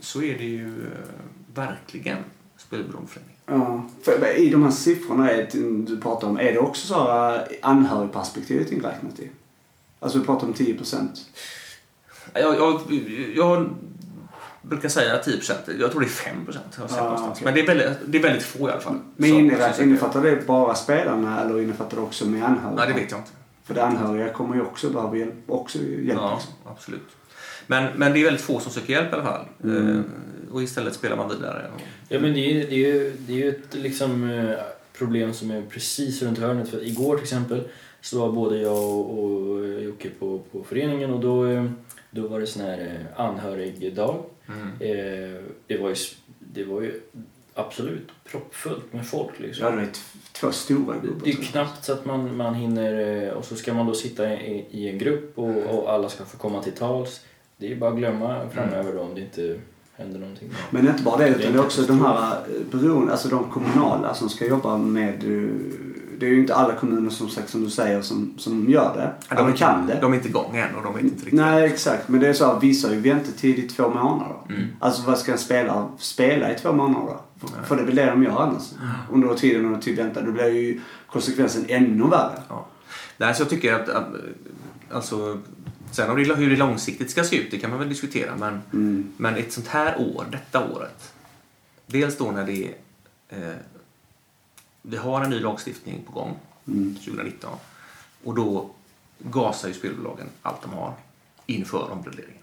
[0.00, 2.18] så är det ju eh, verkligen
[2.56, 3.36] spelberoendeföreningen.
[3.46, 8.72] Ja, för I de här siffrorna du pratar om, är det också så här anhörigperspektivet
[8.72, 9.30] inräknat i?
[10.02, 11.20] Alltså vi pratar om 10 procent.
[12.34, 12.80] Jag, jag,
[13.36, 13.68] jag
[14.62, 15.60] brukar säga 10 procent.
[15.80, 16.78] Jag tror det är 5 procent.
[16.98, 17.44] Ah, okej.
[17.44, 18.98] Men det är, väldigt, det är väldigt få i alla fall.
[19.16, 22.76] Men innefattar, innefattar det bara spelarna eller innefattar det också med anhöriga?
[22.76, 23.30] Nej, det vet jag inte.
[23.64, 25.34] För det anhöriga kommer ju också behöva hjälp.
[25.46, 26.52] Också hjälp Ja, liksom.
[26.64, 27.08] absolut.
[27.66, 29.44] Men, men det är väldigt få som söker hjälp i alla fall.
[29.64, 29.98] Mm.
[29.98, 31.70] Eh, Och istället spelar man vidare.
[32.08, 34.54] Ja men det är ju, det är ju, det är ju ett liksom, eh,
[34.98, 36.70] problem som är precis runt hörnet.
[36.70, 37.68] För igår till exempel
[38.02, 41.64] så var både jag och, och eh, Jocke på, på föreningen och då, eh,
[42.10, 44.24] då var det sån här eh, anhörigdag.
[44.48, 44.68] Mm.
[45.66, 45.94] Det, var ju,
[46.38, 47.00] det var ju
[47.54, 49.66] absolut proppfullt med folk liksom.
[49.66, 49.88] Ja, det är
[50.32, 51.24] två stora grupper.
[51.24, 54.66] Det är knappt så att man, man hinner och så ska man då sitta i,
[54.70, 57.20] i en grupp och, och alla ska få komma till tals.
[57.56, 59.60] Det är ju bara att glömma framöver då om det inte
[59.92, 60.50] händer någonting.
[60.70, 62.38] Men inte bara det, utan det är också de här
[62.70, 65.24] beroende, alltså de kommunala som ska jobba med...
[66.22, 69.12] Det är ju inte alla kommuner som sagt som du säger som, som gör det.
[69.28, 69.98] Ja, de, kan det.
[70.00, 71.32] de är inte igång än och de vet inte riktigt.
[71.32, 72.08] Nej, exakt.
[72.08, 74.36] Men det är så att vissa har ju väntetid i två månader.
[74.48, 74.62] Mm.
[74.80, 77.16] Alltså vad ska en spelare spela i två månader?
[77.40, 78.62] För, för det är väl det de gör annars.
[79.12, 80.22] Under tiden de typ väntar.
[80.22, 82.42] Då blir ju konsekvensen ännu värre.
[82.48, 82.66] Ja.
[83.16, 84.08] Nej, så jag tycker att, att
[84.90, 85.40] alltså,
[85.90, 88.36] sen om det, hur det långsiktigt ska se ut, det kan man väl diskutera.
[88.38, 89.12] Men, Mm.
[89.16, 91.12] men ett sånt här år, detta året,
[91.86, 92.74] dels då när det är,
[93.28, 93.56] eh,
[94.82, 96.94] vi har en ny lagstiftning på gång, Mm.
[96.94, 97.58] 2019,
[98.24, 98.70] och då
[99.18, 100.94] gasar ju spelbolagen allt de har
[101.46, 102.42] inför omregleringen.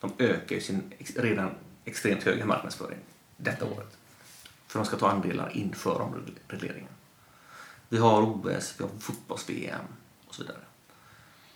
[0.00, 1.50] De ökar ju sin redan
[1.84, 2.98] extremt höga marknadsföring
[3.36, 3.96] detta året.
[4.66, 6.90] För de ska ta andelar inför omregleringen.
[7.88, 9.84] Vi har OS, vi har fotbolls-VM
[10.26, 10.58] och så vidare.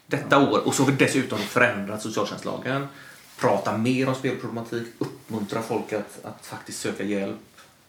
[0.06, 2.86] Detta år, och så har vi dessutom förändrat socialtjänstlagen,
[3.38, 7.38] pratar mer om spelproblematik, uppmuntrar folk att, att faktiskt söka hjälp.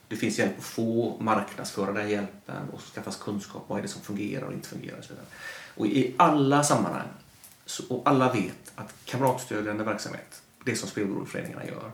[0.10, 3.64] Det finns hjälp att få, marknadsföra den hjälpen och skaffas kunskap.
[3.68, 5.28] Vad är det som fungerar och inte fungerar och så vidare.
[5.76, 7.08] Och i alla sammanhang,
[7.66, 11.92] så, och alla vet att kamratstödjande verksamhet, det som spelberoendeföreningarna gör,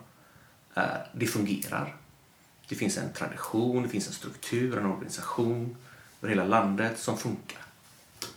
[0.73, 1.95] är, det fungerar.
[2.67, 5.77] Det finns en tradition, det finns en struktur, en organisation
[6.21, 7.61] över hela landet som funkar.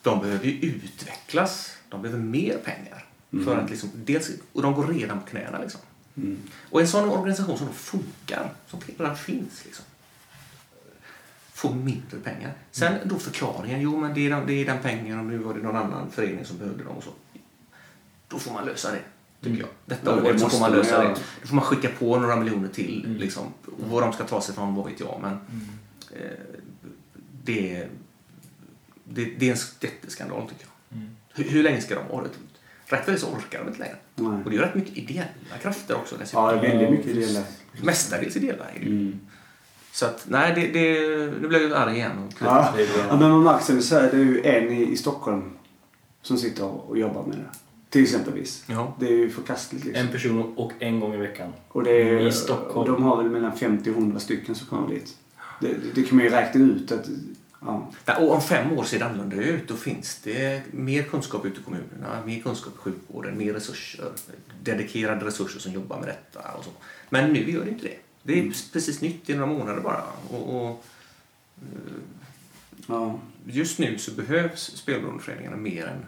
[0.03, 1.77] De behöver ju utvecklas.
[1.89, 3.05] De behöver mer pengar.
[3.45, 5.59] För att liksom, dels, och de går redan på knäna.
[5.59, 5.81] Liksom.
[6.23, 6.39] Mm.
[6.71, 9.85] Och en sån organisation som då funkar, som redan finns, liksom,
[11.53, 12.53] får mindre pengar.
[12.71, 15.55] Sen då förklaringen, jo men det är, den, det är den pengen och nu var
[15.55, 17.11] det någon annan förening som behövde dem och så.
[18.29, 19.03] Då får man lösa det,
[19.43, 19.69] tycker jag.
[19.87, 21.17] Detta Ja, det året så får man lösa det.
[21.43, 23.17] Då får man skicka på några miljoner till.
[23.19, 23.45] Liksom.
[23.65, 25.19] Och Var de ska ta sig från, vad vet jag.
[25.23, 25.33] Men
[26.13, 26.39] eh,
[27.45, 27.89] det,
[29.05, 31.01] det, det är en jätteskandal, tycker jag.
[31.35, 32.31] Hur, hur länge ska de orka?
[32.89, 33.97] Rätt väl så orkar de inte längre.
[34.15, 34.45] Nej.
[34.45, 36.45] Och det är rätt mycket ideella krafter också dessutom.
[36.45, 37.41] Ja, det är väldigt mycket ideella.
[37.83, 38.87] Mestadels ideella är det.
[38.87, 39.21] Mm.
[39.93, 41.01] Så att, nej, det, det,
[41.41, 42.13] nu blev jag arg igen.
[42.19, 42.75] Och Ja.
[43.09, 45.51] Ja, men vad Max vill säga, det är ju en i, i Stockholm
[46.23, 47.45] som sitter och jobbar med det.
[47.91, 48.65] Till exempelvis.
[48.67, 48.97] Ja.
[49.01, 50.07] Det är ju förkastligt liksom.
[50.07, 51.53] En person och en gång i veckan.
[51.69, 52.93] Och det är, I Stockholm.
[52.93, 55.17] De har väl mellan 50 och 100 stycken som kommer dit.
[55.61, 57.07] Det, det, det kan man ju räkna ut att...
[57.61, 57.91] Ja.
[58.19, 59.69] Och om fem år ser det annorlunda ut.
[59.69, 64.13] Då finns det mer kunskap ute i kommunerna, mer kunskap i sjukvården, mer resurser,
[64.63, 66.53] dedikerade resurser som jobbar med detta.
[66.59, 66.71] Och så.
[67.11, 67.97] Men nu gör det inte det.
[68.23, 70.03] Det är precis nytt i några månader bara.
[70.31, 70.85] Och, och
[72.87, 73.19] ja.
[73.47, 76.07] just nu så behövs spelberoendeföreningarna mer än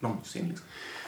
[0.00, 0.48] någonsin.
[0.48, 0.66] Liksom.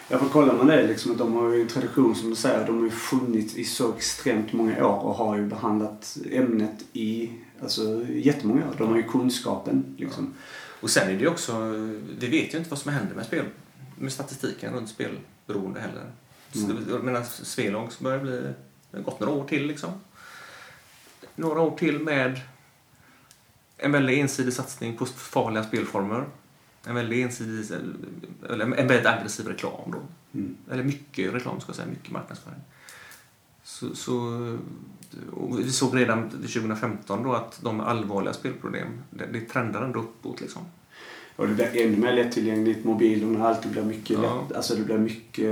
[0.08, 2.76] Ja, för kollar man det liksom, de har ju en tradition som du säger, de
[2.76, 7.30] har ju funnits i så extremt många år och har ju behandlat ämnet i
[7.62, 8.72] alltså, jättemånga.
[8.78, 10.34] De har ju kunskapen liksom.
[10.80, 11.58] Och sen är det också,
[12.18, 13.26] vi vet ju inte vad som händer med
[13.98, 16.10] med statistiken runt spelberoende heller.
[16.54, 16.86] Mm.
[16.90, 17.24] Jag menar,
[18.02, 18.40] börjar bli...
[18.90, 19.90] Det har gått några år till liksom.
[21.34, 22.40] Några år till med
[23.76, 26.24] en väldigt ensidig satsning på farliga spelformer.
[26.86, 27.78] En väldigt ensidig,
[28.50, 30.02] eller en väldigt aggressiv reklam då.
[30.38, 30.56] Mm.
[30.70, 32.60] Eller mycket reklam ska jag säga, mycket marknadsföring.
[33.68, 34.16] Så, så,
[35.32, 40.00] och vi såg redan 2015 då att de med allvarliga spelproblem, det, det trendar ändå
[40.00, 40.62] uppåt liksom.
[41.36, 42.84] Och det blir ännu mer lättillgängligt.
[42.84, 44.42] Mobilerna alltid blir mycket Ja.
[44.48, 44.56] lätt.
[44.56, 45.50] Alltså det blir mycket...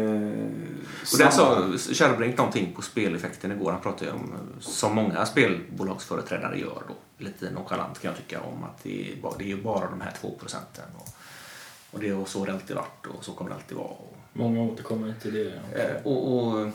[1.12, 3.72] Och där sa Kärrbrink någonting på speleffekten igår.
[3.72, 8.82] Han pratade om, som många spelbolagsföreträdare gör då, lite nonchalant kan jag tycka, om att
[8.82, 10.84] det är bara, det är bara de här två procenten.
[10.98, 11.08] Och,
[11.90, 13.86] och det och så har det alltid varit och så kommer det alltid vara.
[13.88, 15.52] Och, Många återkommer till det.
[15.74, 16.68] eh, och, och eh,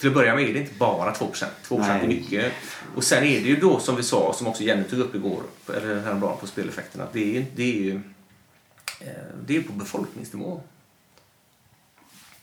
[0.00, 1.32] till att börja med är det inte bara 2
[1.64, 2.08] 2 är Nej.
[2.08, 2.52] mycket.
[2.96, 5.42] Och sen är det ju då som vi sa, som också Jenny tog upp igår,
[5.68, 8.00] eller häromdagen på speleffekten, att det är, det är ju
[9.00, 9.08] eh,
[9.46, 10.62] det är på befolkningsnivå.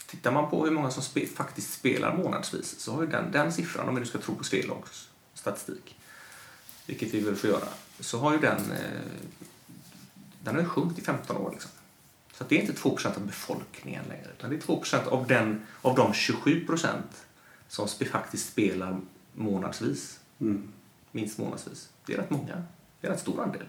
[0.07, 3.53] Tittar man på hur många som spe, faktiskt spelar månadsvis så har ju den, den
[3.53, 5.95] siffran, om nu ska tro på Svelags statistik,
[6.85, 7.67] vilket vi väl får göra,
[7.99, 9.01] så har ju den, eh,
[10.43, 11.51] den har ju sjunkit i 15 år.
[11.51, 11.71] Liksom.
[12.33, 15.95] Så det är inte 2% av befolkningen längre, utan det är 2% av, den, av
[15.95, 17.26] de 27 procent
[17.67, 18.99] som faktiskt spelar
[19.33, 20.67] månadsvis, Mm.
[21.11, 21.89] minst månadsvis.
[22.05, 22.63] Det är rätt många.
[23.01, 23.61] Det är en rätt stor andel.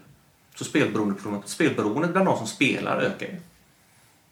[0.55, 3.35] Så spelberoende, spelberoendet bland de som spelar ökar ju.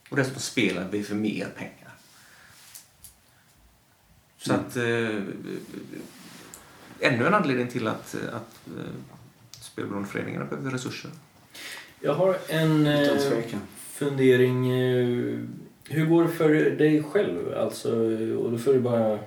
[0.10, 1.94] Och dessutom spelar vi för mer pengar.
[4.38, 4.65] Så Mm.
[4.65, 4.76] att...
[4.76, 5.23] Eh,
[6.99, 8.84] ännu en anledning till att, att eh,
[9.52, 11.11] spelberoendeföreningarna behöver resurser.
[11.99, 13.18] Jag har en eh,
[13.94, 14.69] fundering.
[14.72, 15.39] eh,
[15.89, 17.53] Hur går det för dig själv?
[17.57, 17.91] Alltså,
[18.38, 19.19] och då får du bara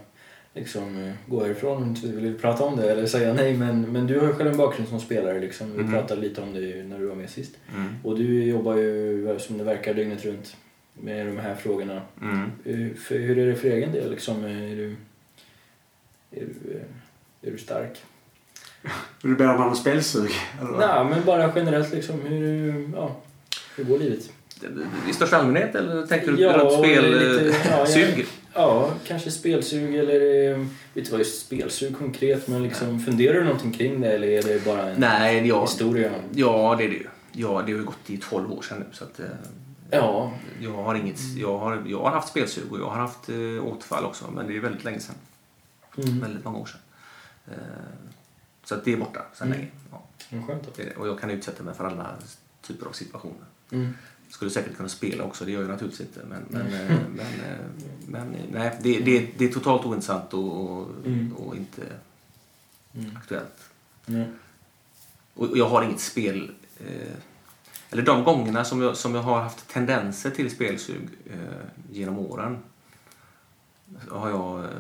[0.55, 3.55] liksom, eh, gå härifrån om du inte vill prata om det eller säga nej.
[3.57, 5.41] Men, men du har ju själv en bakgrund som spelare.
[5.41, 5.73] Liksom.
[5.77, 5.93] Vi Mhm.
[5.93, 7.53] pratade lite om det när du var med sist.
[8.05, 10.57] Och du jobbar ju som det verkar dygnet runt
[10.95, 12.03] med de här frågorna.
[12.23, 12.51] Mm.
[12.65, 14.11] Eh, För, hur är det för egen del?
[14.11, 14.97] Liksom, är, du,
[16.31, 17.99] är, du, eh, är du stark?
[19.23, 20.31] Vill du han har spelsug?
[20.79, 22.21] Nej, men bara generellt liksom.
[22.21, 23.17] Hur, ja,
[23.77, 24.31] hur går livet?
[25.11, 28.27] I största allmänhet eller tänker du Ja, runt lite- ja, spelsug?
[28.55, 30.51] Ja, kanske spelsug eller...
[30.53, 34.27] eh, Vet inte vad är spelsug konkret, men liksom, funderar du någonting kring det eller
[34.29, 36.13] är det bara en Nej, jag, historia?
[36.35, 37.07] ja det är det ju.
[37.33, 39.27] Ja, det har ju gått i 12 år sedan nu så att eh,
[39.91, 40.33] Ja.
[40.61, 44.05] jag har inget, jag har, jag har haft spelsug och jag har haft eh, återfall
[44.05, 45.15] också men det är väldigt länge sedan.
[45.99, 46.21] Mm.
[46.21, 46.81] Väldigt många år sedan.
[47.49, 47.55] Eh,
[48.65, 49.59] så att det är borta sedan Mm.
[49.59, 49.71] länge.
[49.91, 50.03] Ja,
[50.33, 50.45] Mm.
[50.99, 52.07] Och jag kan utsätta mig för alla
[52.63, 53.45] typer av situationer.
[53.73, 53.95] Mm.
[54.31, 56.21] Skulle säkert kunna spela också, det gör jag naturligtvis inte.
[56.29, 56.91] Men, men, Mm.
[56.91, 57.59] eh, men, eh,
[58.09, 61.33] men eh, nej, det, det, det är totalt ointressant och, Mm.
[61.37, 61.83] och inte
[62.95, 63.17] Mm.
[63.17, 63.71] aktuellt.
[64.07, 64.33] Mm.
[65.35, 66.51] Och jag har inget spel...
[66.87, 67.13] Eh,
[67.93, 71.39] eller de gångerna som jag, som jag har haft tendenser till spelsug eh,
[71.93, 72.59] genom åren
[74.09, 74.71] har jag eh,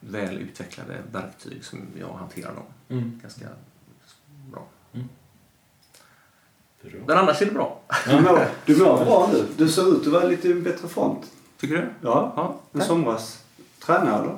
[0.00, 3.18] väl utvecklade verktyg som jag hanterar dem Mm.
[3.22, 3.46] ganska
[4.50, 4.66] bra.
[6.82, 6.90] Bra.
[7.06, 7.80] Men annars är det bra.
[8.06, 9.44] Du mår, du mår bra nu.
[9.56, 11.20] Du ser ut att vara lite bättre front.
[11.60, 11.88] Tycker du?
[12.00, 12.56] Ja, Ja.
[12.72, 13.38] en somras.
[13.86, 14.36] Tränar eller?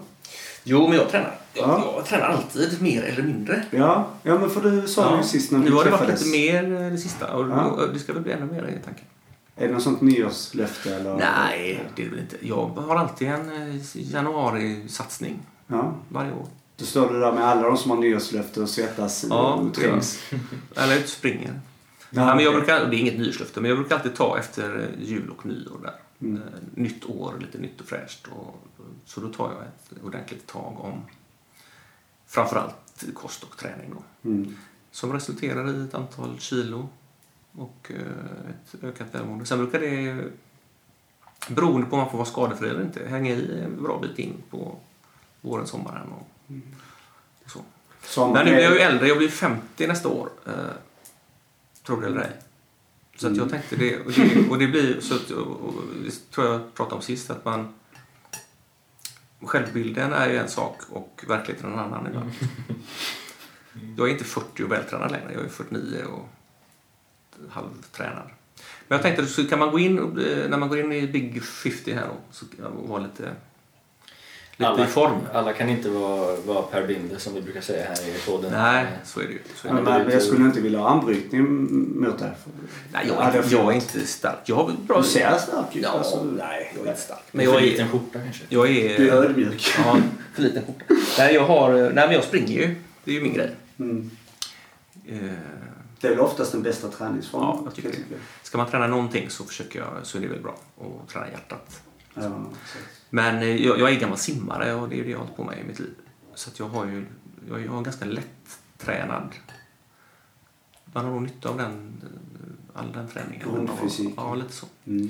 [0.64, 1.34] Jo, men jag tränar.
[1.54, 1.92] Jag, Ja.
[1.96, 3.64] jag tränar alltid, mer eller mindre.
[3.70, 6.26] Ja, ja men för du sa ju sist när vi nu har det varit lite
[6.26, 7.78] mer eh, det sista och Ja.
[7.92, 9.04] det ska väl bli ännu mer i tanken.
[9.56, 11.16] Är det något sånt nyårslöfte eller?
[11.16, 12.36] Nej, det är det väl inte.
[12.40, 15.94] Jag har alltid en eh, januari-satsning Ja.
[16.08, 16.46] varje år.
[16.76, 20.18] Då står du där med alla de som har nyårslöfte och svettas Ja, och trängs.
[20.32, 21.60] Ut och springer.
[22.10, 24.78] Ja, Ja, men jag brukar, det är inget nyårslöfte, men jag brukar alltid ta efter
[24.78, 25.94] eh, jul och nyår där.
[26.20, 26.42] Mm.
[26.42, 28.26] Eh, Nytt år, lite nytt och fräscht.
[28.28, 28.56] Och,
[29.04, 31.02] så då tar jag ett ordentligt tag om
[32.26, 34.28] framförallt kost och träning då.
[34.30, 34.56] Mm.
[34.90, 36.88] Som resulterar i ett antal kilo
[37.52, 39.46] och eh, ett ökat välmående.
[39.46, 40.24] Sen brukar det,
[41.48, 44.34] beroende på om man får vara skadefri eller inte, hänga i en bra bit in
[44.50, 44.76] på
[45.40, 46.54] våren, sommaren och,
[47.44, 47.60] och så.
[48.02, 50.28] Som Men nu blir jag ju äldre, jag blir 50 nästa år.
[51.90, 52.32] Tror det eller ej.
[53.16, 53.60] Så att jag Mm.
[53.60, 57.02] tänkte det, och det, och det blir, så att, och, det tror jag pratade om
[57.02, 57.74] sist, att man
[59.40, 62.30] Självbilden är ju en sak och verkligheten en annan ibland.
[63.96, 66.28] Jag är inte 40 och vältränad längre, jag är 49 och
[67.50, 68.30] halvtränad.
[68.88, 69.94] Men jag tänkte, så kan man gå in,
[70.50, 73.34] när man går in i Big 50 här då, så kan man vara lite
[74.66, 75.12] Alla, i form.
[75.32, 78.52] alla kan inte vara, vara Per Binde som vi brukar säga här i podden.
[78.52, 79.38] Nej, så är det ju.
[79.56, 79.82] Så är det.
[79.82, 81.42] Men jag skulle inte vilja ha anbrytning
[82.00, 82.32] mot det.
[82.92, 84.38] Nej, jag, Ja, är, är jag är inte stark.
[84.44, 84.98] Jag har väl bra...
[85.00, 85.82] Du ser stark ut.
[85.82, 86.24] Ja, alltså.
[86.24, 87.22] nej, jag är inte stark.
[87.32, 87.90] Men jag liten är...
[87.90, 88.44] skjorta kanske.
[88.48, 89.12] Jag Du är är...
[89.12, 89.68] ödmjuk.
[89.78, 89.96] Ja,
[90.34, 90.84] för liten skjorta.
[91.18, 91.72] Nej, jag har...
[91.72, 92.74] Nej, men jag springer ju.
[93.04, 93.50] Det är ju min grej.
[93.78, 94.10] Mm.
[95.08, 95.18] Eh,
[96.00, 97.48] Det är väl oftast den bästa träningsformen.
[97.48, 97.96] Ja, jag tycker det.
[98.42, 101.80] Ska man träna någonting så försöker jag, så är det väl bra att träna hjärtat.
[102.14, 102.22] Ja,
[102.64, 102.84] exakt.
[103.10, 105.36] Men eh, jag, jag är gammal simmare och det är ju det jag har hållit
[105.36, 105.94] på med i mitt liv.
[106.34, 107.06] Så att jag har ju
[107.48, 109.28] jag har en ganska lätt-tränad...
[110.92, 113.48] Man har nog nytta av den, eh, all den träningen.
[113.54, 114.14] Grundfysik.
[114.16, 114.66] Ja, lite så.
[114.86, 115.08] Mm.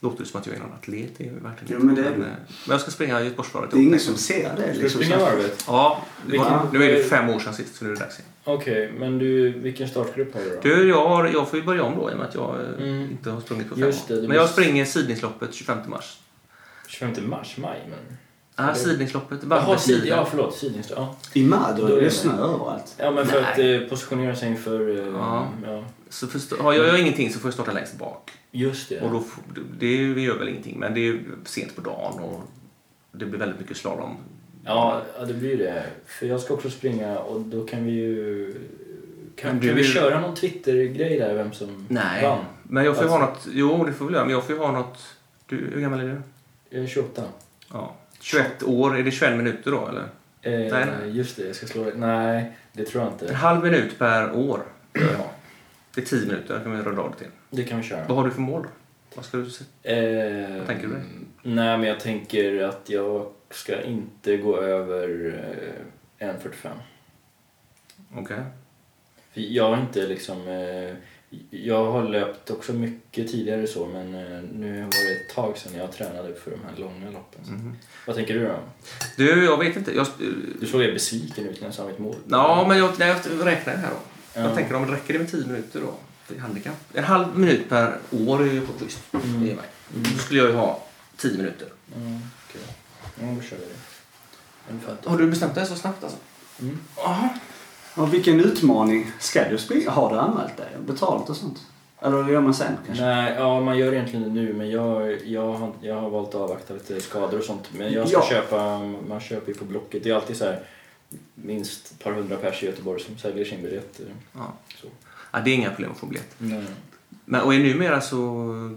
[0.00, 1.86] Låter det som att jag är någon atlet, det är jag ju verkligen inte.
[1.86, 2.26] men det är men, eh,
[2.66, 3.70] men jag ska springa Göteborgsvarvet.
[3.70, 4.62] Det är ingen som ser det.
[4.62, 5.00] Ska du Liksom.
[5.02, 5.64] springa varvet?
[5.66, 8.18] Ja, var, Vilken- nu är det fem år sedan sist så nu är det dags
[8.18, 8.30] igen.
[8.44, 10.60] Okej, men du, vilken startgrupp har du då?
[10.62, 13.10] Du, jag, har, jag får ju börja om då i och med att jag Mm.
[13.10, 14.28] inte har sprungit på fem Just det, år.
[14.28, 16.18] Men jag springer sidningsloppet 25 mars.
[16.88, 17.78] 25 mars, maj?
[17.90, 17.98] Men...
[18.56, 19.38] Ja, det- sidningsloppet.
[19.50, 20.56] Jaha, sid, ja förlåt.
[20.56, 21.16] Sidnings, ja.
[21.34, 22.94] I Madrid Då är är det snö överallt.
[22.98, 23.76] ja, men för Nej.
[23.76, 24.90] att eh, positionera sig inför...
[24.98, 25.48] Eh, Ja.
[25.66, 25.84] ja.
[26.08, 28.30] Så förstå, har jag, jag ingenting så får jag starta längst bak.
[28.50, 29.00] Just det.
[29.00, 29.24] Och då,
[29.78, 32.42] det gör väl ingenting, men det är sent på dagen och
[33.12, 34.16] det blir väldigt mycket slalom.
[34.64, 35.84] Ja, ja, det blir det.
[36.06, 38.54] För jag ska också springa och då kan vi ju...
[39.36, 42.44] Kan, du kan vi köra någon Twitter-grej där, vem som Nej, vann?
[42.62, 43.56] men jag får ju ha Alltså- något.
[43.56, 44.98] Jo, det får vi göra, men jag får ju ha något.
[45.46, 46.20] Du, hur gammal är du?
[46.70, 47.24] Jag är 28.
[47.72, 47.94] Ja.
[48.20, 50.02] 21 år, är det 21 minuter då eller?
[50.42, 51.10] Eh, Nej, nej.
[51.16, 51.90] Just det, jag ska slå.
[51.96, 53.34] Nej, det tror jag En inte.
[53.34, 54.60] halv minut per år
[54.94, 55.30] ha.
[55.94, 57.26] Det är 10 minuter, kan vi röra av det till.
[57.50, 58.04] Det kan vi köra.
[58.08, 58.68] Vad har du för mål då?
[59.14, 59.64] Vad ska du se?
[59.82, 61.02] Eh, Vad tänker du dig?
[61.42, 65.34] Nej, men jag tänker att jag ska inte gå över
[66.18, 66.68] eh, 1.45.
[68.16, 68.36] Okej.
[69.32, 70.48] För Jag har inte liksom...
[71.50, 75.72] Jag har löpt också mycket tidigare så, men eh, nu var det ett tag sedan
[75.78, 77.40] jag tränade för de här långa loppen.
[77.48, 77.76] Mhm.
[78.06, 78.58] Vad tänker du då?
[79.16, 79.94] Du, jag vet inte.
[79.96, 80.06] Jag,
[80.60, 82.16] Du såg ju besviken ut när jag sa mitt mål.
[82.28, 83.96] ja, men jag, nej, jag räknar här då.
[84.34, 84.40] Ja.
[84.40, 85.94] Jag tänker om det räcker det med 10 minuter då?
[86.40, 86.74] Handikapp.
[86.94, 88.98] En halv minut per år är ju på schysst.
[89.12, 89.40] Mm.
[89.40, 89.56] Mig.
[89.88, 90.84] Då skulle jag ju ha
[91.16, 91.68] 10 minuter.
[91.96, 92.60] Mm, okej.
[93.20, 95.08] Ja, då kör vi det.
[95.10, 96.18] Har du bestämt dig så snabbt alltså?
[96.60, 96.78] Mm.
[96.96, 97.28] Ja.
[97.98, 99.90] Och vilken utmaning ska du springa?
[99.90, 100.66] Har du anmält dig?
[100.86, 101.66] Betalt och sånt?
[102.00, 103.04] Eller gör man sen kanske?
[103.04, 106.34] Nej, ja, man gör egentligen det nu, men jag, jag, har, jag har valt att
[106.34, 107.70] avvakta lite skador och sånt.
[107.78, 108.26] Men jag ska Ja.
[108.28, 110.04] köpa, man köper ju på Blocket.
[110.04, 110.60] Det är alltid så här
[111.34, 114.00] minst ett par hundra pers i Göteborg som säljer sin biljett.
[114.32, 114.52] Ja.
[114.82, 114.86] Så.
[115.32, 115.40] ja.
[115.40, 116.34] Det är inga problem att få biljett.
[116.38, 116.64] Nej.
[117.24, 118.18] Men, och numera så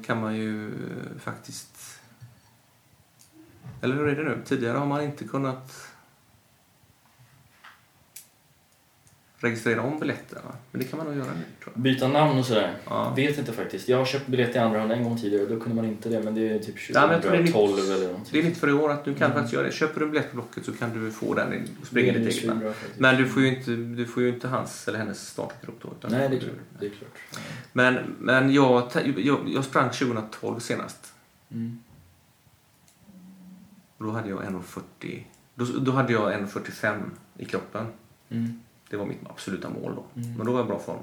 [0.05, 1.99] kan man ju eh, faktiskt...
[3.81, 4.41] Eller hur är det nu?
[4.45, 5.87] Tidigare har man inte kunnat
[9.41, 10.41] registrera om biljetterna.
[10.71, 11.81] Men det kan man nog göra nu tror jag.
[11.83, 12.73] Byta namn och sådär.
[12.89, 13.13] Ja.
[13.15, 13.89] Vet inte faktiskt.
[13.89, 16.23] Jag har köpt biljett i andra hand en gång tidigare då kunde man inte det.
[16.23, 17.53] Men det är typ Ja, men jag tror det är nytt.
[17.53, 18.29] 2012 eller någonting.
[18.33, 19.35] Det är nytt för i år att du kan Mm.
[19.37, 19.71] faktiskt göra det.
[19.73, 22.47] Köper du en biljett på Blocket så kan du få den och springa ditt eget
[22.47, 22.73] namn.
[22.97, 25.93] Men du får ju inte, du får ju inte hans eller hennes startgrupp då.
[25.99, 26.53] utan Nej, det är klart.
[26.79, 27.17] Det är klart.
[27.73, 28.87] Men, men jag,
[29.17, 31.13] jag, jag sprang 2012 senast.
[31.51, 31.79] Mm.
[33.97, 35.23] Och då hade jag 1,40.
[35.55, 37.01] Då, då hade jag 1,45
[37.37, 37.85] i kroppen.
[38.29, 38.59] Mm.
[38.91, 40.21] Det var mitt absoluta mål då.
[40.21, 40.37] Mm.
[40.37, 40.99] Men då var jag i bra form.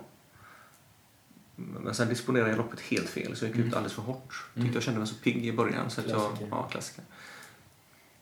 [1.56, 3.74] Men sen disponerade jag loppet helt fel så jag gick ut Mm.
[3.74, 4.44] alldeles för hårt.
[4.54, 4.66] Mm.
[4.66, 5.90] Tyckte jag kände mig så pigg i början.
[5.90, 7.04] Så att jag, ja, klassiker.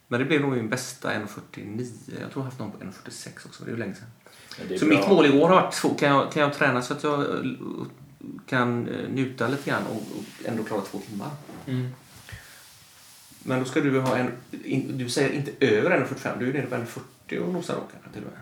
[0.09, 1.89] Men det blev nog min bästa 1,49.
[2.07, 3.65] Jag tror jag haft någon på 1,46 också.
[3.65, 4.79] Det är ju länge sedan.
[4.79, 4.99] Så bra.
[4.99, 5.95] mitt mål i år har varit två.
[5.95, 7.51] Kan jag, kan jag träna så att jag eh,
[8.47, 11.31] kan eh, njuta lite grann och, och ändå klara två timmar?
[11.67, 11.89] Mm.
[13.43, 14.31] Men då ska du ha en...
[14.99, 16.39] Du säger inte över 1,45.
[16.39, 18.41] Du är nere på 1,40 och nosar kanske till och med.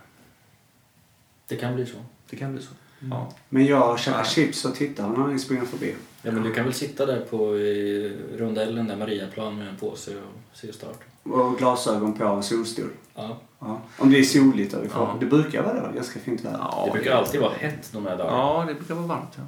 [1.49, 1.97] Det kan bli så.
[2.31, 2.71] Det kan bli så.
[3.11, 3.33] Ja.
[3.49, 4.25] Men jag käkar Ja.
[4.25, 5.95] chips och tittar när ni springer förbi.
[6.23, 10.11] Ja, men du kan väl sitta där på i rondellen där Mariaplan med en påse
[10.16, 10.99] och se start.
[11.23, 12.91] Och glasögon på solstol.
[13.15, 13.37] Ja.
[13.59, 13.81] Ja.
[13.99, 14.89] Om det är soligt får.
[14.95, 15.16] Ja.
[15.21, 15.95] Det brukar vara det?
[15.95, 16.59] Ganska fint väder.
[16.59, 18.37] Ja, det brukar alltid vara hett de här dagarna.
[18.39, 19.33] Ja, det brukar vara varmt.
[19.37, 19.43] Ja.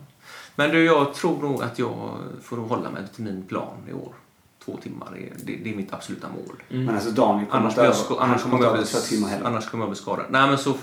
[0.56, 4.14] Men du, jag tror nog att jag får hålla mig till min plan i år.
[4.64, 6.62] Två timmar, är, det, det är mitt absoluta mål.
[6.70, 6.84] Mm.
[6.84, 8.42] Men alltså Daniel kommer Annars, annars, annars
[9.70, 10.26] kommer jag bli skadad.
[10.30, 10.74] Nej, men så,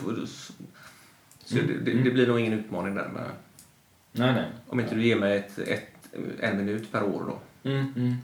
[1.46, 1.68] så, Mm.
[1.68, 2.14] det, det, Mm.
[2.14, 3.10] blir nog ingen utmaning där.
[3.14, 3.24] Men
[4.12, 4.46] Nej, nej.
[4.68, 5.84] om inte du ger mig ett, ett,
[6.40, 7.70] en minut per år då.
[7.70, 8.16] Mm, mm.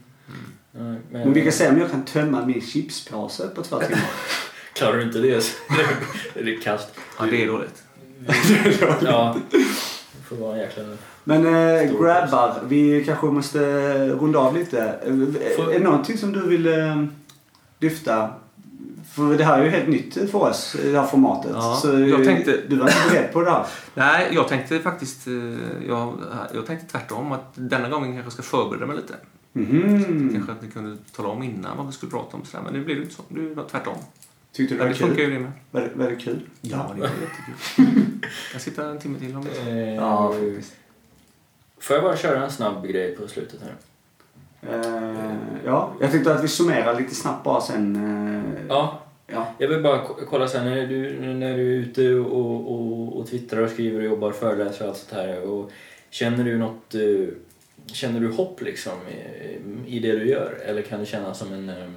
[0.72, 4.02] Nej, Men vi kan se om jag kan tömma min chipspåse på två timmar.
[4.74, 5.56] Klarar du inte det så
[6.38, 6.88] är det kast.
[7.18, 7.82] Ja, det är dåligt.
[9.02, 9.36] Ja.
[9.50, 10.82] Det får vara en jäkla...
[11.24, 11.42] Men
[11.88, 13.58] Stor grabbar, vi kanske måste
[14.08, 14.84] runda av lite.
[15.06, 17.04] Eh, Får- Är det någonting som du vill eh,
[17.78, 18.30] lyfta?
[19.10, 21.50] För det här är ju helt nytt för oss, det här formatet.
[21.54, 23.66] Ja, Så jag tänkte- du var inte beredd på det här.
[23.94, 25.32] Nej, jag tänkte faktiskt eh,
[25.88, 26.18] jag,
[26.54, 29.14] jag tänkte tvärtom att denna gången kanske jag ska förbereda mig lite.
[29.52, 30.30] Mhm.
[30.34, 32.44] Kanske att ni kunde tala om innan vad vi skulle prata om.
[32.44, 32.64] Sådär.
[32.64, 33.22] Men det blev ju inte så.
[33.28, 33.94] Det var tvärtom.
[34.52, 35.24] Tyckte du det var det funkar kul?
[35.24, 35.52] ju det med.
[35.70, 36.40] Var var det kul?
[36.60, 37.54] Ja, det var jättekul.
[38.22, 39.70] Jag kan sitta en timme till om det.
[39.70, 40.72] Eh, Ja, faktiskt.
[41.80, 43.74] Får jag bara köra en snabb grej på slutet här?
[44.62, 45.34] Eh,
[45.64, 47.96] ja, jag tänkte att vi summerar lite snabbt bara sen.
[47.96, 49.00] Eh, Ja.
[49.32, 49.46] Ja.
[49.58, 53.26] Jag vill bara ko- kolla sen när du, när du är ute och, och, och
[53.26, 55.42] twittrar och skriver och jobbar, föreläser och allt sånt här.
[55.48, 55.70] Och
[56.10, 57.34] känner du något, eh,
[57.86, 58.92] känner du hopp liksom
[59.86, 60.58] i, i det du gör?
[60.64, 61.90] Eller kan det kännas som en, eh,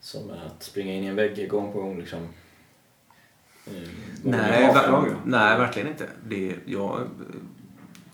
[0.00, 2.18] som att springa in i en vägg gång på gång liksom?
[3.66, 3.72] Eh,
[4.24, 6.04] Nej, ver- nej, verkligen inte.
[6.28, 7.00] Det, jag,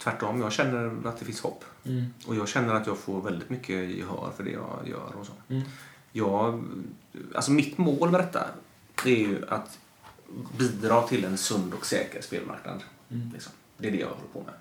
[0.03, 1.65] tvärtom, jag känner att det finns hopp.
[1.85, 2.07] Mm.
[2.27, 5.13] Och jag känner att jag får väldigt mycket gehör för det jag gör.
[5.21, 5.33] Och så.
[5.49, 5.63] Mm.
[6.13, 6.65] Jag,
[7.35, 8.47] alltså mitt mål med detta
[9.05, 9.79] det är ju att
[10.59, 12.83] bidra till en sund och säker spelmarknad.
[13.11, 13.31] Mm.
[13.33, 13.53] Liksom.
[13.79, 14.55] Det är det jag håller på med.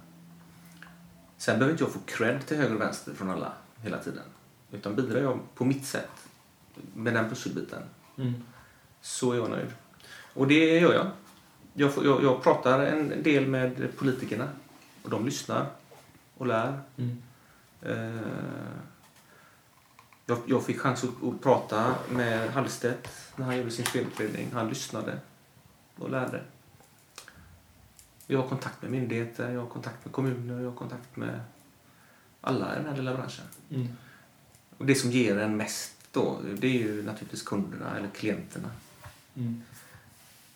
[1.37, 3.53] Sen behöver inte jag få cred till höger och vänster från alla
[3.83, 4.23] hela tiden.
[4.71, 6.27] Utan bidrar jag på mitt sätt
[6.93, 7.81] med den pusselbiten
[8.17, 8.33] Mm.
[9.01, 9.73] så är jag nöjd.
[10.33, 11.07] Och det gör jag.
[11.73, 14.49] Jag, får, jag, jag pratar en del med politikerna
[15.09, 15.69] och de lyssnar
[16.37, 16.79] och lär.
[16.97, 17.21] Mm.
[17.81, 18.23] Eh,
[20.25, 24.51] jag, jag fick chans att, att prata med Hallstedt när han gjorde sin spelutredning.
[24.53, 25.19] Han lyssnade
[25.95, 26.43] och lärde.
[28.27, 31.41] Jag har kontakt med myndigheter, jag har kontakt med kommuner, jag har kontakt med
[32.41, 33.45] alla i den här lilla branschen.
[33.69, 33.87] Mm.
[34.77, 38.69] Och det som ger en mest då, det är ju naturligtvis kunderna eller klienterna.
[39.35, 39.63] Mm.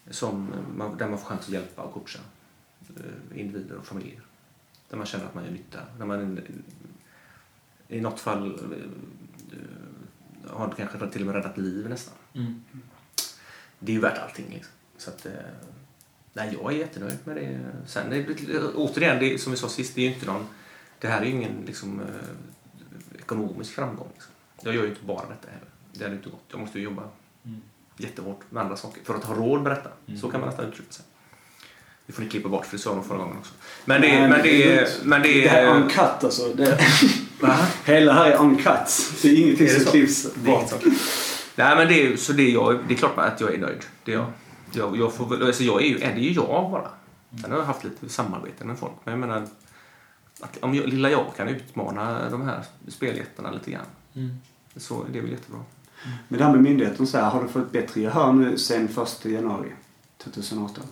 [0.10, 2.20] Som man, där man får chans att hjälpa och coacha
[2.98, 4.22] eh, individer och familjer.
[4.94, 5.80] Där man känner att man gör nytta.
[5.98, 6.40] Där man
[7.88, 8.60] i något fall
[9.52, 12.14] eh, har kanske till och med räddat liv nästan.
[12.34, 12.64] Mm.
[13.80, 14.46] Det är ju värt allting.
[14.50, 14.72] Liksom.
[14.98, 15.32] Så att, eh,
[16.34, 17.60] nej, jag är jättenöjd med det.
[17.88, 20.46] Sen, det, är- återigen, det, som vi sa sist, det är ju inte någon,
[21.00, 24.10] det här är ju ingen liksom, eh, ekonomisk framgång.
[24.14, 24.32] Liksom.
[24.62, 25.68] Jag gör ju inte bara detta heller.
[25.94, 26.46] Det hade inte gått.
[26.48, 27.04] Jag måste ju jobba
[27.46, 27.62] Mm.
[27.98, 29.90] jättehårt med andra saker för att ha råd med detta.
[30.08, 30.20] Mm.
[30.20, 31.06] Så kan man nästan uttrycka sig.
[32.06, 33.54] Det får ni klippa bort för det sa de förra gången också.
[33.86, 35.76] Men det, Nej, men men det, är men det, Det här är är...
[35.76, 36.54] uncut alltså.
[36.54, 36.80] Det,
[37.86, 39.12] hela här är uncut.
[39.22, 40.74] Det är ingenting Är det som klipps bort.
[41.56, 43.58] Nej men det är, ju- så det är, jag, det är klart att jag är
[43.58, 43.82] nöjd.
[44.04, 44.26] Det är jag.
[44.72, 46.90] Jag, jag, får, väl- alltså jag är ju är det är ju jag bara.
[47.42, 48.92] Sen har jag haft lite samarbete med folk.
[49.04, 49.48] Men jag menar,
[50.42, 53.86] att om jag, lilla jag kan utmana de här speljättarna lite grann.
[54.16, 54.38] Mm.
[54.78, 55.60] Så det är väl jättebra.
[56.28, 59.26] Men det här med myndigheten så här, har du fått bättre gehör nu sen 1
[59.26, 59.72] januari
[60.24, 60.84] 2018?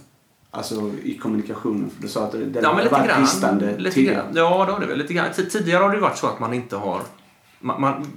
[0.54, 3.22] Alltså i kommunikationen, för du sa att det, Ja, men lite varit grann.
[3.22, 4.16] bristande Lite tidigare.
[4.16, 4.36] grann.
[4.36, 4.98] Ja, det har det väl.
[4.98, 5.32] Lite grann.
[5.34, 7.02] Tid- Tidigare har det varit så att man inte har...
[7.60, 8.08] Man, man,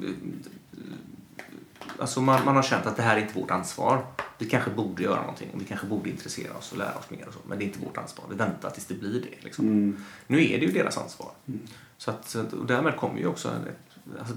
[1.98, 4.06] alltså man, man har känt att det här är inte vårt ansvar.
[4.38, 5.48] Vi kanske borde göra någonting.
[5.54, 7.28] Vi kanske borde intressera oss och lära oss mer.
[7.28, 8.24] Och så, men det är inte vårt ansvar.
[8.30, 9.44] Vi väntar tills det blir det.
[9.44, 9.66] Liksom.
[9.66, 10.04] Mm.
[10.26, 11.30] Nu är det ju deras ansvar.
[11.46, 11.60] Mm.
[11.96, 14.34] Så att, och därmed kommer ju också ett, alltså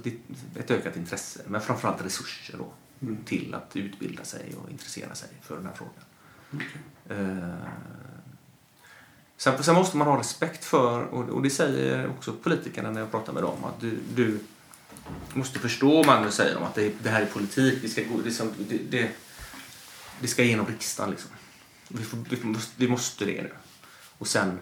[0.56, 1.40] ett ökat intresse.
[1.48, 2.65] Men framförallt resurser då,
[3.02, 3.18] Mm.
[3.26, 5.94] till att utbilda sig och intressera sig för den här frågan.
[6.53, 6.68] Okej.
[7.09, 7.55] Eh,
[9.39, 13.34] Sen, sen måste man ha respekt för, och, det säger också politikerna när jag pratar
[13.34, 14.39] med dem, att du, du
[15.34, 18.43] måste förstå, Magnus säger de, att det, det här är politik, vi ska, gå- det,
[18.69, 19.09] det, det,
[20.21, 21.11] det ska igenom riksdagen.
[21.11, 21.31] Liksom.
[21.88, 23.51] Vi, får, vi, måste, vi måste det nu.
[24.17, 24.59] Och sen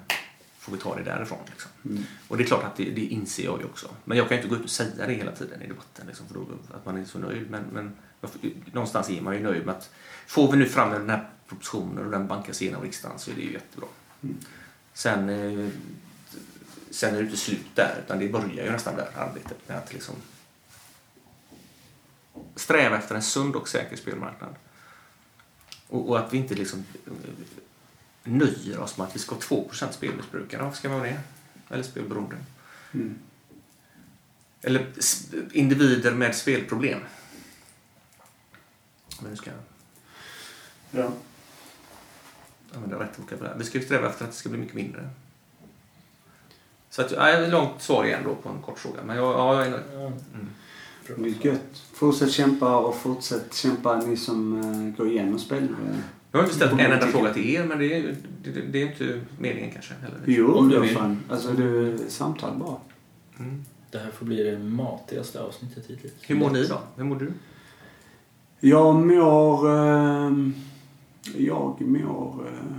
[0.59, 1.39] får vi ta det därifrån.
[1.49, 1.71] Liksom.
[1.85, 2.03] Mm.
[2.27, 3.87] Och det är klart att det, det inser jag ju också.
[4.05, 6.27] Men jag kan ju inte gå ut och säga det hela tiden i debatten, liksom,
[6.27, 7.49] för då, att man är så nöjd.
[7.51, 7.95] Men, men
[8.71, 9.89] någonstans är man ju nöjd med att
[10.27, 13.41] får vi nu fram den här propositionen och den bankas igenom riksdagen så är det
[13.41, 13.87] ju jättebra.
[14.23, 14.37] Mm.
[14.93, 15.69] Sen, eh,
[16.91, 19.93] sen är det inte slut där, utan det börjar ju nästan där arbetet med att
[19.93, 20.15] liksom
[22.55, 24.55] sträva efter en sund och säker spelmarknad.
[25.87, 27.11] Och, och att vi inte liksom eh,
[28.23, 30.63] nöjer oss med att vi ska ha 2 spelmissbrukare.
[30.63, 31.19] Varför ska vi ha det?
[31.69, 32.35] Eller spelberoende.
[32.91, 33.19] Mm.
[34.61, 34.93] Eller
[35.51, 36.99] individer med spelproblem.
[39.21, 39.59] Men nu ska jag
[40.95, 41.09] Ja.
[42.75, 43.55] använda rätt vokabulär.
[43.57, 45.09] Vi ska ju sträva efter att det ska bli mycket mindre.
[46.89, 48.99] Så att, ja, ett långt svar igen då på en kort fråga.
[49.05, 49.83] Men jag, ja, jag är nöjd.
[49.93, 49.99] Ja.
[49.99, 50.49] Mm.
[51.17, 51.83] Det är gött.
[51.93, 55.67] Fortsätt kämpa och fortsätt kämpa ni som uh, går igenom spel.
[56.31, 58.85] Jag har inte ställt en enda fråga till er, men det är, det, det är
[58.85, 59.93] inte meningen kanske.
[59.93, 60.19] Heller.
[60.25, 61.19] Jo, Om du fan.
[61.29, 62.77] Alltså du, samtal bara.
[63.39, 63.65] Mm.
[63.91, 66.13] Det här får bli det matigaste avsnittet hittills.
[66.21, 66.79] Hur mår ni då?
[66.95, 67.31] Hur mår du?
[68.59, 69.69] Jag mår...
[69.71, 70.53] ehm,
[71.37, 72.77] jag mår uh,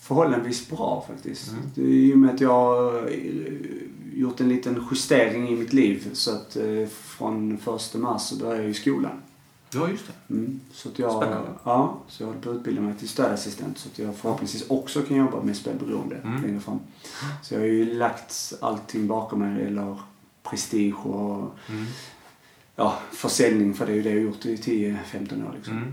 [0.00, 1.48] förhållandevis bra faktiskt.
[1.52, 1.62] Mm.
[1.74, 3.52] Det i och med att jag har eh,
[4.14, 6.08] gjort en liten justering i mitt liv.
[6.12, 9.22] Så att eh, från första mars så börjar jag i skolan.
[9.70, 10.34] Ja, just det.
[10.34, 10.60] Mm.
[10.72, 11.48] Så att jag, Spännande.
[11.64, 15.02] Ja, så jag håller på att utbilda mig till stödassistent så att jag förhoppningsvis också
[15.02, 16.42] kan jobba med spelberoende Mm.
[16.42, 16.78] längre fram.
[17.42, 19.96] Så jag har ju lagt allting bakom mig, eller
[20.42, 21.84] prestige och Mm.
[22.76, 25.76] ja, försäljning för det är ju det jag har gjort i 10-15 år liksom.
[25.76, 25.92] Mm.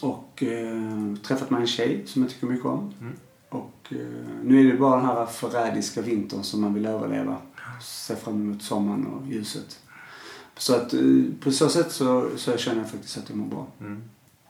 [0.00, 2.94] Och eh, träffat mig en tjej som jag tycker mycket om.
[3.00, 3.12] Mm.
[3.48, 3.98] Och eh,
[4.42, 7.36] nu är det bara den här förrädiska vintern som man vill överleva.
[7.82, 9.80] Se fram emot sommaren och ljuset.
[10.56, 11.00] Så att eh,
[11.40, 13.66] på så sätt så, så känner jag faktiskt att jag mår bra.
[13.80, 14.02] Mm.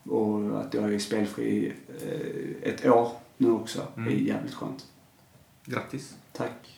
[0.03, 4.09] Och att jag är spelfri eh, ett år nu också Mm.
[4.13, 4.87] är jävligt skönt.
[5.65, 6.15] Grattis.
[6.33, 6.71] Tack.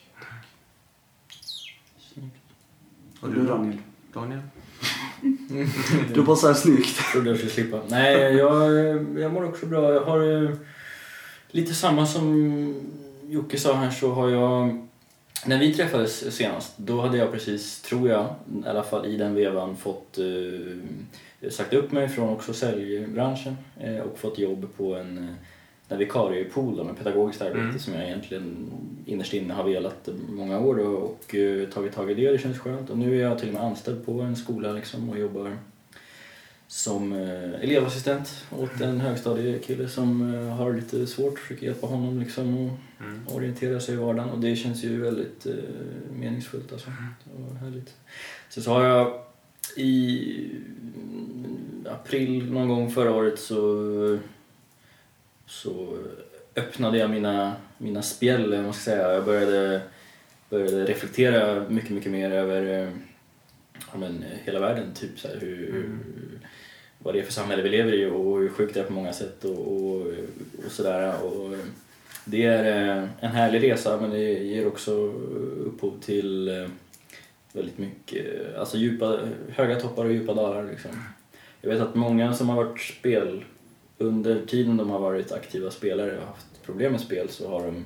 [3.20, 3.46] Och Och du?
[3.46, 3.78] Daniel?
[4.12, 4.40] Daniel?
[6.14, 7.12] Du bara såhär snyggt.
[7.12, 7.80] trodde jag skulle slippa.
[7.88, 8.72] Nej, jag,
[9.18, 9.92] jag mår också bra.
[9.92, 10.50] Jag har eh,
[11.50, 12.74] lite samma som
[13.28, 14.86] Jocke sa här så har jag...
[15.46, 18.34] När vi träffades senast, då hade jag precis, tror jag,
[18.64, 23.98] i alla fall i den vevan fått eh, sagt upp mig från också säljbranschen eh,
[23.98, 25.34] och fått jobb på en, eh,
[25.88, 27.78] en vikariepool då, med pedagogiskt arbete Mm.
[27.78, 28.70] som jag egentligen
[29.06, 32.30] innerst inne har velat många år då, och eh, tagit tag i det.
[32.32, 32.90] Det känns skönt.
[32.90, 35.56] Och nu är jag till och med anställd på en skola liksom, och jobbar
[36.68, 41.38] som eh, elevassistent åt en högstadiekille som eh, har lite svårt.
[41.38, 43.20] Försöker hjälpa honom liksom att Mm.
[43.34, 45.46] orientera sig i vardagen och det känns ju väldigt
[46.18, 46.90] meningsfullt alltså.
[47.36, 47.94] Var härligt.
[48.48, 49.20] Sen så har jag
[49.76, 50.50] i
[50.82, 54.18] mm, april någon gång förra året så,
[55.46, 55.98] så
[56.56, 59.12] öppnade jag mina, mina spjäll, man ska säga.
[59.12, 59.80] Jag började,
[60.50, 62.90] började reflektera mycket, mycket mer över eh,
[63.92, 64.94] ja, men, hela världen.
[64.94, 65.98] Typ så här, hur, Mm.
[66.98, 69.12] vad det är för samhälle vi lever i och hur sjukt det är på många
[69.12, 70.06] sätt och, och,
[70.66, 71.24] och sådär.
[71.24, 71.56] Och
[72.24, 74.92] det är eh, en härlig resa men det ger också
[75.66, 76.68] upphov till eh,
[77.52, 79.20] väldigt mycket, alltså djupa,
[79.50, 80.90] höga toppar och djupa dalar liksom.
[81.60, 83.44] Jag vet att många som har varit spel,
[83.98, 87.84] under tiden de har varit aktiva spelare och haft problem med spel så har de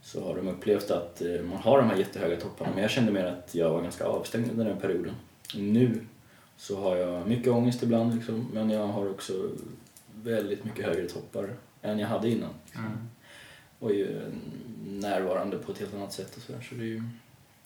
[0.00, 3.12] så har de upplevt att eh, man har de här jättehöga topparna men jag kände
[3.12, 5.14] mer att jag var ganska avstängd under den perioden.
[5.54, 6.00] Nu
[6.56, 9.32] så har jag mycket ångest ibland liksom, men jag har också
[10.14, 11.50] väldigt mycket högre toppar
[11.82, 12.50] än jag hade innan.
[12.74, 12.90] Mm.
[13.78, 14.20] Och är ju
[14.86, 16.66] närvarande på ett helt annat sätt och sådär.
[16.68, 17.02] Så det är ju...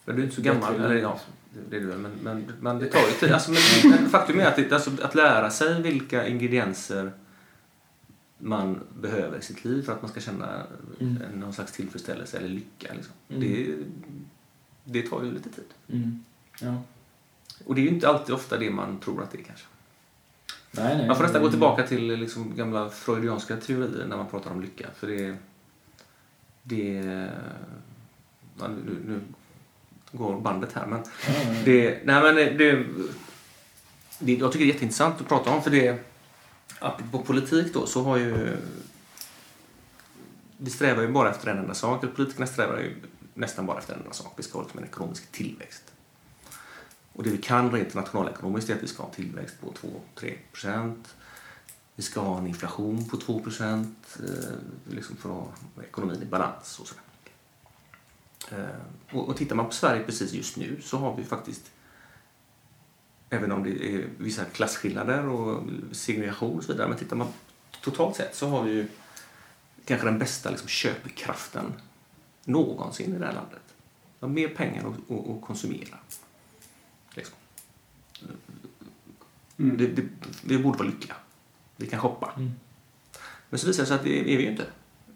[0.04, 1.32] Men du är inte så gammal, eller ja, liksom.
[1.70, 3.32] det är du men, men, men det tar ju tid.
[3.32, 7.12] Alltså, men, men faktum är att, det, alltså, att lära sig vilka ingredienser
[8.44, 10.62] man behöver i sitt liv för att man ska känna
[11.00, 11.22] Mm.
[11.40, 12.94] någon slags tillfredsställelse eller lycka.
[12.94, 13.12] Liksom.
[13.28, 13.40] Mm.
[13.40, 13.76] Det,
[14.84, 15.64] det tar ju lite tid.
[15.88, 16.24] Mm.
[16.60, 16.82] Ja.
[17.66, 19.66] Och det är ju inte alltid ofta det man tror att det är kanske.
[20.70, 21.06] Nej, nej.
[21.06, 24.86] Man får nästan gå tillbaka till liksom, gamla freudianska teorier när man pratar om lycka.
[24.94, 25.36] För det...
[26.62, 27.28] det
[28.58, 29.20] ja, nu, nu
[30.12, 31.54] går bandet här, men Ja, ja.
[31.64, 32.84] det, nej men det,
[34.18, 36.11] det, jag tycker det är jätteintressant att prata om för det,
[36.80, 38.56] apropå politik då, så har ju
[40.56, 42.96] vi strävar ju bara efter en enda sak, eller politikerna strävar ju
[43.34, 44.32] nästan bara efter en enda sak.
[44.36, 45.82] Vi ska ha en ekonomisk tillväxt.
[47.12, 49.72] Och det vi kan rent nationalekonomiskt är att vi ska ha en tillväxt på
[50.20, 51.14] 2-3 procent.
[51.94, 56.26] Vi ska ha en inflation på 2 procent eh, liksom för att ha ekonomin i
[56.26, 57.02] balans och sådär.
[58.50, 61.70] Eh, och, och tittar man på Sverige precis just nu så har vi faktiskt
[63.32, 66.88] Även om det är vissa klasskillnader och segregation och så vidare.
[66.88, 67.28] Men tittar man
[67.82, 68.88] totalt sett så har vi ju
[69.84, 71.72] kanske den bästa liksom, köpkraften
[72.44, 73.62] någonsin i det här landet.
[74.18, 75.98] Vi har mer pengar att, att, att konsumera.
[77.14, 77.36] Liksom.
[79.58, 79.76] Mm.
[79.76, 80.02] Det, det,
[80.44, 81.16] vi borde vara lyckliga.
[81.76, 82.32] Vi kan shoppa.
[82.36, 82.52] Mm.
[83.50, 84.66] Men så visar det sig att det är vi ju inte.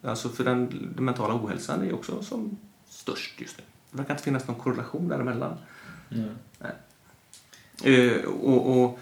[0.02, 3.64] Alltså för den, den mentala ohälsan är också som störst just nu.
[3.90, 5.58] Det verkar inte finnas någon korrelation däremellan.
[6.58, 6.72] Nej.
[7.84, 8.98] Eh, och, och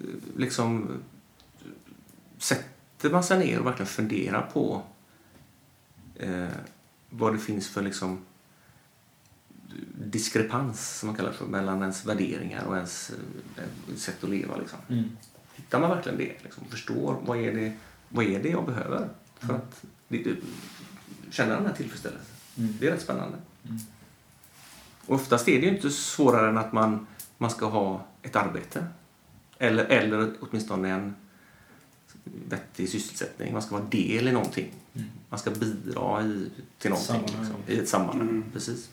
[0.00, 0.06] eh,
[0.36, 0.88] liksom
[2.38, 4.82] sätter man sig ner och verkligen funderar på
[6.14, 6.48] eh,
[7.10, 8.24] vad det finns för liksom
[9.94, 13.10] diskrepans som man kallar det för mellan ens värderingar och ens
[13.56, 14.56] eh, sätt att leva.
[14.56, 14.78] Liksom.
[14.88, 15.04] Mm.
[15.54, 16.44] Hittar man verkligen det?
[16.44, 17.72] Liksom, förstår vad är det,
[18.08, 19.56] vad är det jag behöver för Mm.
[19.56, 20.36] att det, det,
[21.30, 22.34] känna den här tillfredsställelsen?
[22.56, 22.74] Mm.
[22.80, 23.38] Det är rätt spännande.
[23.64, 23.78] Mm.
[25.06, 27.06] Och oftast är det ju inte svårare än att man,
[27.38, 28.86] man ska ha ett arbete.
[29.58, 31.14] Eller, eller åtminstone en
[32.24, 33.52] vettig sysselsättning.
[33.52, 34.72] Man ska vara del i någonting.
[34.94, 35.08] Mm.
[35.28, 37.20] Man ska bidra i, till någonting.
[37.20, 38.28] Liksom, I ett sammanhang.
[38.28, 38.44] Mm.
[38.52, 38.90] Precis.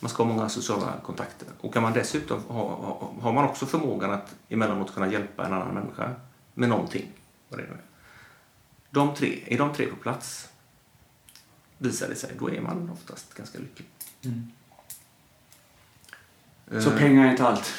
[0.00, 1.48] Man ska ha många sociala kontakter.
[1.60, 5.52] Och kan man dessutom ha, ha, har man också förmågan att emellanåt kunna hjälpa en
[5.52, 6.14] annan människa
[6.54, 7.10] med någonting.
[7.48, 7.80] Vad det nu är.
[8.90, 10.48] De tre, är de tre på plats
[11.78, 13.88] visar det sig, då är man oftast ganska lycklig.
[14.22, 14.50] Mm.
[16.82, 17.72] Så Eh, pengar är inte allt.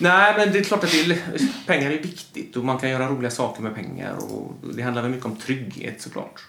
[0.00, 3.30] Nej, men det är klart att är, pengar är viktigt och man kan göra roliga
[3.30, 4.14] saker med pengar.
[4.34, 6.40] Och det handlar väl mycket om trygghet såklart.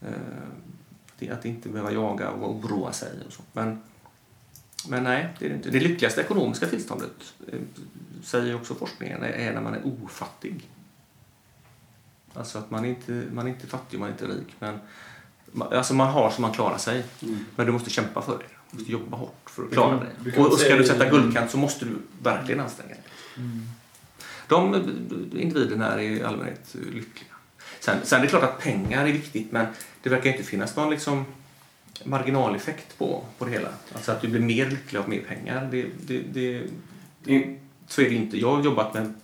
[0.00, 3.42] Eh, Att inte behöva jaga och oroa sig och så.
[3.52, 3.82] Men,
[4.88, 5.70] men nej, det är det inte.
[5.70, 7.58] Det lyckligaste ekonomiska tillståndet, eh,
[8.22, 10.68] säger också forskningen, är- är när man är ofattig.
[12.34, 14.54] Alltså att man är inte man är inte fattig, man är inte rik.
[14.58, 14.78] Men,
[15.72, 17.04] alltså man har så man klarar sig.
[17.22, 17.44] Mm.
[17.56, 18.44] Men du måste kämpa för det.
[18.72, 20.04] Du måste jobba hårt för att klara Mm.
[20.24, 20.38] dig.
[20.38, 21.90] Och, och ska du det- sätta guldkant så måste du
[22.22, 23.02] verkligen anstränga dig.
[23.36, 23.60] Mm.
[24.48, 27.32] De eh, individerna är i allmänhet eh, lyckliga.
[27.80, 29.66] Sen, sen är det klart att pengar är viktigt men
[30.02, 31.24] det verkar inte finnas någon liksom
[32.04, 33.68] marginaleffekt på, på det hela.
[33.94, 35.68] Alltså att du blir mer lycklig av mer pengar.
[35.70, 36.66] Det, det, det,
[37.32, 38.38] I- så är det inte.
[38.38, 39.14] Jag har jobbat med,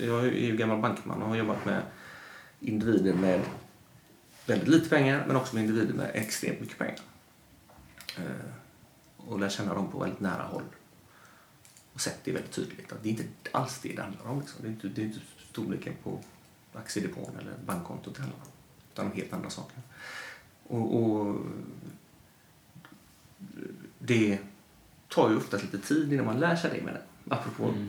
[0.00, 1.82] jag är ju gammal bankman och har jobbat med
[2.60, 3.40] individer med
[4.46, 6.96] väldigt lite pengar men också med individer med extremt mycket pengar.
[9.28, 10.62] Och lär känna dem på väldigt nära håll.
[11.92, 14.40] Och sett det väldigt tydligt att det är inte alls det det handlar om.
[14.40, 14.62] Liksom.
[14.62, 15.20] Det, är inte, det är inte
[15.50, 16.18] storleken på
[16.74, 18.46] aktiedepån eller bankkontot det handlar om.
[18.92, 19.78] Utan om helt andra saker.
[20.66, 21.36] Och, och
[23.98, 24.38] det
[25.08, 27.34] tar ju ofta lite tid innan man lär sig det med det.
[27.34, 27.88] Apropå Mm.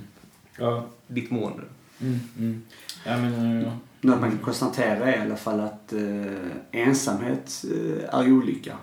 [0.57, 0.87] Ja.
[1.07, 1.63] ditt mående.
[2.01, 2.19] Mm.
[2.37, 2.63] Mm.
[3.05, 8.19] Ja, men, eh, Något man kan konstatera är i alla fall att eh, ensamhet eh,
[8.19, 8.77] är olycka.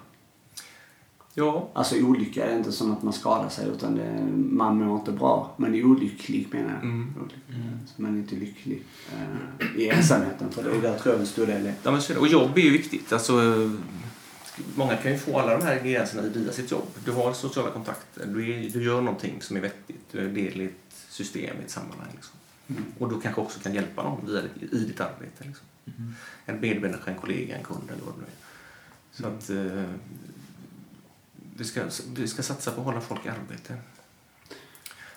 [1.35, 5.13] Ja, Alltså olycka är inte som att man skadar sig utan det man mår inte
[5.13, 5.55] bra.
[5.57, 6.83] Man är olycklig menar jag.
[6.83, 7.15] Mm.
[7.21, 7.57] Olycklig.
[7.87, 8.83] Så man är inte lycklig
[9.13, 10.51] eh, i ensamheten.
[10.51, 11.75] För det är där tror jag en stor del är.
[11.83, 12.19] Ja, men.
[12.19, 13.13] Och jobb är ju viktigt.
[13.13, 13.33] Alltså,
[14.75, 16.89] många kan ju få alla de här ingredienserna via sitt jobb.
[17.05, 20.61] Du har sociala kontakter, du, är, du gör någonting som är vettigt, du är del
[20.61, 22.09] i ett system, i ett sammanhang.
[22.15, 22.35] Liksom.
[22.69, 22.85] Mm.
[22.99, 24.43] Och du kanske också kan hjälpa någon via
[24.73, 25.45] i ditt arbete.
[25.45, 25.67] Liksom.
[26.47, 28.41] En medmänniska, en kollega, en kund eller vad det nu är.
[29.13, 29.95] Så att eh,
[31.61, 31.85] vi, ska,
[32.15, 33.77] vi ska satsa på att hålla folk i arbete.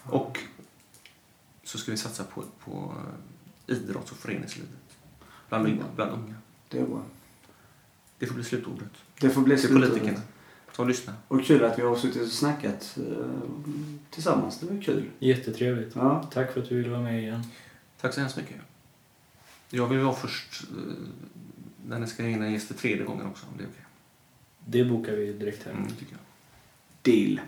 [0.04, 0.40] Och
[1.64, 2.94] så ska vi satsa på, på
[3.68, 4.70] eh, idrotts och föreningslivet.
[5.50, 6.36] Bland, unga- bland unga.
[6.70, 7.02] Det är bra.
[8.20, 8.92] Det får bli slutordet.
[9.20, 9.90] Det får bli Till slutordet.
[9.90, 10.22] politikerna
[10.72, 11.16] som lyssnar.
[11.28, 13.26] Och kul att vi har suttit och snackat eh,
[14.10, 14.60] tillsammans.
[14.60, 15.10] Det var kul.
[15.20, 15.96] jättetrevligt.
[15.96, 16.24] Ja.
[16.34, 17.44] Tack för att du ville vara med igen.
[18.02, 18.56] Tack så hemskt mycket.
[19.70, 20.94] Jag vill vara först eh,
[21.86, 23.46] när ni ska in en gäst för tredje gången också.
[23.52, 23.86] Om det är okej.
[24.66, 25.72] Det bokar vi direkt här.
[25.72, 26.20] Mm, tycker jag.
[27.04, 27.40] deal.